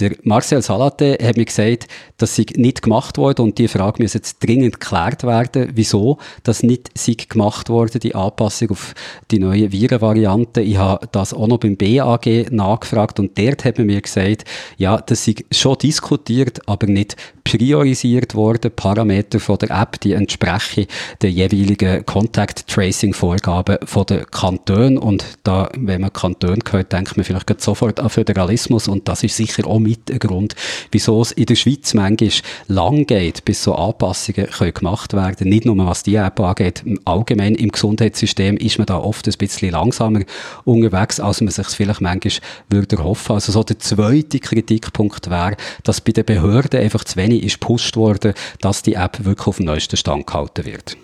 Der 0.00 0.16
Marcel 0.22 0.62
Salate 0.62 1.18
hat 1.22 1.36
mir 1.36 1.44
gesagt, 1.44 1.86
das 2.18 2.36
sei 2.36 2.46
nicht 2.56 2.82
gemacht 2.82 3.16
worden 3.16 3.42
und 3.42 3.58
die 3.58 3.68
Frage 3.68 4.02
muss 4.02 4.14
jetzt 4.14 4.44
dringend 4.44 4.80
geklärt 4.80 5.22
werden, 5.24 5.70
wieso 5.74 6.18
das 6.42 6.62
nicht 6.62 6.90
sei 6.94 7.14
gemacht 7.28 7.68
worden, 7.68 8.00
die 8.00 8.14
Anpassung 8.14 8.70
auf 8.70 8.94
die 9.30 9.38
neue 9.38 9.72
Virenvariante. 9.72 10.60
Ich 10.60 10.76
habe 10.76 11.08
das 11.12 11.32
auch 11.32 11.46
noch 11.46 11.58
beim 11.58 11.76
BAG 11.76 12.50
nachgefragt 12.50 13.20
und 13.20 13.29
Und 13.30 13.38
dort 13.38 13.64
haben 13.64 13.88
wir 13.88 14.00
gesagt, 14.00 14.44
ja, 14.76 15.00
das 15.00 15.26
ist 15.28 15.44
schon 15.52 15.78
diskutiert, 15.78 16.60
aber 16.66 16.86
nicht 16.86 17.16
priorisiert 17.44 18.34
worden. 18.34 18.70
Parameter 18.74 19.40
von 19.40 19.58
der 19.58 19.70
App, 19.70 20.00
die 20.00 20.12
entsprechen 20.12 20.86
den 21.22 21.32
jeweiligen 21.32 22.04
Contact 22.06 22.66
Tracing 22.68 23.12
Vorgaben 23.12 23.78
von 23.84 24.06
den 24.06 24.26
Kantonen. 24.26 24.98
Und 24.98 25.24
da, 25.42 25.68
wenn 25.76 26.00
man 26.00 26.12
Kanton 26.12 26.58
hört, 26.70 26.92
denkt 26.92 27.16
man 27.16 27.24
vielleicht 27.24 27.60
sofort 27.60 28.00
an 28.00 28.08
Föderalismus. 28.08 28.88
Und 28.88 29.08
das 29.08 29.22
ist 29.22 29.36
sicher 29.36 29.66
auch 29.66 29.78
mit 29.78 30.10
ein 30.10 30.18
Grund, 30.18 30.54
wieso 30.90 31.22
es 31.22 31.32
in 31.32 31.46
der 31.46 31.56
Schweiz 31.56 31.94
manchmal 31.94 32.30
lang 32.68 33.06
geht, 33.06 33.44
bis 33.44 33.62
so 33.62 33.74
Anpassungen 33.74 34.46
können 34.46 34.74
gemacht 34.74 35.12
werden. 35.12 35.48
Nicht 35.48 35.64
nur 35.64 35.76
was 35.78 36.02
die 36.02 36.16
App 36.16 36.38
angeht, 36.40 36.84
allgemein 37.04 37.54
im 37.54 37.70
Gesundheitssystem 37.70 38.56
ist 38.56 38.78
man 38.78 38.86
da 38.86 38.98
oft 38.98 39.26
ein 39.26 39.34
bisschen 39.38 39.70
langsamer 39.70 40.20
unterwegs, 40.64 41.20
als 41.20 41.40
man 41.40 41.50
sich 41.50 41.66
vielleicht 41.68 42.00
manchmal 42.00 42.32
würde 42.68 42.96
hoffen. 43.10 43.32
Also 43.32 43.52
so 43.52 43.62
der 43.62 43.78
zweite 43.78 44.38
Kritikpunkt 44.38 45.30
wäre, 45.30 45.56
dass 45.84 46.00
bei 46.00 46.12
den 46.12 46.24
Behörden 46.24 46.80
einfach 46.80 47.04
zu 47.04 47.16
wenig 47.16 47.42
ist 47.42 47.60
gepusht 47.60 47.96
worden, 47.96 48.34
dass 48.60 48.82
die 48.82 48.94
App 48.94 49.24
wirklich 49.24 49.46
auf 49.46 49.56
dem 49.56 49.66
neuesten 49.66 49.96
Stand 49.96 50.26
gehalten 50.26 50.64
wird. 50.64 50.96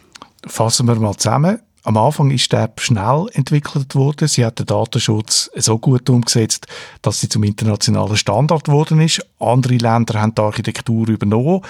Fassen 0.46 0.86
wir 0.86 0.94
mal 0.96 1.16
zusammen. 1.16 1.60
Am 1.86 1.96
Anfang 1.96 2.32
ist 2.32 2.50
die 2.50 2.56
App 2.56 2.80
schnell 2.80 3.26
entwickelt 3.34 3.94
worden. 3.94 4.26
Sie 4.26 4.44
hat 4.44 4.58
den 4.58 4.66
Datenschutz 4.66 5.52
so 5.54 5.78
gut 5.78 6.10
umgesetzt, 6.10 6.66
dass 7.00 7.20
sie 7.20 7.28
zum 7.28 7.44
internationalen 7.44 8.16
Standard 8.16 8.64
geworden 8.64 9.00
ist. 9.00 9.24
Andere 9.38 9.76
Länder 9.76 10.20
haben 10.20 10.34
die 10.34 10.42
Architektur 10.42 11.08
übernommen. 11.08 11.60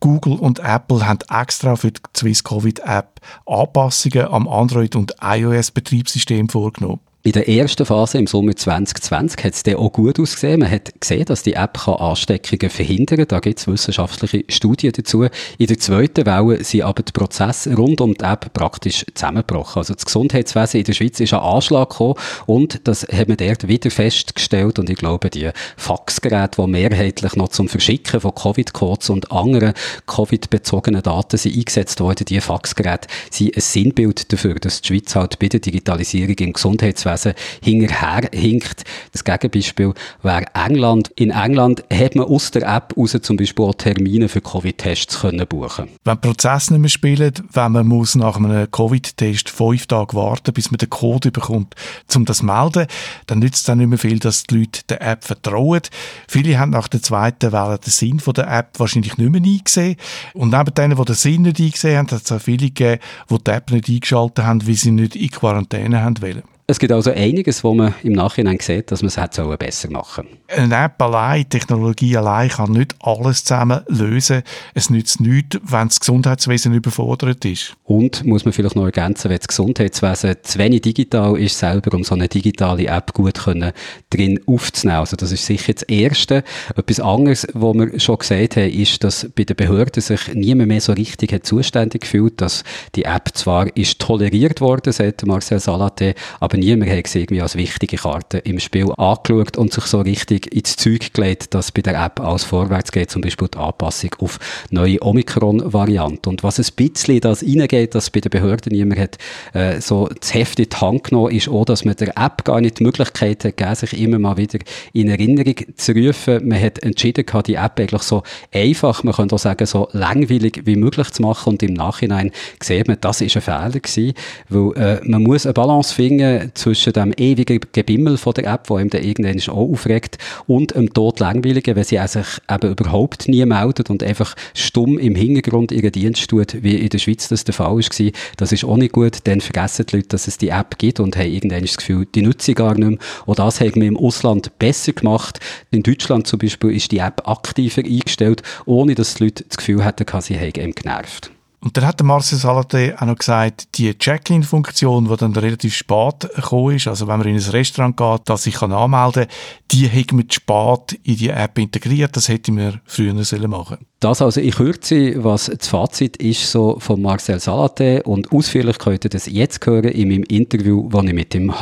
Google 0.00 0.38
und 0.38 0.60
Apple 0.60 1.06
haben 1.06 1.18
extra 1.30 1.76
für 1.76 1.92
die 1.92 2.00
Swiss 2.16 2.42
Covid 2.42 2.80
App 2.86 3.20
Anpassungen 3.44 4.28
am 4.28 4.48
Android- 4.48 4.96
und 4.96 5.14
iOS-Betriebssystem 5.20 6.48
vorgenommen. 6.48 7.00
In 7.26 7.32
der 7.32 7.48
ersten 7.48 7.84
Phase 7.84 8.18
im 8.18 8.28
Sommer 8.28 8.54
2020 8.54 9.42
hat 9.42 9.52
es 9.52 9.64
dann 9.64 9.74
auch 9.74 9.90
gut 9.90 10.20
ausgesehen. 10.20 10.60
Man 10.60 10.70
hat 10.70 10.92
gesehen, 11.00 11.24
dass 11.24 11.42
die 11.42 11.54
App 11.54 11.88
Ansteckungen 11.88 12.70
verhindern 12.70 13.18
kann. 13.18 13.26
Da 13.26 13.40
gibt 13.40 13.58
es 13.58 13.66
wissenschaftliche 13.66 14.44
Studien 14.48 14.92
dazu. 14.92 15.26
In 15.58 15.66
der 15.66 15.76
zweiten 15.76 16.24
Welle 16.24 16.62
sind 16.62 16.82
aber 16.82 17.02
die 17.02 17.10
Prozesse 17.10 17.74
rund 17.74 18.00
um 18.00 18.14
die 18.14 18.24
App 18.24 18.52
praktisch 18.52 19.04
zusammengebrochen. 19.12 19.80
Also 19.80 19.94
das 19.94 20.06
Gesundheitswesen 20.06 20.78
in 20.78 20.84
der 20.84 20.92
Schweiz 20.92 21.18
ist 21.18 21.34
ein 21.34 21.40
Anschlag 21.40 21.90
gekommen 21.90 22.14
und 22.46 22.86
das 22.86 23.02
haben 23.02 23.26
wir 23.26 23.36
dort 23.36 23.66
wieder 23.66 23.90
festgestellt. 23.90 24.78
Und 24.78 24.88
ich 24.88 24.96
glaube, 24.96 25.28
die 25.28 25.50
Faxgeräte, 25.76 26.62
die 26.62 26.70
mehrheitlich 26.70 27.34
noch 27.34 27.48
zum 27.48 27.68
Verschicken 27.68 28.20
von 28.20 28.36
Covid-Codes 28.36 29.10
und 29.10 29.32
anderen 29.32 29.72
Covid-bezogenen 30.06 31.02
Daten 31.02 31.38
sind 31.38 31.56
eingesetzt 31.56 31.98
worden, 31.98 32.24
die 32.24 32.40
Faxgeräte 32.40 33.08
sind 33.32 33.56
ein 33.56 33.62
Sinnbild 33.62 34.32
dafür, 34.32 34.54
dass 34.54 34.80
die 34.80 34.86
Schweiz 34.86 35.16
halt 35.16 35.40
bei 35.40 35.48
der 35.48 35.58
Digitalisierung 35.58 36.36
im 36.36 36.52
Gesundheitswesen 36.52 37.15
Gesundheitswesen 37.16 37.34
hinterherhinkt. 37.62 38.84
Das 39.12 39.24
Gegenbeispiel 39.24 39.94
wäre 40.22 40.44
England. 40.54 41.10
In 41.16 41.30
England 41.30 41.84
hat 41.92 42.14
man 42.14 42.26
aus 42.26 42.50
der 42.50 42.62
App 42.62 42.94
raus 42.96 43.16
zum 43.20 43.36
Beispiel 43.36 43.64
auch 43.64 43.74
Termine 43.74 44.28
für 44.28 44.40
Covid-Tests 44.40 45.20
können 45.20 45.46
buchen. 45.46 45.88
Wenn 46.04 46.20
Prozesse 46.20 46.72
nicht 46.72 46.80
mehr 46.80 46.90
spielen, 46.90 47.32
wenn 47.52 47.72
man 47.72 47.86
muss 47.86 48.14
nach 48.14 48.36
einem 48.36 48.70
Covid-Test 48.70 49.48
fünf 49.48 49.86
Tage 49.86 50.14
warten, 50.14 50.52
bis 50.52 50.70
man 50.70 50.78
den 50.78 50.90
Code 50.90 51.30
bekommt, 51.30 51.74
um 52.14 52.24
das 52.24 52.38
zu 52.38 52.44
melden, 52.44 52.86
dann 53.26 53.38
nützt 53.38 53.56
es 53.56 53.64
dann 53.64 53.78
nicht 53.78 53.88
mehr 53.88 53.98
viel, 53.98 54.18
dass 54.18 54.44
die 54.44 54.58
Leute 54.58 54.82
der 54.88 55.02
App 55.02 55.24
vertrauen. 55.24 55.80
Viele 56.28 56.58
haben 56.58 56.70
nach 56.70 56.88
der 56.88 57.02
zweiten 57.02 57.52
Welle 57.52 57.78
den 57.78 57.90
Sinn 57.90 58.20
von 58.20 58.34
der 58.34 58.48
App 58.50 58.78
wahrscheinlich 58.78 59.16
nicht 59.16 59.30
mehr 59.30 59.40
eingesehen. 59.42 59.96
Und 60.34 60.50
neben 60.50 60.74
denen, 60.74 60.96
die 60.96 61.04
den 61.04 61.14
Sinn 61.14 61.42
nicht 61.42 61.60
eingesehen 61.60 61.98
haben, 61.98 62.10
hat 62.10 62.22
es 62.22 62.32
auch 62.32 62.40
viele 62.40 62.70
gegeben, 62.70 63.00
die 63.30 63.38
die 63.38 63.50
App 63.50 63.70
nicht 63.70 63.88
eingeschaltet 63.88 64.44
haben, 64.44 64.66
weil 64.66 64.74
sie 64.74 64.90
nicht 64.90 65.16
in 65.16 65.30
Quarantäne 65.30 66.02
haben 66.02 66.20
wollen. 66.22 66.42
Es 66.68 66.80
gibt 66.80 66.90
also 66.90 67.12
einiges, 67.12 67.62
wo 67.62 67.74
man 67.74 67.94
im 68.02 68.14
Nachhinein 68.14 68.58
sieht, 68.60 68.90
dass 68.90 69.00
man 69.00 69.06
es 69.06 69.16
hätte 69.16 69.44
besser 69.56 69.88
machen 69.88 70.26
sollen. 70.48 70.72
Eine 70.72 70.86
App 70.86 71.00
allein, 71.00 71.48
Technologie 71.48 72.16
allein 72.16 72.48
kann 72.48 72.72
nicht 72.72 72.96
alles 73.00 73.44
zusammen 73.44 73.82
lösen. 73.86 74.42
Es 74.74 74.90
nützt 74.90 75.20
nichts, 75.20 75.60
wenn 75.62 75.86
das 75.86 76.00
Gesundheitswesen 76.00 76.74
überfordert 76.74 77.44
ist. 77.44 77.76
Und, 77.84 78.24
muss 78.24 78.44
man 78.44 78.52
vielleicht 78.52 78.74
noch 78.74 78.84
ergänzen, 78.84 79.30
wenn 79.30 79.38
das 79.38 79.46
Gesundheitswesen 79.46 80.38
zu 80.42 80.58
wenig 80.58 80.82
digital 80.82 81.38
ist 81.38 81.56
selber, 81.56 81.94
um 81.94 82.02
so 82.02 82.16
eine 82.16 82.26
digitale 82.26 82.86
App 82.88 83.12
gut 83.12 83.38
können, 83.44 83.70
drin 84.10 84.40
aufzunehmen. 84.46 84.98
Also 84.98 85.14
das 85.14 85.30
ist 85.30 85.46
sicher 85.46 85.72
das 85.72 85.84
Erste. 85.84 86.42
Etwas 86.74 86.98
anderes, 86.98 87.46
was 87.54 87.74
wir 87.74 88.00
schon 88.00 88.18
gesagt 88.18 88.56
haben, 88.56 88.70
ist, 88.70 89.04
dass 89.04 89.30
bei 89.36 89.44
den 89.44 89.54
Behörden 89.54 90.02
sich 90.02 90.34
niemand 90.34 90.66
mehr 90.68 90.80
so 90.80 90.92
richtig 90.94 91.32
hat 91.32 91.46
zuständig 91.46 92.02
gefühlt, 92.02 92.40
dass 92.40 92.64
die 92.96 93.04
App 93.04 93.28
zwar 93.34 93.68
ist 93.76 94.00
toleriert 94.00 94.60
worden, 94.60 94.92
sagt 94.92 95.24
Marcel 95.26 95.60
Salate, 95.60 96.16
aber 96.40 96.55
aber 96.56 96.64
niemand 96.64 96.90
hat 96.90 97.06
sie 97.06 97.20
irgendwie 97.20 97.42
als 97.42 97.54
wichtige 97.56 97.98
Karte 97.98 98.38
im 98.38 98.58
Spiel 98.60 98.90
angeschaut 98.96 99.58
und 99.58 99.74
sich 99.74 99.84
so 99.84 100.00
richtig 100.00 100.54
ins 100.54 100.76
Zeug 100.76 101.12
gelegt, 101.12 101.52
dass 101.52 101.70
bei 101.70 101.82
der 101.82 102.02
App 102.02 102.18
alles 102.18 102.44
vorwärts 102.44 102.92
geht, 102.92 103.10
zum 103.10 103.20
Beispiel 103.20 103.48
die 103.48 103.58
Anpassung 103.58 104.10
auf 104.20 104.38
neue 104.70 105.02
Omikron-Varianten. 105.02 106.30
Und 106.30 106.42
was 106.42 106.58
ein 106.58 106.66
bisschen 106.74 107.20
das 107.20 107.42
reingeht, 107.42 107.94
dass 107.94 108.08
bei 108.08 108.20
den 108.20 108.30
Behörden 108.30 108.72
niemand 108.72 109.00
hat, 109.00 109.18
äh, 109.52 109.82
so 109.82 110.08
das 110.08 110.32
Heft 110.32 110.58
in 110.58 110.70
die 110.70 110.76
Hand 110.76 111.04
genommen, 111.04 111.32
ist 111.32 111.48
auch, 111.48 111.66
dass 111.66 111.84
man 111.84 111.94
der 111.96 112.16
App 112.16 112.42
gar 112.44 112.62
nicht 112.62 112.78
die 112.78 112.84
Möglichkeit 112.84 113.44
hat 113.44 113.56
gegeben, 113.58 113.74
sich 113.74 114.00
immer 114.00 114.18
mal 114.18 114.38
wieder 114.38 114.58
in 114.94 115.10
Erinnerung 115.10 115.56
zu 115.76 115.92
rufen. 115.92 116.48
Man 116.48 116.60
hat 116.60 116.78
entschieden, 116.78 117.26
die 117.46 117.54
App 117.54 117.78
eigentlich 117.78 118.02
so 118.02 118.22
einfach, 118.50 119.04
man 119.04 119.12
könnte 119.12 119.34
auch 119.34 119.40
sagen, 119.40 119.66
so 119.66 119.88
langweilig 119.92 120.62
wie 120.64 120.76
möglich 120.76 121.10
zu 121.10 121.20
machen 121.20 121.50
und 121.50 121.62
im 121.62 121.74
Nachhinein 121.74 122.30
sieht 122.62 122.88
man, 122.88 122.96
das 122.98 123.20
ist 123.20 123.36
ein 123.36 123.42
Fehler 123.42 123.70
gewesen, 123.78 124.14
weil 124.48 124.72
äh, 124.76 125.00
man 125.04 125.22
muss 125.22 125.44
eine 125.44 125.52
Balance 125.52 125.94
finden 125.94 126.45
zwischen 126.54 126.92
dem 126.92 127.12
ewigen 127.16 127.60
Gebimmel 127.72 128.16
von 128.16 128.34
der 128.34 128.46
App, 128.52 128.68
wo 128.68 128.78
ihm 128.78 128.90
dann 128.90 129.02
irgendwann 129.02 129.40
auch 129.48 129.70
aufregt, 129.70 130.18
und 130.46 130.74
dem 130.74 130.92
Tod 130.92 131.20
langweiligen, 131.20 131.76
wenn 131.76 131.84
sie 131.84 132.00
sich 132.06 132.26
eben 132.50 132.70
überhaupt 132.70 133.28
nie 133.28 133.44
meldet 133.44 133.90
und 133.90 134.02
einfach 134.02 134.34
stumm 134.54 134.98
im 134.98 135.14
Hintergrund 135.14 135.72
ihren 135.72 135.92
Dienst 135.92 136.28
tut, 136.28 136.62
wie 136.62 136.76
in 136.76 136.88
der 136.88 136.98
Schweiz 136.98 137.28
das 137.28 137.44
der 137.44 137.54
Fall 137.54 137.76
war. 137.76 138.10
Das 138.36 138.52
ist 138.52 138.64
auch 138.64 138.76
nicht 138.76 138.92
gut, 138.92 139.18
dann 139.24 139.40
vergessen 139.40 139.86
die 139.86 139.96
Leute, 139.96 140.08
dass 140.08 140.28
es 140.28 140.38
die 140.38 140.48
App 140.48 140.78
gibt 140.78 141.00
und 141.00 141.16
haben 141.16 141.30
irgendwann 141.30 141.62
das 141.62 141.76
Gefühl, 141.76 142.06
die 142.14 142.22
nutze 142.22 142.52
ich 142.52 142.56
gar 142.56 142.74
nicht 142.74 142.88
mehr. 142.88 142.98
Und 143.26 143.38
das 143.38 143.60
haben 143.60 143.74
wir 143.76 143.88
im 143.88 143.96
Ausland 143.96 144.58
besser 144.58 144.92
gemacht. 144.92 145.40
In 145.70 145.82
Deutschland 145.82 146.26
zum 146.26 146.38
Beispiel 146.38 146.70
ist 146.70 146.92
die 146.92 146.98
App 146.98 147.26
aktiver 147.26 147.82
eingestellt, 147.82 148.42
ohne 148.64 148.94
dass 148.94 149.14
die 149.14 149.24
Leute 149.24 149.44
das 149.48 149.56
Gefühl 149.56 149.84
hatten, 149.84 150.06
sie 150.20 150.36
hätten 150.36 150.60
ihm 150.60 150.74
genervt. 150.74 151.30
Und 151.66 151.76
dann 151.76 151.84
hat 151.84 151.98
der 151.98 152.06
Marcel 152.06 152.38
Salate 152.38 152.94
auch 152.96 153.06
noch 153.06 153.16
gesagt, 153.16 153.76
die 153.76 153.92
Check-in-Funktion, 153.92 155.08
die 155.08 155.16
dann 155.16 155.32
relativ 155.34 155.74
spät 155.74 156.30
gekommen 156.32 156.76
ist, 156.76 156.86
also 156.86 157.08
wenn 157.08 157.18
man 157.18 157.26
in 157.26 157.34
ein 157.34 157.42
Restaurant 157.42 157.96
geht, 157.96 158.20
das 158.26 158.44
sich 158.44 158.62
anmelden 158.62 159.24
kann, 159.24 159.34
die 159.72 159.90
hat 159.90 160.12
man 160.12 160.30
spät 160.30 161.00
in 161.02 161.16
die 161.16 161.30
App 161.30 161.58
integriert. 161.58 162.16
Das 162.16 162.28
hätte 162.28 162.52
man 162.52 162.80
früher 162.84 163.12
machen 163.12 163.24
sollen 163.24 163.78
Das 163.98 164.22
also 164.22 164.40
in 164.40 164.52
Kürze, 164.52 165.24
was 165.24 165.46
das 165.46 165.66
Fazit 165.66 166.18
ist 166.18 166.48
so 166.48 166.78
von 166.78 167.02
Marcel 167.02 167.40
Salate 167.40 168.04
und 168.04 168.30
ausführlich 168.30 168.78
könnt 168.78 169.02
ihr 169.02 169.10
das 169.10 169.26
jetzt 169.26 169.66
hören 169.66 169.86
in 169.86 170.08
meinem 170.08 170.22
Interview, 170.22 170.88
das 170.88 171.02
ich 171.02 171.14
mit 171.14 171.34
ihm 171.34 171.52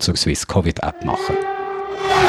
zur 0.00 0.16
Swiss 0.16 0.44
Covid 0.44 0.82
App 0.82 1.04
machen 1.04 1.36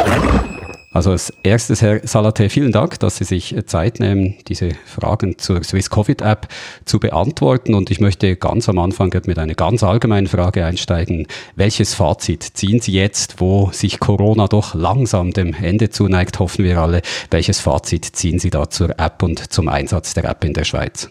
konnte. 0.05 0.53
Also 0.93 1.09
als 1.09 1.33
erstes, 1.41 1.81
Herr 1.81 2.07
Salate, 2.07 2.49
vielen 2.49 2.71
Dank, 2.71 2.99
dass 2.99 3.17
Sie 3.17 3.23
sich 3.23 3.55
Zeit 3.65 3.99
nehmen, 3.99 4.35
diese 4.47 4.69
Fragen 4.85 5.39
zur 5.39 5.63
Swiss 5.63 5.89
Covid 5.89 6.21
App 6.21 6.47
zu 6.85 6.99
beantworten. 6.99 7.73
Und 7.73 7.89
ich 7.89 7.99
möchte 7.99 8.35
ganz 8.35 8.69
am 8.69 8.77
Anfang 8.77 9.11
mit 9.25 9.39
einer 9.39 9.55
ganz 9.55 9.81
allgemeinen 9.81 10.27
Frage 10.27 10.63
einsteigen. 10.63 11.25
Welches 11.55 11.95
Fazit 11.95 12.43
ziehen 12.43 12.79
Sie 12.79 12.91
jetzt, 12.91 13.41
wo 13.41 13.71
sich 13.71 13.99
Corona 13.99 14.47
doch 14.47 14.75
langsam 14.75 15.31
dem 15.31 15.55
Ende 15.55 15.89
zuneigt, 15.89 16.37
hoffen 16.37 16.63
wir 16.63 16.79
alle? 16.79 17.01
Welches 17.31 17.59
Fazit 17.59 18.05
ziehen 18.05 18.37
Sie 18.37 18.51
da 18.51 18.69
zur 18.69 18.99
App 18.99 19.23
und 19.23 19.51
zum 19.51 19.69
Einsatz 19.69 20.13
der 20.13 20.25
App 20.25 20.43
in 20.43 20.53
der 20.53 20.63
Schweiz? 20.63 21.09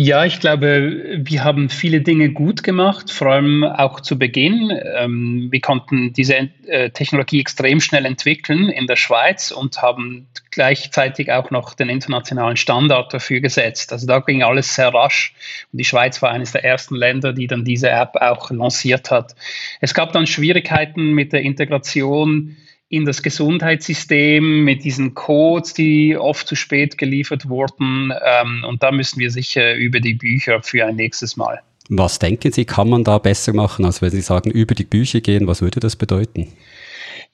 Ja, 0.00 0.24
ich 0.24 0.38
glaube, 0.38 1.16
wir 1.16 1.42
haben 1.42 1.68
viele 1.68 2.00
Dinge 2.00 2.30
gut 2.30 2.62
gemacht, 2.62 3.10
vor 3.10 3.32
allem 3.32 3.64
auch 3.64 4.00
zu 4.00 4.16
Beginn. 4.16 4.72
Ähm, 4.96 5.48
wir 5.50 5.60
konnten 5.60 6.12
diese 6.12 6.50
äh, 6.66 6.90
Technologie 6.90 7.40
extrem 7.40 7.80
schnell 7.80 8.04
entwickeln 8.04 8.68
in 8.68 8.86
der 8.86 8.94
Schweiz 8.94 9.50
und 9.50 9.82
haben 9.82 10.28
gleichzeitig 10.52 11.32
auch 11.32 11.50
noch 11.50 11.74
den 11.74 11.88
internationalen 11.88 12.56
Standard 12.56 13.12
dafür 13.12 13.40
gesetzt. 13.40 13.92
Also 13.92 14.06
da 14.06 14.20
ging 14.20 14.44
alles 14.44 14.74
sehr 14.74 14.94
rasch 14.94 15.34
und 15.72 15.78
die 15.78 15.84
Schweiz 15.84 16.22
war 16.22 16.30
eines 16.30 16.52
der 16.52 16.64
ersten 16.64 16.94
Länder, 16.94 17.32
die 17.32 17.48
dann 17.48 17.64
diese 17.64 17.90
App 17.90 18.14
auch 18.20 18.52
lanciert 18.52 19.10
hat. 19.10 19.34
Es 19.80 19.94
gab 19.94 20.12
dann 20.12 20.28
Schwierigkeiten 20.28 21.12
mit 21.12 21.32
der 21.32 21.42
Integration 21.42 22.56
in 22.90 23.04
das 23.04 23.22
Gesundheitssystem 23.22 24.64
mit 24.64 24.84
diesen 24.84 25.14
Codes, 25.14 25.74
die 25.74 26.16
oft 26.16 26.46
zu 26.48 26.54
spät 26.54 26.96
geliefert 26.96 27.48
wurden. 27.48 28.12
Ähm, 28.24 28.64
und 28.66 28.82
da 28.82 28.90
müssen 28.90 29.18
wir 29.18 29.30
sicher 29.30 29.74
über 29.74 30.00
die 30.00 30.14
Bücher 30.14 30.62
für 30.62 30.86
ein 30.86 30.96
nächstes 30.96 31.36
Mal. 31.36 31.60
Was 31.90 32.18
denken 32.18 32.52
Sie, 32.52 32.64
kann 32.64 32.88
man 32.88 33.04
da 33.04 33.18
besser 33.18 33.54
machen, 33.54 33.84
als 33.84 34.02
wenn 34.02 34.10
Sie 34.10 34.20
sagen, 34.20 34.50
über 34.50 34.74
die 34.74 34.84
Bücher 34.84 35.20
gehen? 35.20 35.46
Was 35.46 35.62
würde 35.62 35.80
das 35.80 35.96
bedeuten? 35.96 36.48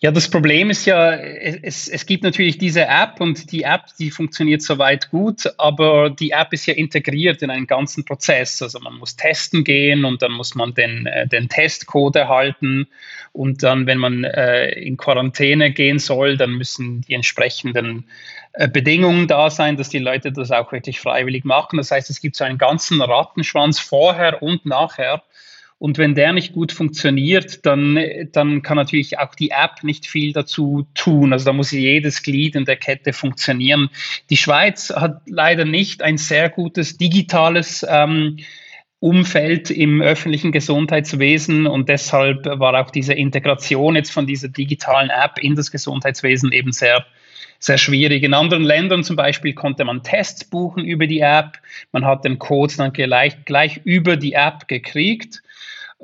Ja, 0.00 0.10
das 0.10 0.28
Problem 0.28 0.70
ist 0.70 0.86
ja, 0.86 1.12
es, 1.14 1.88
es 1.88 2.06
gibt 2.06 2.22
natürlich 2.24 2.58
diese 2.58 2.86
App 2.86 3.20
und 3.20 3.50
die 3.52 3.62
App, 3.62 3.86
die 3.98 4.10
funktioniert 4.10 4.62
soweit 4.62 5.10
gut, 5.10 5.52
aber 5.58 6.10
die 6.10 6.30
App 6.30 6.52
ist 6.52 6.66
ja 6.66 6.74
integriert 6.74 7.42
in 7.42 7.50
einen 7.50 7.66
ganzen 7.66 8.04
Prozess. 8.04 8.62
Also 8.62 8.80
man 8.80 8.94
muss 8.94 9.16
testen 9.16 9.64
gehen 9.64 10.04
und 10.04 10.22
dann 10.22 10.32
muss 10.32 10.54
man 10.54 10.74
den, 10.74 11.06
äh, 11.06 11.26
den 11.26 11.48
Testcode 11.48 12.16
erhalten 12.16 12.86
und 13.32 13.62
dann, 13.62 13.86
wenn 13.86 13.98
man 13.98 14.24
äh, 14.24 14.70
in 14.70 14.96
Quarantäne 14.96 15.72
gehen 15.72 15.98
soll, 15.98 16.36
dann 16.36 16.52
müssen 16.52 17.00
die 17.02 17.14
entsprechenden 17.14 18.08
äh, 18.52 18.68
Bedingungen 18.68 19.26
da 19.26 19.50
sein, 19.50 19.76
dass 19.76 19.88
die 19.88 19.98
Leute 19.98 20.30
das 20.30 20.52
auch 20.52 20.70
wirklich 20.70 21.00
freiwillig 21.00 21.44
machen. 21.44 21.76
Das 21.78 21.90
heißt, 21.90 22.10
es 22.10 22.20
gibt 22.20 22.36
so 22.36 22.44
einen 22.44 22.58
ganzen 22.58 23.02
Rattenschwanz 23.02 23.80
vorher 23.80 24.40
und 24.42 24.64
nachher 24.66 25.22
und 25.84 25.98
wenn 25.98 26.14
der 26.14 26.32
nicht 26.32 26.54
gut 26.54 26.72
funktioniert, 26.72 27.66
dann, 27.66 27.98
dann 28.32 28.62
kann 28.62 28.78
natürlich 28.78 29.18
auch 29.18 29.34
die 29.34 29.50
App 29.50 29.82
nicht 29.84 30.06
viel 30.06 30.32
dazu 30.32 30.86
tun. 30.94 31.34
Also 31.34 31.44
da 31.44 31.52
muss 31.52 31.72
jedes 31.72 32.22
Glied 32.22 32.56
in 32.56 32.64
der 32.64 32.76
Kette 32.76 33.12
funktionieren. 33.12 33.90
Die 34.30 34.38
Schweiz 34.38 34.88
hat 34.88 35.20
leider 35.26 35.66
nicht 35.66 36.00
ein 36.00 36.16
sehr 36.16 36.48
gutes 36.48 36.96
digitales 36.96 37.84
ähm, 37.86 38.38
Umfeld 38.98 39.70
im 39.70 40.00
öffentlichen 40.00 40.52
Gesundheitswesen 40.52 41.66
und 41.66 41.90
deshalb 41.90 42.46
war 42.46 42.80
auch 42.80 42.88
diese 42.88 43.12
Integration 43.12 43.94
jetzt 43.94 44.10
von 44.10 44.26
dieser 44.26 44.48
digitalen 44.48 45.10
App 45.10 45.38
in 45.38 45.54
das 45.54 45.70
Gesundheitswesen 45.70 46.50
eben 46.52 46.72
sehr 46.72 47.04
sehr 47.58 47.78
schwierig. 47.78 48.22
In 48.22 48.34
anderen 48.34 48.62
Ländern 48.64 49.04
zum 49.04 49.16
Beispiel 49.16 49.54
konnte 49.54 49.84
man 49.84 50.02
Tests 50.02 50.44
buchen 50.44 50.84
über 50.84 51.06
die 51.06 51.20
App. 51.20 51.58
Man 51.92 52.04
hat 52.04 52.24
den 52.24 52.38
Code 52.38 52.74
dann 52.76 52.92
gleich, 52.92 53.44
gleich 53.44 53.80
über 53.84 54.16
die 54.16 54.32
App 54.32 54.68
gekriegt. 54.68 55.42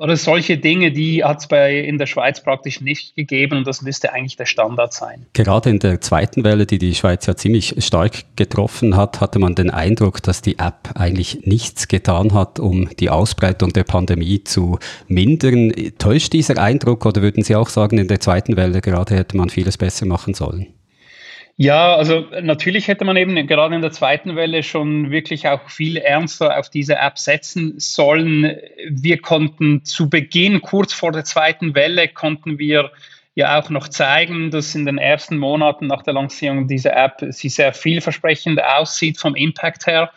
Oder 0.01 0.17
solche 0.17 0.57
Dinge, 0.57 0.91
die 0.91 1.23
hat 1.23 1.41
es 1.41 1.85
in 1.85 1.99
der 1.99 2.07
Schweiz 2.07 2.41
praktisch 2.41 2.81
nicht 2.81 3.15
gegeben 3.15 3.57
und 3.57 3.67
das 3.67 3.83
müsste 3.83 4.11
eigentlich 4.11 4.35
der 4.35 4.47
Standard 4.47 4.93
sein. 4.93 5.27
Gerade 5.33 5.69
in 5.69 5.77
der 5.77 6.01
zweiten 6.01 6.43
Welle, 6.43 6.65
die 6.65 6.79
die 6.79 6.95
Schweiz 6.95 7.27
ja 7.27 7.35
ziemlich 7.35 7.75
stark 7.85 8.35
getroffen 8.35 8.97
hat, 8.97 9.21
hatte 9.21 9.37
man 9.37 9.53
den 9.53 9.69
Eindruck, 9.69 10.23
dass 10.23 10.41
die 10.41 10.57
App 10.57 10.89
eigentlich 10.95 11.45
nichts 11.45 11.87
getan 11.87 12.33
hat, 12.33 12.59
um 12.59 12.89
die 12.99 13.11
Ausbreitung 13.11 13.73
der 13.73 13.83
Pandemie 13.83 14.43
zu 14.43 14.79
mindern. 15.07 15.71
Täuscht 15.99 16.33
dieser 16.33 16.57
Eindruck 16.57 17.05
oder 17.05 17.21
würden 17.21 17.43
Sie 17.43 17.55
auch 17.55 17.69
sagen, 17.69 17.99
in 17.99 18.07
der 18.07 18.19
zweiten 18.19 18.57
Welle 18.57 18.81
gerade 18.81 19.15
hätte 19.15 19.37
man 19.37 19.49
vieles 19.49 19.77
besser 19.77 20.07
machen 20.07 20.33
sollen? 20.33 20.73
Ja, 21.57 21.95
also 21.95 22.25
natürlich 22.41 22.87
hätte 22.87 23.05
man 23.05 23.17
eben 23.17 23.35
gerade 23.45 23.75
in 23.75 23.81
der 23.81 23.91
zweiten 23.91 24.35
Welle 24.35 24.63
schon 24.63 25.11
wirklich 25.11 25.47
auch 25.47 25.69
viel 25.69 25.97
ernster 25.97 26.57
auf 26.57 26.69
diese 26.69 26.95
App 26.95 27.19
setzen 27.19 27.75
sollen. 27.77 28.57
Wir 28.89 29.21
konnten 29.21 29.83
zu 29.85 30.09
Beginn, 30.09 30.61
kurz 30.61 30.93
vor 30.93 31.11
der 31.11 31.23
zweiten 31.23 31.75
Welle, 31.75 32.07
konnten 32.07 32.57
wir 32.57 32.91
ja 33.35 33.59
auch 33.59 33.69
noch 33.69 33.87
zeigen, 33.87 34.51
dass 34.51 34.75
in 34.75 34.85
den 34.85 34.97
ersten 34.97 35.37
Monaten 35.37 35.87
nach 35.87 36.03
der 36.03 36.13
Lancierung 36.13 36.67
dieser 36.67 36.95
App 36.95 37.23
sie 37.29 37.49
sehr 37.49 37.73
vielversprechend 37.73 38.61
aussieht 38.63 39.19
vom 39.19 39.35
Impact 39.35 39.87
her. 39.87 40.11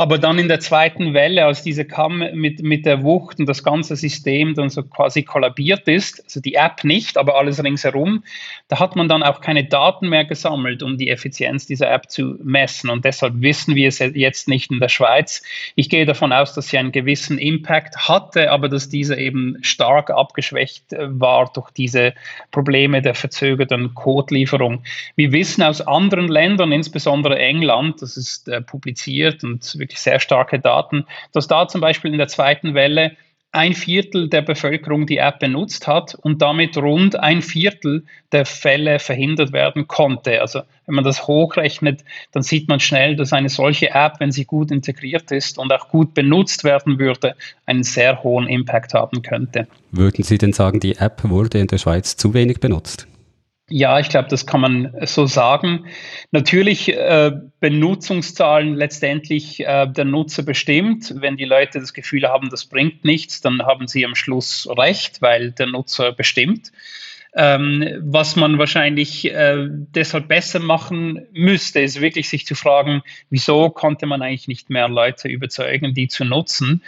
Aber 0.00 0.16
dann 0.16 0.38
in 0.38 0.46
der 0.46 0.60
zweiten 0.60 1.12
Welle, 1.12 1.44
als 1.44 1.64
diese 1.64 1.84
kam 1.84 2.18
mit, 2.32 2.62
mit 2.62 2.86
der 2.86 3.02
Wucht 3.02 3.40
und 3.40 3.46
das 3.46 3.64
ganze 3.64 3.96
System 3.96 4.54
dann 4.54 4.70
so 4.70 4.84
quasi 4.84 5.24
kollabiert 5.24 5.88
ist, 5.88 6.22
also 6.22 6.40
die 6.40 6.54
App 6.54 6.84
nicht, 6.84 7.18
aber 7.18 7.36
alles 7.36 7.64
ringsherum, 7.64 8.22
da 8.68 8.78
hat 8.78 8.94
man 8.94 9.08
dann 9.08 9.24
auch 9.24 9.40
keine 9.40 9.64
Daten 9.64 10.08
mehr 10.08 10.24
gesammelt, 10.24 10.84
um 10.84 10.98
die 10.98 11.10
Effizienz 11.10 11.66
dieser 11.66 11.90
App 11.90 12.10
zu 12.10 12.36
messen. 12.44 12.90
Und 12.90 13.04
deshalb 13.04 13.40
wissen 13.40 13.74
wir 13.74 13.88
es 13.88 13.98
jetzt 13.98 14.46
nicht 14.46 14.70
in 14.70 14.78
der 14.78 14.88
Schweiz. 14.88 15.42
Ich 15.74 15.90
gehe 15.90 16.06
davon 16.06 16.32
aus, 16.32 16.54
dass 16.54 16.68
sie 16.68 16.78
einen 16.78 16.92
gewissen 16.92 17.36
Impact 17.36 17.96
hatte, 18.08 18.52
aber 18.52 18.68
dass 18.68 18.88
dieser 18.88 19.18
eben 19.18 19.56
stark 19.62 20.10
abgeschwächt 20.10 20.92
äh, 20.92 21.08
war 21.10 21.50
durch 21.52 21.72
diese 21.72 22.14
Probleme 22.52 23.02
der 23.02 23.16
verzögerten 23.16 23.94
Codelieferung. 23.94 24.84
Wir 25.16 25.32
wissen 25.32 25.64
aus 25.64 25.80
anderen 25.80 26.28
Ländern, 26.28 26.70
insbesondere 26.70 27.36
England, 27.36 28.00
das 28.00 28.16
ist 28.16 28.46
äh, 28.46 28.60
publiziert 28.60 29.42
und 29.42 29.76
wirklich 29.88 30.00
sehr 30.00 30.20
starke 30.20 30.60
Daten, 30.60 31.06
dass 31.32 31.48
da 31.48 31.66
zum 31.66 31.80
Beispiel 31.80 32.12
in 32.12 32.18
der 32.18 32.28
zweiten 32.28 32.74
Welle 32.74 33.16
ein 33.50 33.72
Viertel 33.72 34.28
der 34.28 34.42
Bevölkerung 34.42 35.06
die 35.06 35.16
App 35.16 35.38
benutzt 35.38 35.86
hat 35.86 36.14
und 36.14 36.42
damit 36.42 36.76
rund 36.76 37.18
ein 37.18 37.40
Viertel 37.40 38.04
der 38.30 38.44
Fälle 38.44 38.98
verhindert 38.98 39.54
werden 39.54 39.88
konnte. 39.88 40.42
Also 40.42 40.60
wenn 40.84 40.94
man 40.96 41.04
das 41.04 41.26
hochrechnet, 41.26 42.04
dann 42.32 42.42
sieht 42.42 42.68
man 42.68 42.78
schnell, 42.78 43.16
dass 43.16 43.32
eine 43.32 43.48
solche 43.48 43.88
App, 43.88 44.16
wenn 44.18 44.32
sie 44.32 44.44
gut 44.44 44.70
integriert 44.70 45.30
ist 45.30 45.56
und 45.56 45.72
auch 45.72 45.88
gut 45.88 46.12
benutzt 46.12 46.62
werden 46.62 46.98
würde, 46.98 47.36
einen 47.64 47.84
sehr 47.84 48.22
hohen 48.22 48.48
Impact 48.48 48.92
haben 48.92 49.22
könnte. 49.22 49.66
Würden 49.92 50.24
Sie 50.24 50.36
denn 50.36 50.52
sagen, 50.52 50.78
die 50.78 50.96
App 50.96 51.22
wurde 51.24 51.58
in 51.58 51.68
der 51.68 51.78
Schweiz 51.78 52.18
zu 52.18 52.34
wenig 52.34 52.60
benutzt? 52.60 53.08
Ja, 53.70 54.00
ich 54.00 54.08
glaube, 54.08 54.28
das 54.28 54.46
kann 54.46 54.62
man 54.62 54.94
so 55.04 55.26
sagen. 55.26 55.86
Natürlich 56.30 56.88
äh, 56.94 57.32
Benutzungszahlen 57.60 58.74
letztendlich 58.74 59.60
äh, 59.60 59.86
der 59.86 60.06
Nutzer 60.06 60.42
bestimmt. 60.42 61.12
Wenn 61.18 61.36
die 61.36 61.44
Leute 61.44 61.78
das 61.78 61.92
Gefühl 61.92 62.26
haben, 62.26 62.48
das 62.48 62.64
bringt 62.64 63.04
nichts, 63.04 63.42
dann 63.42 63.62
haben 63.62 63.86
sie 63.86 64.06
am 64.06 64.14
Schluss 64.14 64.66
recht, 64.78 65.20
weil 65.20 65.52
der 65.52 65.66
Nutzer 65.66 66.12
bestimmt. 66.12 66.72
Ähm, 67.40 68.00
was 68.00 68.34
man 68.34 68.58
wahrscheinlich 68.58 69.32
äh, 69.32 69.68
deshalb 69.70 70.26
besser 70.26 70.58
machen 70.58 71.24
müsste, 71.32 71.78
ist 71.78 72.00
wirklich 72.00 72.28
sich 72.28 72.44
zu 72.44 72.56
fragen, 72.56 73.02
wieso 73.30 73.70
konnte 73.70 74.06
man 74.06 74.22
eigentlich 74.22 74.48
nicht 74.48 74.70
mehr 74.70 74.88
Leute 74.88 75.28
überzeugen, 75.28 75.94
die 75.94 76.08
zu 76.08 76.24
nutzen. 76.24 76.82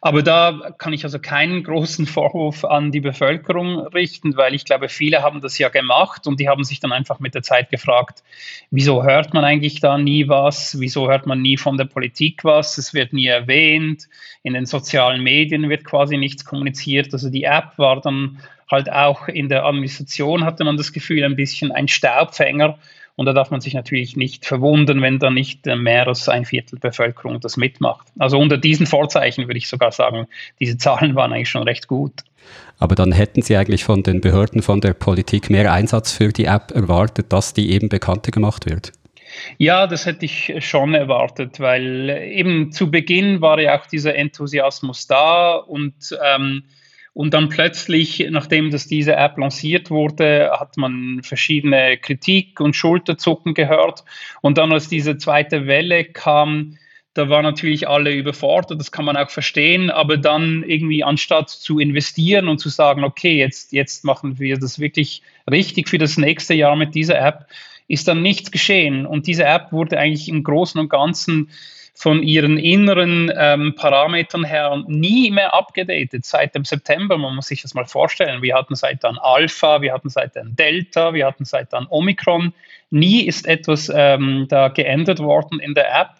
Aber 0.00 0.22
da 0.22 0.74
kann 0.78 0.94
ich 0.94 1.04
also 1.04 1.18
keinen 1.18 1.62
großen 1.64 2.06
Vorwurf 2.06 2.64
an 2.64 2.92
die 2.92 3.02
Bevölkerung 3.02 3.88
richten, 3.88 4.38
weil 4.38 4.54
ich 4.54 4.64
glaube, 4.64 4.88
viele 4.88 5.20
haben 5.20 5.42
das 5.42 5.58
ja 5.58 5.68
gemacht 5.68 6.26
und 6.26 6.40
die 6.40 6.48
haben 6.48 6.64
sich 6.64 6.80
dann 6.80 6.92
einfach 6.92 7.20
mit 7.20 7.34
der 7.34 7.42
Zeit 7.42 7.68
gefragt, 7.70 8.22
wieso 8.70 9.02
hört 9.02 9.34
man 9.34 9.44
eigentlich 9.44 9.80
da 9.80 9.98
nie 9.98 10.28
was, 10.28 10.80
wieso 10.80 11.10
hört 11.10 11.26
man 11.26 11.42
nie 11.42 11.58
von 11.58 11.76
der 11.76 11.84
Politik 11.84 12.42
was, 12.42 12.78
es 12.78 12.94
wird 12.94 13.12
nie 13.12 13.26
erwähnt, 13.26 14.08
in 14.42 14.54
den 14.54 14.64
sozialen 14.64 15.22
Medien 15.22 15.68
wird 15.68 15.84
quasi 15.84 16.16
nichts 16.16 16.46
kommuniziert. 16.46 17.12
Also 17.12 17.28
die 17.28 17.44
App 17.44 17.76
war 17.76 18.00
dann 18.00 18.38
halt 18.70 18.90
auch 18.90 19.28
in 19.28 19.48
der 19.48 19.64
Administration 19.64 20.44
hatte 20.44 20.64
man 20.64 20.76
das 20.76 20.92
Gefühl, 20.92 21.24
ein 21.24 21.36
bisschen 21.36 21.72
ein 21.72 21.88
Staubfänger. 21.88 22.78
Und 23.16 23.26
da 23.26 23.32
darf 23.34 23.50
man 23.50 23.60
sich 23.60 23.74
natürlich 23.74 24.16
nicht 24.16 24.46
verwundern, 24.46 25.02
wenn 25.02 25.18
da 25.18 25.30
nicht 25.30 25.66
mehr 25.66 26.06
als 26.06 26.28
ein 26.28 26.46
Viertel 26.46 26.78
der 26.78 26.88
Bevölkerung 26.88 27.38
das 27.40 27.58
mitmacht. 27.58 28.06
Also 28.18 28.38
unter 28.38 28.56
diesen 28.56 28.86
Vorzeichen 28.86 29.46
würde 29.46 29.58
ich 29.58 29.68
sogar 29.68 29.92
sagen, 29.92 30.26
diese 30.58 30.78
Zahlen 30.78 31.14
waren 31.16 31.32
eigentlich 31.32 31.50
schon 31.50 31.64
recht 31.64 31.86
gut. 31.86 32.12
Aber 32.78 32.94
dann 32.94 33.12
hätten 33.12 33.42
Sie 33.42 33.56
eigentlich 33.56 33.84
von 33.84 34.02
den 34.02 34.22
Behörden, 34.22 34.62
von 34.62 34.80
der 34.80 34.94
Politik 34.94 35.50
mehr 35.50 35.70
Einsatz 35.70 36.12
für 36.12 36.28
die 36.28 36.46
App 36.46 36.70
erwartet, 36.70 37.32
dass 37.32 37.52
die 37.52 37.72
eben 37.72 37.90
bekannter 37.90 38.30
gemacht 38.30 38.64
wird? 38.64 38.92
Ja, 39.58 39.86
das 39.86 40.06
hätte 40.06 40.24
ich 40.24 40.54
schon 40.60 40.94
erwartet, 40.94 41.60
weil 41.60 42.08
eben 42.32 42.72
zu 42.72 42.90
Beginn 42.90 43.40
war 43.40 43.60
ja 43.60 43.78
auch 43.78 43.86
dieser 43.86 44.14
Enthusiasmus 44.14 45.06
da 45.06 45.56
und 45.56 45.94
ähm, 46.24 46.64
und 47.12 47.34
dann 47.34 47.48
plötzlich, 47.48 48.26
nachdem 48.30 48.70
das 48.70 48.86
diese 48.86 49.16
App 49.16 49.36
lanciert 49.36 49.90
wurde, 49.90 50.52
hat 50.58 50.76
man 50.76 51.22
verschiedene 51.22 51.98
Kritik 51.98 52.60
und 52.60 52.76
Schulterzucken 52.76 53.54
gehört. 53.54 54.04
Und 54.42 54.58
dann, 54.58 54.72
als 54.72 54.88
diese 54.88 55.18
zweite 55.18 55.66
Welle 55.66 56.04
kam, 56.04 56.78
da 57.14 57.28
waren 57.28 57.42
natürlich 57.42 57.88
alle 57.88 58.14
überfordert, 58.14 58.78
das 58.78 58.92
kann 58.92 59.04
man 59.04 59.16
auch 59.16 59.30
verstehen, 59.30 59.90
aber 59.90 60.16
dann 60.16 60.62
irgendwie 60.62 61.02
anstatt 61.02 61.50
zu 61.50 61.80
investieren 61.80 62.46
und 62.46 62.58
zu 62.58 62.68
sagen, 62.68 63.02
okay, 63.02 63.36
jetzt, 63.36 63.72
jetzt 63.72 64.04
machen 64.04 64.38
wir 64.38 64.58
das 64.58 64.78
wirklich 64.78 65.22
richtig 65.50 65.88
für 65.88 65.98
das 65.98 66.16
nächste 66.16 66.54
Jahr 66.54 66.76
mit 66.76 66.94
dieser 66.94 67.20
App, 67.20 67.46
ist 67.88 68.06
dann 68.06 68.22
nichts 68.22 68.52
geschehen. 68.52 69.04
Und 69.04 69.26
diese 69.26 69.44
App 69.44 69.72
wurde 69.72 69.98
eigentlich 69.98 70.28
im 70.28 70.44
Großen 70.44 70.80
und 70.80 70.88
Ganzen 70.88 71.50
von 72.00 72.22
ihren 72.22 72.56
inneren 72.56 73.30
ähm, 73.36 73.74
Parametern 73.74 74.42
her 74.42 74.82
nie 74.86 75.30
mehr 75.30 75.52
abgedatet 75.52 76.24
seit 76.24 76.54
dem 76.54 76.64
September. 76.64 77.18
Man 77.18 77.34
muss 77.34 77.48
sich 77.48 77.60
das 77.60 77.74
mal 77.74 77.84
vorstellen. 77.84 78.40
Wir 78.40 78.54
hatten 78.54 78.74
seit 78.74 79.04
dann 79.04 79.18
Alpha, 79.18 79.82
wir 79.82 79.92
hatten 79.92 80.08
seit 80.08 80.34
dann 80.34 80.56
Delta, 80.56 81.12
wir 81.12 81.26
hatten 81.26 81.44
seit 81.44 81.74
dann 81.74 81.86
Omikron. 81.90 82.54
Nie 82.88 83.26
ist 83.26 83.46
etwas 83.46 83.92
ähm, 83.94 84.46
da 84.48 84.68
geändert 84.68 85.18
worden 85.18 85.60
in 85.60 85.74
der 85.74 85.94
App. 85.94 86.12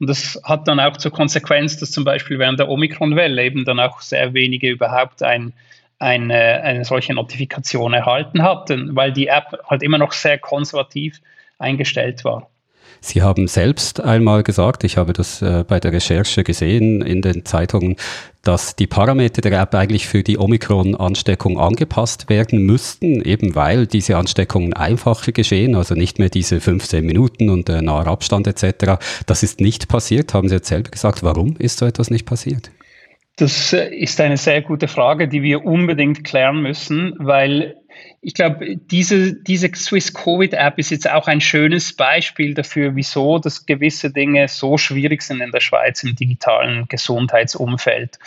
Und 0.00 0.08
das 0.10 0.40
hat 0.42 0.66
dann 0.66 0.80
auch 0.80 0.96
zur 0.96 1.12
Konsequenz, 1.12 1.78
dass 1.78 1.92
zum 1.92 2.02
Beispiel 2.02 2.40
während 2.40 2.58
der 2.58 2.68
Omikron-Welle 2.68 3.44
eben 3.44 3.64
dann 3.64 3.78
auch 3.78 4.00
sehr 4.00 4.34
wenige 4.34 4.68
überhaupt 4.68 5.22
ein, 5.22 5.52
eine, 6.00 6.62
eine 6.64 6.84
solche 6.84 7.14
Notifikation 7.14 7.94
erhalten 7.94 8.42
hatten, 8.42 8.96
weil 8.96 9.12
die 9.12 9.28
App 9.28 9.56
halt 9.70 9.84
immer 9.84 9.98
noch 9.98 10.10
sehr 10.10 10.38
konservativ 10.38 11.20
eingestellt 11.60 12.24
war. 12.24 12.50
Sie 13.00 13.22
haben 13.22 13.48
selbst 13.48 14.00
einmal 14.00 14.42
gesagt, 14.42 14.84
ich 14.84 14.96
habe 14.96 15.12
das 15.12 15.42
äh, 15.42 15.64
bei 15.66 15.80
der 15.80 15.92
Recherche 15.92 16.44
gesehen 16.44 17.02
in 17.02 17.22
den 17.22 17.44
Zeitungen, 17.44 17.96
dass 18.42 18.76
die 18.76 18.86
Parameter 18.86 19.42
der 19.42 19.60
App 19.60 19.74
eigentlich 19.74 20.06
für 20.06 20.22
die 20.22 20.38
Omikron-Ansteckung 20.38 21.58
angepasst 21.58 22.28
werden 22.28 22.64
müssten, 22.64 23.22
eben 23.22 23.54
weil 23.54 23.86
diese 23.86 24.16
Ansteckungen 24.16 24.72
einfacher 24.72 25.32
geschehen, 25.32 25.74
also 25.74 25.94
nicht 25.94 26.18
mehr 26.18 26.30
diese 26.30 26.60
15 26.60 27.04
Minuten 27.04 27.50
und 27.50 27.68
äh, 27.68 27.82
naher 27.82 28.06
Abstand 28.06 28.46
etc. 28.46 28.98
Das 29.26 29.42
ist 29.42 29.60
nicht 29.60 29.88
passiert, 29.88 30.34
haben 30.34 30.48
Sie 30.48 30.56
jetzt 30.56 30.68
selber 30.68 30.90
gesagt. 30.90 31.22
Warum 31.22 31.56
ist 31.58 31.78
so 31.78 31.86
etwas 31.86 32.10
nicht 32.10 32.26
passiert? 32.26 32.70
Das 33.38 33.72
äh, 33.72 33.94
ist 33.94 34.20
eine 34.20 34.36
sehr 34.36 34.62
gute 34.62 34.88
Frage, 34.88 35.28
die 35.28 35.42
wir 35.42 35.64
unbedingt 35.64 36.24
klären 36.24 36.60
müssen, 36.60 37.14
weil 37.18 37.76
ich 38.20 38.34
glaube, 38.34 38.76
diese, 38.76 39.32
diese 39.32 39.70
Swiss 39.74 40.12
Covid 40.12 40.52
App 40.52 40.78
ist 40.78 40.90
jetzt 40.90 41.08
auch 41.08 41.28
ein 41.28 41.40
schönes 41.40 41.94
Beispiel 41.94 42.52
dafür, 42.52 42.96
wieso 42.96 43.38
dass 43.38 43.64
gewisse 43.64 44.10
Dinge 44.10 44.48
so 44.48 44.76
schwierig 44.76 45.22
sind 45.22 45.40
in 45.40 45.52
der 45.52 45.60
Schweiz 45.60 46.02
im 46.02 46.16
digitalen 46.16 46.86
Gesundheitsumfeld. 46.88 48.18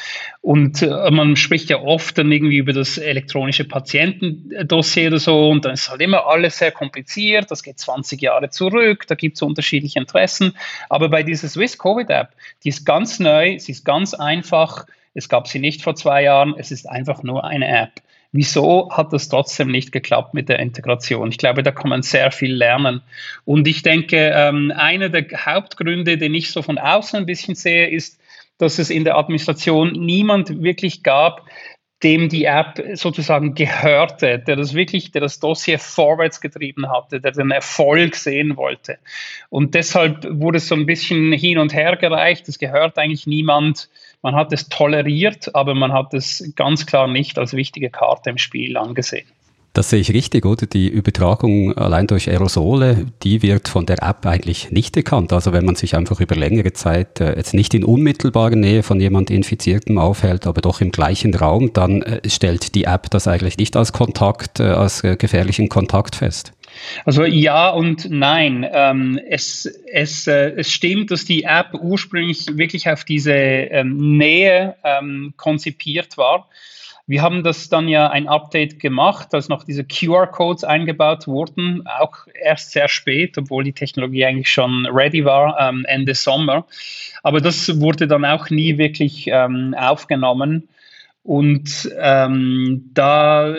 Und 0.42 0.82
äh, 0.82 1.12
man 1.12 1.36
spricht 1.36 1.70
ja 1.70 1.82
oft 1.82 2.18
dann 2.18 2.32
irgendwie 2.32 2.58
über 2.58 2.72
das 2.72 2.98
elektronische 2.98 3.66
Patientendossier 3.66 5.08
oder 5.08 5.20
so 5.20 5.50
und 5.50 5.66
dann 5.66 5.74
ist 5.74 5.90
halt 5.90 6.02
immer 6.02 6.26
alles 6.26 6.58
sehr 6.58 6.72
kompliziert, 6.72 7.52
das 7.52 7.62
geht 7.62 7.78
20 7.78 8.22
Jahre 8.22 8.50
zurück, 8.50 9.06
da 9.08 9.16
gibt 9.16 9.36
es 9.36 9.42
unterschiedliche 9.42 10.00
Interessen. 10.00 10.54
Aber 10.90 11.10
bei 11.10 11.24
dieser 11.24 11.50
Swiss 11.50 11.78
Covid 11.78 12.10
App, 12.10 12.30
die 12.64 12.70
ist 12.70 12.86
ganz 12.86 13.20
neu, 13.20 13.60
sie 13.60 13.74
ist 13.74 13.84
ganz 13.84 14.14
einfach, 14.14 14.86
es 15.14 15.28
gab 15.28 15.50
sie 15.50 15.60
nicht 15.60 15.82
vor 15.82 15.96
zwei 15.96 16.24
Jahren, 16.24 16.56
es 16.58 16.72
ist 16.72 16.90
einfach 16.90 17.24
nur 17.24 17.44
eine 17.44 17.68
App. 17.68 18.02
Wieso 18.34 18.90
hat 18.92 19.12
das 19.12 19.28
trotzdem 19.28 19.70
nicht 19.70 19.92
geklappt 19.92 20.34
mit 20.34 20.48
der 20.48 20.60
Integration? 20.60 21.30
Ich 21.30 21.38
glaube, 21.38 21.64
da 21.64 21.72
kann 21.72 21.90
man 21.90 22.02
sehr 22.02 22.32
viel 22.32 22.54
lernen. 22.54 23.02
Und 23.44 23.68
ich 23.68 23.84
denke, 23.84 24.32
ähm, 24.34 24.72
einer 24.74 25.10
der 25.10 25.26
Hauptgründe, 25.46 26.18
den 26.18 26.34
ich 26.34 26.52
so 26.52 26.62
von 26.62 26.78
außen 26.78 27.20
ein 27.20 27.26
bisschen 27.26 27.56
sehe, 27.56 27.90
ist, 27.90 28.22
dass 28.58 28.80
es 28.80 28.90
in 28.90 29.04
der 29.04 29.18
Administration 29.18 29.92
niemand 29.92 30.62
wirklich 30.62 31.04
gab, 31.04 31.46
dem 32.04 32.30
die 32.30 32.46
App 32.46 32.82
sozusagen 32.94 33.54
gehörte, 33.54 34.40
der 34.40 34.56
das 34.56 34.74
wirklich, 34.74 35.12
der 35.12 35.22
das 35.22 35.40
Dossier 35.40 35.78
vorwärts 35.78 36.42
getrieben 36.42 36.90
hatte, 36.90 37.20
der 37.20 37.32
den 37.32 37.52
Erfolg 37.52 38.16
sehen 38.16 38.58
wollte. 38.58 38.98
Und 39.50 39.76
deshalb 39.76 40.26
wurde 40.30 40.58
es 40.58 40.68
so 40.68 40.76
ein 40.76 40.86
bisschen 40.86 41.32
hin 41.34 41.58
und 41.58 41.74
her 41.74 41.98
gereicht. 41.98 42.48
Es 42.48 42.58
gehört 42.58 42.98
eigentlich 42.98 43.28
niemand. 43.28 43.90
Man 44.22 44.36
hat 44.36 44.54
es 44.54 44.70
toleriert, 44.70 45.56
aber 45.56 45.74
man 45.74 45.94
hat 45.94 46.14
es 46.14 46.54
ganz 46.56 46.86
klar 46.86 47.08
nicht 47.08 47.40
als 47.40 47.54
wichtige 47.54 47.90
Karte 47.90 48.30
im 48.30 48.38
Spiel 48.38 48.78
angesehen. 48.78 49.26
Das 49.74 49.90
sehe 49.90 50.02
ich 50.02 50.14
richtig, 50.14 50.46
oder? 50.46 50.66
Die 50.66 50.90
Übertragung 50.90 51.78
allein 51.78 52.06
durch 52.06 52.30
Aerosole, 52.30 53.06
die 53.24 53.42
wird 53.42 53.70
von 53.70 53.86
der 53.86 54.04
App 54.04 54.26
eigentlich 54.26 54.70
nicht 54.70 54.98
erkannt. 54.98 55.32
Also 55.32 55.54
wenn 55.54 55.64
man 55.64 55.76
sich 55.76 55.96
einfach 55.96 56.20
über 56.20 56.36
längere 56.36 56.74
Zeit 56.74 57.22
äh, 57.22 57.38
jetzt 57.38 57.54
nicht 57.54 57.74
in 57.74 57.86
unmittelbarer 57.86 58.58
Nähe 58.58 58.84
von 58.84 59.00
jemand 59.00 59.32
Infiziertem 59.32 59.98
aufhält, 59.98 60.46
aber 60.46 60.60
doch 60.60 60.82
im 60.82 60.92
gleichen 60.92 61.34
Raum, 61.34 61.72
dann 61.72 62.02
äh, 62.02 62.30
stellt 62.30 62.76
die 62.76 62.84
App 62.84 63.10
das 63.12 63.30
eigentlich 63.30 63.58
nicht 63.58 63.78
als 63.78 63.94
Kontakt, 63.94 64.60
äh, 64.60 64.64
als 64.64 65.06
äh, 65.06 65.16
gefährlichen 65.16 65.70
Kontakt 65.70 66.18
fest. 66.18 66.52
Also 67.06 67.24
ja 67.26 67.70
und 67.70 68.10
nein. 68.10 68.68
Ähm, 68.72 69.20
es, 69.30 69.66
es, 69.92 70.28
äh, 70.28 70.52
es 70.58 70.72
stimmt, 70.72 71.12
dass 71.12 71.26
die 71.26 71.44
App 71.44 71.74
ursprünglich 71.74 72.58
wirklich 72.58 72.90
auf 72.90 73.04
diese 73.04 73.34
ähm, 73.34 74.18
Nähe 74.18 74.76
ähm, 74.84 75.34
konzipiert 75.38 76.18
war. 76.18 76.50
Wir 77.08 77.22
haben 77.22 77.44
das 77.44 77.68
dann 77.68 77.90
ja 77.90 78.10
ein 78.10 78.30
Update 78.30 78.80
gemacht, 78.80 79.34
als 79.34 79.50
noch 79.50 79.64
diese 79.64 79.84
QR-Codes 79.84 80.64
eingebaut 80.64 81.28
wurden, 81.28 81.86
auch 81.86 82.28
erst 82.42 82.72
sehr 82.72 82.88
spät, 82.88 83.38
obwohl 83.38 83.64
die 83.64 83.74
Technologie 83.74 84.24
eigentlich 84.24 84.50
schon 84.50 84.86
ready 84.86 85.26
war, 85.26 85.60
ähm, 85.60 85.84
Ende 85.90 86.16
Sommer. 86.16 86.66
Aber 87.24 87.42
das 87.42 87.82
wurde 87.82 88.08
dann 88.08 88.24
auch 88.24 88.50
nie 88.50 88.78
wirklich 88.78 89.28
ähm, 89.28 89.76
aufgenommen. 89.78 90.70
Und 91.24 91.90
ähm, 92.00 92.90
da 92.94 93.54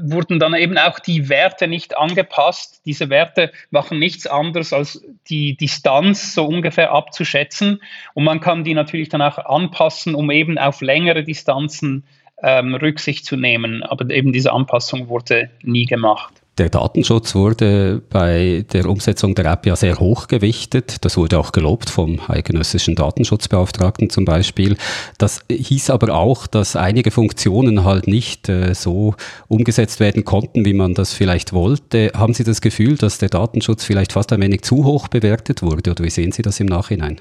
wurden 0.00 0.38
dann 0.38 0.54
eben 0.54 0.78
auch 0.78 1.00
die 1.00 1.28
Werte 1.28 1.66
nicht 1.66 1.98
angepasst. 1.98 2.82
Diese 2.86 3.10
Werte 3.10 3.50
machen 3.70 3.98
nichts 3.98 4.28
anderes 4.28 4.72
als 4.72 5.04
die 5.28 5.56
Distanz 5.56 6.34
so 6.34 6.46
ungefähr 6.46 6.92
abzuschätzen. 6.92 7.82
Und 8.14 8.24
man 8.24 8.40
kann 8.40 8.62
die 8.62 8.74
natürlich 8.74 9.08
dann 9.08 9.22
auch 9.22 9.38
anpassen, 9.38 10.14
um 10.14 10.30
eben 10.30 10.56
auf 10.56 10.80
längere 10.80 11.24
Distanzen 11.24 12.04
ähm, 12.42 12.76
Rücksicht 12.76 13.24
zu 13.24 13.36
nehmen. 13.36 13.82
Aber 13.82 14.08
eben 14.10 14.32
diese 14.32 14.52
Anpassung 14.52 15.08
wurde 15.08 15.50
nie 15.62 15.84
gemacht. 15.84 16.34
Der 16.58 16.70
Datenschutz 16.70 17.36
wurde 17.36 18.02
bei 18.10 18.64
der 18.72 18.86
Umsetzung 18.86 19.36
der 19.36 19.44
App 19.46 19.64
ja 19.64 19.76
sehr 19.76 20.00
hoch 20.00 20.26
gewichtet. 20.26 21.04
Das 21.04 21.16
wurde 21.16 21.38
auch 21.38 21.52
gelobt 21.52 21.88
vom 21.88 22.18
eidgenössischen 22.26 22.96
Datenschutzbeauftragten 22.96 24.10
zum 24.10 24.24
Beispiel. 24.24 24.76
Das 25.18 25.44
hieß 25.48 25.90
aber 25.90 26.12
auch, 26.14 26.48
dass 26.48 26.74
einige 26.74 27.12
Funktionen 27.12 27.84
halt 27.84 28.08
nicht 28.08 28.48
äh, 28.48 28.74
so 28.74 29.14
umgesetzt 29.46 30.00
werden 30.00 30.24
konnten, 30.24 30.64
wie 30.64 30.74
man 30.74 30.94
das 30.94 31.12
vielleicht 31.12 31.52
wollte. 31.52 32.10
Haben 32.16 32.34
Sie 32.34 32.42
das 32.42 32.60
Gefühl, 32.60 32.96
dass 32.96 33.18
der 33.18 33.28
Datenschutz 33.28 33.84
vielleicht 33.84 34.12
fast 34.12 34.32
ein 34.32 34.40
wenig 34.40 34.62
zu 34.62 34.84
hoch 34.84 35.06
bewertet 35.06 35.62
wurde 35.62 35.92
oder 35.92 36.02
wie 36.02 36.10
sehen 36.10 36.32
Sie 36.32 36.42
das 36.42 36.58
im 36.58 36.66
Nachhinein? 36.66 37.20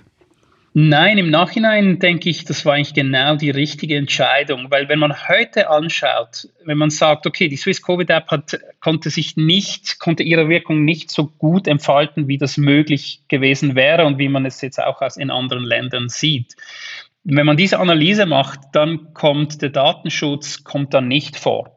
Nein, 0.79 1.17
im 1.17 1.31
Nachhinein 1.31 1.97
denke 1.97 2.29
ich, 2.29 2.45
das 2.45 2.63
war 2.63 2.75
eigentlich 2.75 2.93
genau 2.93 3.35
die 3.35 3.49
richtige 3.49 3.95
Entscheidung, 3.95 4.69
weil 4.69 4.87
wenn 4.87 4.99
man 4.99 5.27
heute 5.27 5.71
anschaut, 5.71 6.49
wenn 6.65 6.77
man 6.77 6.91
sagt, 6.91 7.25
okay, 7.25 7.47
die 7.47 7.57
Swiss 7.57 7.81
Covid 7.81 8.07
App 8.11 8.29
hat, 8.29 8.59
konnte 8.79 9.09
sich 9.09 9.35
nicht, 9.37 9.97
konnte 9.97 10.21
ihre 10.21 10.49
Wirkung 10.49 10.85
nicht 10.85 11.09
so 11.09 11.25
gut 11.25 11.67
entfalten, 11.67 12.27
wie 12.27 12.37
das 12.37 12.57
möglich 12.57 13.23
gewesen 13.27 13.73
wäre 13.73 14.05
und 14.05 14.19
wie 14.19 14.29
man 14.29 14.45
es 14.45 14.61
jetzt 14.61 14.79
auch 14.79 15.01
in 15.17 15.31
anderen 15.31 15.63
Ländern 15.63 16.09
sieht. 16.09 16.55
Wenn 17.23 17.47
man 17.47 17.57
diese 17.57 17.79
Analyse 17.79 18.27
macht, 18.27 18.59
dann 18.73 19.15
kommt 19.15 19.63
der 19.63 19.69
Datenschutz 19.69 20.63
kommt 20.63 20.93
dann 20.93 21.07
nicht 21.07 21.37
vor 21.37 21.76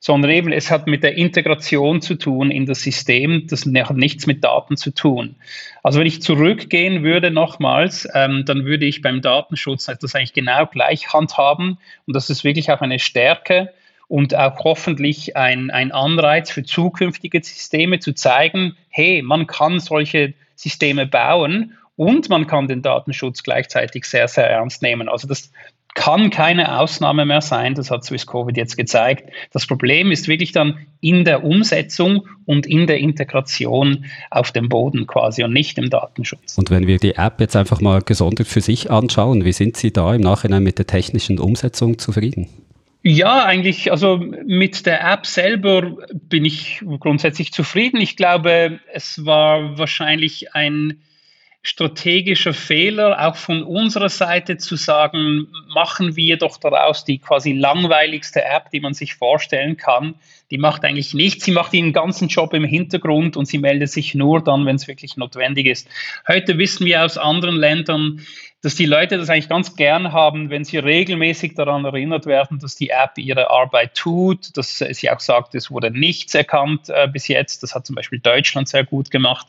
sondern 0.00 0.30
eben 0.30 0.52
es 0.52 0.70
hat 0.70 0.86
mit 0.86 1.02
der 1.02 1.16
Integration 1.16 2.00
zu 2.00 2.14
tun 2.14 2.50
in 2.50 2.66
das 2.66 2.82
System, 2.82 3.46
das 3.48 3.66
hat 3.66 3.96
nichts 3.96 4.26
mit 4.26 4.44
Daten 4.44 4.76
zu 4.76 4.92
tun. 4.92 5.36
Also 5.82 5.98
wenn 5.98 6.06
ich 6.06 6.22
zurückgehen 6.22 7.02
würde 7.02 7.30
nochmals, 7.30 8.08
ähm, 8.14 8.44
dann 8.46 8.64
würde 8.64 8.86
ich 8.86 9.02
beim 9.02 9.22
Datenschutz 9.22 9.86
das 9.86 10.14
eigentlich 10.14 10.34
genau 10.34 10.66
gleich 10.66 11.12
handhaben 11.12 11.78
und 12.06 12.14
das 12.14 12.30
ist 12.30 12.44
wirklich 12.44 12.70
auch 12.70 12.80
eine 12.80 12.98
Stärke 12.98 13.72
und 14.06 14.34
auch 14.34 14.64
hoffentlich 14.64 15.36
ein, 15.36 15.70
ein 15.70 15.92
Anreiz 15.92 16.50
für 16.50 16.62
zukünftige 16.62 17.42
Systeme 17.42 17.98
zu 17.98 18.14
zeigen, 18.14 18.76
hey, 18.88 19.22
man 19.22 19.46
kann 19.46 19.80
solche 19.80 20.34
Systeme 20.54 21.06
bauen 21.06 21.76
und 21.96 22.28
man 22.28 22.46
kann 22.46 22.68
den 22.68 22.80
Datenschutz 22.80 23.42
gleichzeitig 23.42 24.04
sehr, 24.04 24.28
sehr 24.28 24.48
ernst 24.48 24.82
nehmen. 24.82 25.08
Also 25.08 25.28
das, 25.28 25.52
kann 25.98 26.30
keine 26.30 26.78
Ausnahme 26.78 27.26
mehr 27.26 27.40
sein. 27.40 27.74
Das 27.74 27.90
hat 27.90 28.04
Swiss 28.04 28.24
Covid 28.24 28.56
jetzt 28.56 28.76
gezeigt. 28.76 29.32
Das 29.50 29.66
Problem 29.66 30.12
ist 30.12 30.28
wirklich 30.28 30.52
dann 30.52 30.86
in 31.00 31.24
der 31.24 31.42
Umsetzung 31.42 32.24
und 32.46 32.66
in 32.66 32.86
der 32.86 32.98
Integration 32.98 34.04
auf 34.30 34.52
dem 34.52 34.68
Boden 34.68 35.08
quasi 35.08 35.42
und 35.42 35.52
nicht 35.52 35.76
im 35.76 35.90
Datenschutz. 35.90 36.56
Und 36.56 36.70
wenn 36.70 36.86
wir 36.86 36.98
die 36.98 37.16
App 37.16 37.40
jetzt 37.40 37.56
einfach 37.56 37.80
mal 37.80 38.00
gesondert 38.00 38.46
für 38.46 38.60
sich 38.60 38.92
anschauen, 38.92 39.44
wie 39.44 39.50
sind 39.50 39.76
Sie 39.76 39.92
da 39.92 40.14
im 40.14 40.20
Nachhinein 40.20 40.62
mit 40.62 40.78
der 40.78 40.86
technischen 40.86 41.40
Umsetzung 41.40 41.98
zufrieden? 41.98 42.48
Ja, 43.02 43.44
eigentlich, 43.44 43.90
also 43.90 44.18
mit 44.18 44.86
der 44.86 45.04
App 45.04 45.26
selber 45.26 45.96
bin 46.12 46.44
ich 46.44 46.80
grundsätzlich 47.00 47.52
zufrieden. 47.52 48.00
Ich 48.00 48.16
glaube, 48.16 48.78
es 48.92 49.26
war 49.26 49.76
wahrscheinlich 49.76 50.54
ein 50.54 51.00
strategischer 51.68 52.54
Fehler, 52.54 53.28
auch 53.28 53.36
von 53.36 53.62
unserer 53.62 54.08
Seite 54.08 54.56
zu 54.56 54.76
sagen, 54.76 55.48
machen 55.74 56.16
wir 56.16 56.38
doch 56.38 56.56
daraus 56.56 57.04
die 57.04 57.18
quasi 57.18 57.52
langweiligste 57.52 58.42
App, 58.42 58.70
die 58.70 58.80
man 58.80 58.94
sich 58.94 59.14
vorstellen 59.14 59.76
kann. 59.76 60.14
Die 60.50 60.56
macht 60.56 60.82
eigentlich 60.82 61.12
nichts, 61.12 61.44
sie 61.44 61.50
macht 61.50 61.74
ihren 61.74 61.92
ganzen 61.92 62.28
Job 62.28 62.54
im 62.54 62.64
Hintergrund 62.64 63.36
und 63.36 63.44
sie 63.44 63.58
meldet 63.58 63.90
sich 63.90 64.14
nur 64.14 64.42
dann, 64.42 64.64
wenn 64.64 64.76
es 64.76 64.88
wirklich 64.88 65.18
notwendig 65.18 65.66
ist. 65.66 65.88
Heute 66.26 66.56
wissen 66.56 66.86
wir 66.86 67.04
aus 67.04 67.18
anderen 67.18 67.56
Ländern, 67.56 68.20
dass 68.60 68.74
die 68.74 68.86
Leute 68.86 69.18
das 69.18 69.30
eigentlich 69.30 69.48
ganz 69.48 69.76
gern 69.76 70.12
haben, 70.12 70.50
wenn 70.50 70.64
sie 70.64 70.78
regelmäßig 70.78 71.54
daran 71.54 71.84
erinnert 71.84 72.26
werden, 72.26 72.58
dass 72.58 72.74
die 72.74 72.90
App 72.90 73.16
ihre 73.16 73.50
Arbeit 73.50 73.94
tut, 73.94 74.56
dass 74.56 74.78
sie 74.78 75.10
auch 75.10 75.20
sagt, 75.20 75.54
es 75.54 75.70
wurde 75.70 75.92
nichts 75.92 76.34
erkannt 76.34 76.88
äh, 76.88 77.06
bis 77.06 77.28
jetzt. 77.28 77.62
Das 77.62 77.74
hat 77.74 77.86
zum 77.86 77.94
Beispiel 77.94 78.18
Deutschland 78.18 78.68
sehr 78.68 78.84
gut 78.84 79.12
gemacht. 79.12 79.46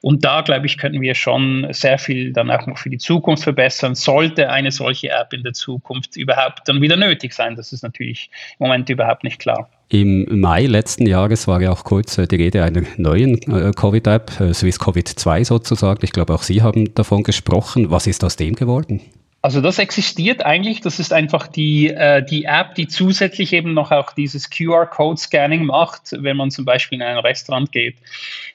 Und 0.00 0.24
da, 0.24 0.40
glaube 0.40 0.66
ich, 0.66 0.76
können 0.76 1.00
wir 1.00 1.14
schon 1.14 1.68
sehr 1.70 1.98
viel 1.98 2.32
dann 2.32 2.50
auch 2.50 2.66
noch 2.66 2.78
für 2.78 2.90
die 2.90 2.98
Zukunft 2.98 3.44
verbessern. 3.44 3.94
Sollte 3.94 4.50
eine 4.50 4.72
solche 4.72 5.10
App 5.10 5.32
in 5.32 5.44
der 5.44 5.52
Zukunft 5.52 6.16
überhaupt 6.16 6.68
dann 6.68 6.80
wieder 6.80 6.96
nötig 6.96 7.34
sein, 7.34 7.54
das 7.54 7.72
ist 7.72 7.82
natürlich 7.82 8.30
im 8.58 8.66
Moment 8.66 8.90
überhaupt 8.90 9.22
nicht 9.22 9.38
klar. 9.38 9.70
Im 9.90 10.40
Mai 10.40 10.66
letzten 10.66 11.06
Jahres 11.06 11.48
war 11.48 11.62
ja 11.62 11.72
auch 11.72 11.82
kurz 11.82 12.18
äh, 12.18 12.26
die 12.26 12.36
Rede 12.36 12.62
einer 12.62 12.82
neuen 12.98 13.40
äh, 13.50 13.72
Covid-App, 13.74 14.38
äh, 14.38 14.52
Swiss 14.52 14.78
Covid 14.78 15.08
2 15.08 15.44
sozusagen. 15.44 16.00
Ich 16.04 16.12
glaube, 16.12 16.34
auch 16.34 16.42
Sie 16.42 16.62
haben 16.62 16.92
davon 16.94 17.22
gesprochen. 17.22 17.90
Was 17.90 18.06
ist 18.06 18.22
aus 18.22 18.36
dem 18.36 18.54
geworden? 18.54 19.00
Also 19.40 19.60
das 19.60 19.78
existiert 19.78 20.44
eigentlich, 20.44 20.80
das 20.80 20.98
ist 20.98 21.12
einfach 21.12 21.46
die, 21.46 21.88
äh, 21.88 22.22
die 22.22 22.44
App, 22.44 22.74
die 22.74 22.88
zusätzlich 22.88 23.52
eben 23.52 23.72
noch 23.72 23.92
auch 23.92 24.12
dieses 24.12 24.50
QR-Code-Scanning 24.50 25.64
macht, 25.64 26.10
wenn 26.12 26.36
man 26.36 26.50
zum 26.50 26.64
Beispiel 26.64 26.98
in 26.98 27.02
ein 27.02 27.16
Restaurant 27.18 27.70
geht. 27.70 27.96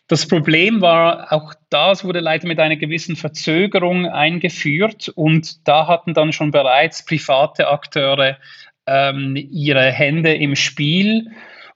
Das 0.07 0.27
Problem 0.27 0.81
war, 0.81 1.31
auch 1.31 1.53
das 1.69 2.03
wurde 2.03 2.19
leider 2.19 2.47
mit 2.47 2.59
einer 2.59 2.75
gewissen 2.75 3.15
Verzögerung 3.15 4.05
eingeführt 4.05 5.09
und 5.15 5.67
da 5.67 5.88
hatten 5.88 6.13
dann 6.13 6.34
schon 6.34 6.51
bereits 6.51 7.03
private 7.03 7.69
Akteure 7.69 8.38
ähm, 8.88 9.36
ihre 9.36 9.91
Hände 9.91 10.34
im 10.34 10.55
Spiel. 10.55 11.31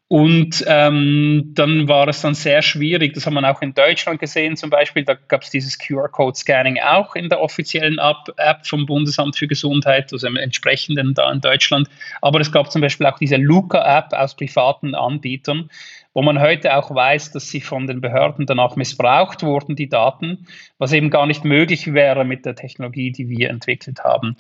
Und 0.10 0.64
ähm, 0.68 1.52
dann 1.54 1.90
war 1.90 2.08
es 2.08 2.22
dann 2.22 2.34
sehr 2.34 2.62
schwierig, 2.62 3.14
das 3.14 3.26
hat 3.26 3.34
man 3.34 3.44
auch 3.44 3.62
in 3.62 3.74
Deutschland 3.74 4.22
gesehen 4.22 4.56
zum 4.56 4.70
Beispiel, 4.70 5.04
da 5.04 5.16
gab 5.16 5.42
es 5.42 5.50
dieses 5.50 5.78
QR-Code-Scanning 5.78 6.80
auch 6.80 7.14
in 7.16 7.28
der 7.28 7.42
offiziellen 7.42 8.00
App 8.00 8.66
vom 8.66 8.86
Bundesamt 8.86 9.36
für 9.36 9.48
Gesundheit, 9.48 10.14
also 10.14 10.26
im 10.28 10.38
entsprechenden 10.38 11.14
da 11.14 11.30
in 11.30 11.42
Deutschland. 11.42 11.90
Aber 12.22 12.40
es 12.40 12.54
gab 12.54 12.72
zum 12.72 12.80
Beispiel 12.82 13.06
auch 13.06 13.20
diese 13.20 13.36
Luca-App 13.36 14.14
aus 14.14 14.34
privaten 14.38 14.96
Anbietern, 14.96 15.70
wo 16.18 16.24
man 16.24 16.40
heute 16.40 16.76
auch 16.76 16.90
weiß, 16.90 17.32
dass 17.34 17.48
sie 17.48 17.62
von 17.62 17.86
den 17.86 18.02
Behörden 18.02 18.48
danach 18.48 18.76
missbraucht 18.76 19.44
wurden, 19.44 19.76
die 19.76 19.88
Daten, 19.88 20.48
was 20.80 20.92
eben 20.92 21.12
gar 21.12 21.28
nicht 21.28 21.46
möglich 21.46 21.94
wäre 21.94 22.26
mit 22.26 22.44
der 22.44 22.56
Technologie, 22.56 23.12
die 23.12 23.30
wir 23.30 23.52
entwickelt 23.52 24.04
haben. 24.04 24.36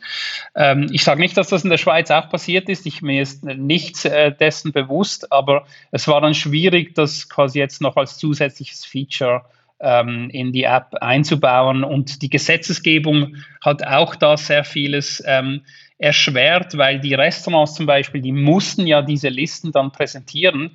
Ähm, 0.56 0.88
ich 0.92 1.04
sage 1.04 1.22
nicht, 1.22 1.38
dass 1.38 1.50
das 1.50 1.64
in 1.64 1.70
der 1.70 1.78
Schweiz 1.78 2.10
auch 2.10 2.30
passiert 2.30 2.68
ist, 2.68 2.88
ich 2.88 3.04
mir 3.04 3.22
ist 3.22 3.44
nichts 3.44 4.06
äh, 4.06 4.32
dessen 4.32 4.72
bewusst, 4.72 5.32
aber 5.32 5.68
es 5.92 6.08
war 6.08 6.20
dann 6.20 6.34
schwierig, 6.34 6.96
das 6.96 7.30
quasi 7.30 7.60
jetzt 7.60 7.80
noch 7.80 7.96
als 7.96 8.18
zusätzliches 8.18 8.84
Feature 8.84 9.44
ähm, 9.80 10.32
in 10.32 10.54
die 10.54 10.64
App 10.64 10.96
einzubauen. 11.00 11.84
Und 11.84 12.24
die 12.24 12.32
Gesetzesgebung 12.32 13.36
hat 13.62 13.86
auch 13.86 14.16
da 14.16 14.36
sehr 14.36 14.64
vieles 14.64 15.24
ähm, 15.28 15.62
erschwert, 16.00 16.76
weil 16.76 17.00
die 17.00 17.14
Restaurants 17.14 17.76
zum 17.76 17.86
Beispiel, 17.86 18.22
die 18.22 18.32
mussten 18.32 18.88
ja 18.88 19.04
diese 19.04 19.30
Listen 19.30 19.72
dann 19.72 19.92
präsentieren 19.92 20.72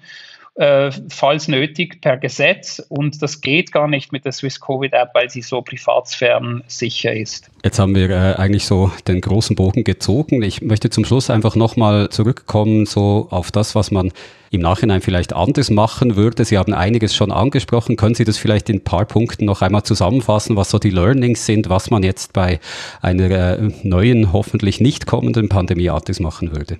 äh, 0.54 0.90
falls 1.08 1.48
nötig, 1.48 2.00
per 2.00 2.18
Gesetz. 2.18 2.82
Und 2.88 3.22
das 3.22 3.40
geht 3.40 3.72
gar 3.72 3.88
nicht 3.88 4.12
mit 4.12 4.24
der 4.24 4.32
Swiss 4.32 4.60
Covid 4.60 4.92
App, 4.92 5.10
weil 5.14 5.30
sie 5.30 5.42
so 5.42 5.62
privatsphärensicher 5.62 7.12
ist. 7.14 7.50
Jetzt 7.64 7.78
haben 7.78 7.94
wir 7.94 8.10
äh, 8.10 8.34
eigentlich 8.34 8.66
so 8.66 8.90
den 9.08 9.20
großen 9.20 9.56
Bogen 9.56 9.84
gezogen. 9.84 10.42
Ich 10.42 10.60
möchte 10.60 10.90
zum 10.90 11.04
Schluss 11.04 11.30
einfach 11.30 11.56
nochmal 11.56 12.10
zurückkommen, 12.10 12.86
so 12.86 13.28
auf 13.30 13.50
das, 13.50 13.74
was 13.74 13.90
man 13.90 14.12
im 14.50 14.60
Nachhinein 14.60 15.00
vielleicht 15.00 15.32
anders 15.32 15.70
machen 15.70 16.16
würde. 16.16 16.44
Sie 16.44 16.58
haben 16.58 16.74
einiges 16.74 17.14
schon 17.14 17.32
angesprochen. 17.32 17.96
Können 17.96 18.14
Sie 18.14 18.24
das 18.24 18.36
vielleicht 18.36 18.68
in 18.68 18.76
ein 18.76 18.84
paar 18.84 19.06
Punkten 19.06 19.46
noch 19.46 19.62
einmal 19.62 19.82
zusammenfassen, 19.84 20.56
was 20.56 20.70
so 20.70 20.78
die 20.78 20.90
Learnings 20.90 21.46
sind, 21.46 21.70
was 21.70 21.90
man 21.90 22.02
jetzt 22.02 22.34
bei 22.34 22.60
einer 23.00 23.30
äh, 23.30 23.70
neuen, 23.82 24.34
hoffentlich 24.34 24.80
nicht 24.80 25.06
kommenden 25.06 25.48
Pandemie 25.48 25.88
anders 25.88 26.20
machen 26.20 26.54
würde? 26.54 26.76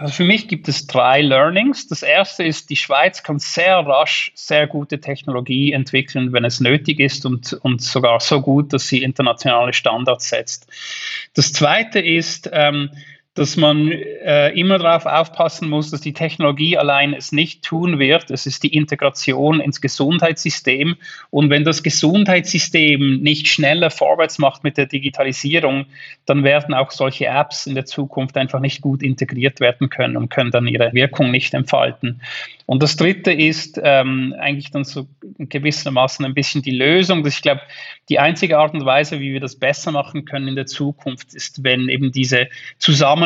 Also 0.00 0.14
für 0.14 0.24
mich 0.24 0.48
gibt 0.48 0.66
es 0.66 0.86
drei 0.86 1.20
Learnings. 1.20 1.86
Das 1.86 2.02
erste 2.02 2.42
ist, 2.42 2.70
die 2.70 2.76
Schweiz 2.76 3.22
kann 3.22 3.38
sehr 3.38 3.76
rasch 3.80 4.32
sehr 4.34 4.66
gute 4.66 4.98
Technologie 4.98 5.72
entwickeln, 5.72 6.32
wenn 6.32 6.46
es 6.46 6.58
nötig 6.58 7.00
ist 7.00 7.26
und, 7.26 7.52
und 7.52 7.82
sogar 7.82 8.18
so 8.20 8.40
gut, 8.40 8.72
dass 8.72 8.88
sie 8.88 9.02
internationale 9.02 9.74
Standards 9.74 10.30
setzt. 10.30 10.68
Das 11.34 11.52
zweite 11.52 12.00
ist, 12.00 12.48
ähm, 12.50 12.88
dass 13.34 13.56
man 13.56 13.92
äh, 13.92 14.50
immer 14.50 14.78
darauf 14.78 15.06
aufpassen 15.06 15.68
muss, 15.68 15.90
dass 15.90 16.00
die 16.00 16.12
Technologie 16.12 16.76
allein 16.76 17.14
es 17.14 17.30
nicht 17.30 17.64
tun 17.64 18.00
wird. 18.00 18.28
Es 18.30 18.44
ist 18.44 18.64
die 18.64 18.74
Integration 18.74 19.60
ins 19.60 19.80
Gesundheitssystem. 19.80 20.96
Und 21.30 21.48
wenn 21.48 21.64
das 21.64 21.84
Gesundheitssystem 21.84 23.20
nicht 23.22 23.46
schneller 23.46 23.90
vorwärts 23.90 24.40
macht 24.40 24.64
mit 24.64 24.76
der 24.76 24.86
Digitalisierung, 24.86 25.86
dann 26.26 26.42
werden 26.42 26.74
auch 26.74 26.90
solche 26.90 27.26
Apps 27.26 27.66
in 27.66 27.76
der 27.76 27.86
Zukunft 27.86 28.36
einfach 28.36 28.58
nicht 28.58 28.80
gut 28.80 29.00
integriert 29.00 29.60
werden 29.60 29.90
können 29.90 30.16
und 30.16 30.28
können 30.28 30.50
dann 30.50 30.66
ihre 30.66 30.92
Wirkung 30.92 31.30
nicht 31.30 31.54
entfalten. 31.54 32.20
Und 32.66 32.84
das 32.84 32.96
Dritte 32.96 33.32
ist 33.32 33.80
ähm, 33.82 34.32
eigentlich 34.38 34.70
dann 34.70 34.84
so 34.84 35.08
gewissermaßen 35.38 36.24
ein 36.24 36.34
bisschen 36.34 36.62
die 36.62 36.70
Lösung. 36.70 37.24
Dass 37.24 37.34
ich 37.34 37.42
glaube, 37.42 37.62
die 38.08 38.20
einzige 38.20 38.58
Art 38.58 38.74
und 38.74 38.84
Weise, 38.84 39.18
wie 39.18 39.32
wir 39.32 39.40
das 39.40 39.56
besser 39.56 39.90
machen 39.90 40.24
können 40.24 40.46
in 40.46 40.54
der 40.54 40.66
Zukunft, 40.66 41.34
ist, 41.34 41.64
wenn 41.64 41.88
eben 41.88 42.12
diese 42.12 42.48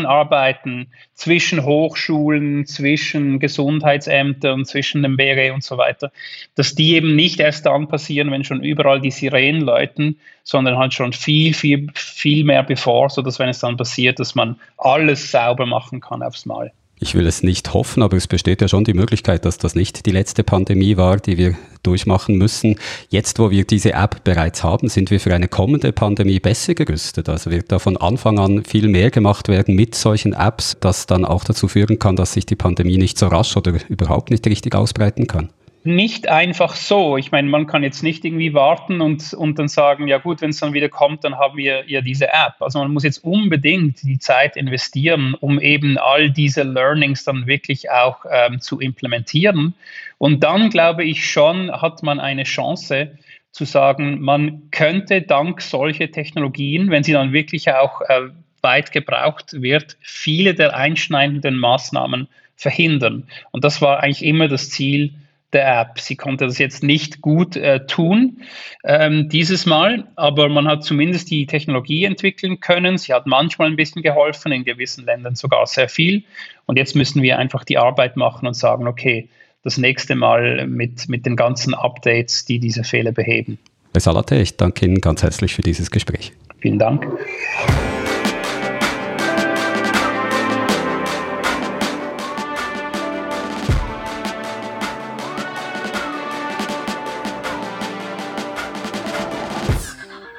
Zusammenarbeiten 0.04 0.88
zwischen 1.14 1.64
Hochschulen, 1.64 2.66
zwischen 2.66 3.38
Gesundheitsämtern, 3.38 4.64
zwischen 4.64 5.02
dem 5.02 5.16
BRE 5.16 5.52
und 5.52 5.64
so 5.64 5.78
weiter, 5.78 6.12
dass 6.54 6.74
die 6.74 6.94
eben 6.94 7.16
nicht 7.16 7.40
erst 7.40 7.66
dann 7.66 7.88
passieren, 7.88 8.30
wenn 8.30 8.44
schon 8.44 8.62
überall 8.62 9.00
die 9.00 9.10
Sirenen 9.10 9.62
läuten, 9.62 10.18
sondern 10.42 10.76
halt 10.76 10.92
schon 10.92 11.12
viel, 11.12 11.54
viel, 11.54 11.88
viel 11.94 12.44
mehr 12.44 12.62
bevor, 12.62 13.08
sodass 13.08 13.38
wenn 13.38 13.48
es 13.48 13.60
dann 13.60 13.76
passiert, 13.76 14.18
dass 14.18 14.34
man 14.34 14.60
alles 14.76 15.30
sauber 15.30 15.66
machen 15.66 16.00
kann 16.00 16.22
aufs 16.22 16.46
Mal. 16.46 16.72
Ich 17.04 17.14
will 17.14 17.26
es 17.26 17.42
nicht 17.42 17.74
hoffen, 17.74 18.02
aber 18.02 18.16
es 18.16 18.26
besteht 18.26 18.62
ja 18.62 18.66
schon 18.66 18.84
die 18.84 18.94
Möglichkeit, 18.94 19.44
dass 19.44 19.58
das 19.58 19.74
nicht 19.74 20.06
die 20.06 20.10
letzte 20.10 20.42
Pandemie 20.42 20.96
war, 20.96 21.18
die 21.18 21.36
wir 21.36 21.54
durchmachen 21.82 22.38
müssen. 22.38 22.76
Jetzt, 23.10 23.38
wo 23.38 23.50
wir 23.50 23.66
diese 23.66 23.92
App 23.92 24.24
bereits 24.24 24.64
haben, 24.64 24.88
sind 24.88 25.10
wir 25.10 25.20
für 25.20 25.34
eine 25.34 25.46
kommende 25.46 25.92
Pandemie 25.92 26.40
besser 26.40 26.74
gerüstet. 26.74 27.28
Also 27.28 27.50
wird 27.50 27.70
da 27.70 27.78
von 27.78 27.98
Anfang 27.98 28.38
an 28.38 28.64
viel 28.64 28.88
mehr 28.88 29.10
gemacht 29.10 29.48
werden 29.48 29.74
mit 29.74 29.94
solchen 29.94 30.32
Apps, 30.32 30.78
das 30.80 31.04
dann 31.04 31.26
auch 31.26 31.44
dazu 31.44 31.68
führen 31.68 31.98
kann, 31.98 32.16
dass 32.16 32.32
sich 32.32 32.46
die 32.46 32.56
Pandemie 32.56 32.96
nicht 32.96 33.18
so 33.18 33.26
rasch 33.26 33.54
oder 33.54 33.74
überhaupt 33.90 34.30
nicht 34.30 34.46
richtig 34.46 34.74
ausbreiten 34.74 35.26
kann 35.26 35.50
nicht 35.86 36.30
einfach 36.30 36.74
so. 36.74 37.18
Ich 37.18 37.30
meine, 37.30 37.48
man 37.48 37.66
kann 37.66 37.82
jetzt 37.82 38.02
nicht 38.02 38.24
irgendwie 38.24 38.54
warten 38.54 39.02
und, 39.02 39.34
und 39.34 39.58
dann 39.58 39.68
sagen, 39.68 40.08
ja 40.08 40.16
gut, 40.16 40.40
wenn 40.40 40.50
es 40.50 40.58
dann 40.58 40.72
wieder 40.72 40.88
kommt, 40.88 41.24
dann 41.24 41.36
haben 41.36 41.58
wir 41.58 41.84
ja 41.86 42.00
diese 42.00 42.28
App. 42.28 42.54
Also 42.60 42.78
man 42.78 42.92
muss 42.92 43.04
jetzt 43.04 43.22
unbedingt 43.22 44.02
die 44.02 44.18
Zeit 44.18 44.56
investieren, 44.56 45.34
um 45.38 45.60
eben 45.60 45.98
all 45.98 46.30
diese 46.30 46.62
Learnings 46.62 47.24
dann 47.24 47.46
wirklich 47.46 47.90
auch 47.90 48.24
ähm, 48.30 48.60
zu 48.60 48.80
implementieren. 48.80 49.74
Und 50.16 50.42
dann 50.42 50.70
glaube 50.70 51.04
ich 51.04 51.28
schon, 51.28 51.70
hat 51.70 52.02
man 52.02 52.18
eine 52.18 52.44
Chance 52.44 53.18
zu 53.52 53.66
sagen, 53.66 54.22
man 54.22 54.70
könnte 54.70 55.20
dank 55.20 55.60
solcher 55.60 56.10
Technologien, 56.10 56.90
wenn 56.90 57.04
sie 57.04 57.12
dann 57.12 57.32
wirklich 57.34 57.70
auch 57.70 58.00
äh, 58.00 58.30
weit 58.62 58.90
gebraucht 58.90 59.52
wird, 59.52 59.98
viele 60.00 60.54
der 60.54 60.74
einschneidenden 60.74 61.58
Maßnahmen 61.58 62.26
verhindern. 62.56 63.28
Und 63.50 63.64
das 63.64 63.82
war 63.82 64.02
eigentlich 64.02 64.24
immer 64.24 64.48
das 64.48 64.70
Ziel 64.70 65.12
der 65.54 65.80
App. 65.80 66.00
Sie 66.00 66.16
konnte 66.16 66.44
das 66.44 66.58
jetzt 66.58 66.82
nicht 66.82 67.20
gut 67.20 67.56
äh, 67.56 67.86
tun 67.86 68.42
ähm, 68.84 69.28
dieses 69.28 69.64
Mal, 69.64 70.04
aber 70.16 70.48
man 70.48 70.68
hat 70.68 70.84
zumindest 70.84 71.30
die 71.30 71.46
Technologie 71.46 72.04
entwickeln 72.04 72.60
können. 72.60 72.98
Sie 72.98 73.14
hat 73.14 73.26
manchmal 73.26 73.68
ein 73.68 73.76
bisschen 73.76 74.02
geholfen, 74.02 74.52
in 74.52 74.64
gewissen 74.64 75.04
Ländern 75.06 75.36
sogar 75.36 75.66
sehr 75.66 75.88
viel. 75.88 76.24
Und 76.66 76.76
jetzt 76.76 76.94
müssen 76.94 77.22
wir 77.22 77.38
einfach 77.38 77.64
die 77.64 77.78
Arbeit 77.78 78.16
machen 78.16 78.46
und 78.46 78.54
sagen, 78.54 78.86
okay, 78.86 79.28
das 79.62 79.78
nächste 79.78 80.14
Mal 80.14 80.66
mit, 80.66 81.08
mit 81.08 81.24
den 81.24 81.36
ganzen 81.36 81.74
Updates, 81.74 82.44
die 82.44 82.58
diese 82.58 82.84
Fehler 82.84 83.12
beheben. 83.12 83.58
Herr 83.92 84.00
Salate, 84.00 84.36
ich 84.36 84.56
danke 84.56 84.84
Ihnen 84.84 85.00
ganz 85.00 85.22
herzlich 85.22 85.54
für 85.54 85.62
dieses 85.62 85.90
Gespräch. 85.90 86.32
Vielen 86.58 86.78
Dank. 86.78 87.06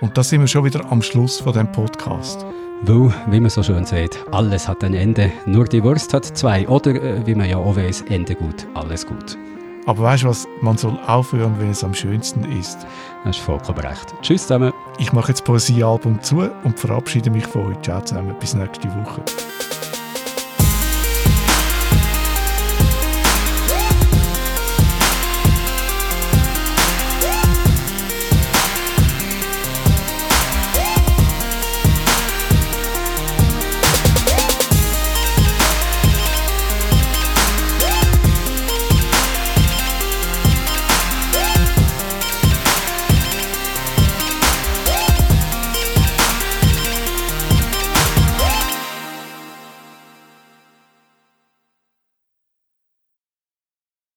Und 0.05 0.15
da 0.15 0.21
sind 0.21 0.39
wir 0.41 0.47
schon 0.47 0.63
wieder 0.63 0.85
am 0.91 1.01
Schluss 1.01 1.39
von 1.39 1.51
dem 1.51 1.71
Podcast. 1.71 2.45
Weil, 2.83 3.11
wie 3.31 3.39
man 3.39 3.49
so 3.49 3.63
schön 3.63 3.85
sagt, 3.85 4.23
alles 4.31 4.67
hat 4.67 4.83
ein 4.83 4.93
Ende, 4.93 5.31
nur 5.47 5.65
die 5.65 5.83
Wurst 5.83 6.13
hat 6.13 6.25
zwei. 6.25 6.67
Oder, 6.67 6.91
äh, 6.91 7.25
wie 7.25 7.33
man 7.33 7.49
ja 7.49 7.57
auch 7.57 7.75
weiß, 7.75 8.03
Ende 8.09 8.35
gut, 8.35 8.67
alles 8.75 9.07
gut. 9.07 9.35
Aber 9.87 10.03
weißt 10.03 10.21
du 10.21 10.27
was, 10.27 10.47
man 10.61 10.77
soll 10.77 10.99
aufhören, 11.07 11.55
wenn 11.57 11.71
es 11.71 11.83
am 11.83 11.95
schönsten 11.95 12.43
ist. 12.51 12.85
Das 13.23 13.37
ist 13.37 13.43
vollkommen 13.43 13.79
recht. 13.79 14.13
Tschüss 14.21 14.43
zusammen. 14.43 14.73
Ich 14.99 15.11
mache 15.11 15.29
jetzt 15.29 15.39
das 15.39 15.45
Poesiealbum 15.45 16.21
zu 16.21 16.51
und 16.63 16.79
verabschiede 16.79 17.31
mich 17.31 17.47
von 17.47 17.73
euch. 17.73 17.81
Ciao 17.81 17.99
zusammen, 18.01 18.35
bis 18.39 18.53
nächste 18.53 18.87
Woche. 18.89 19.23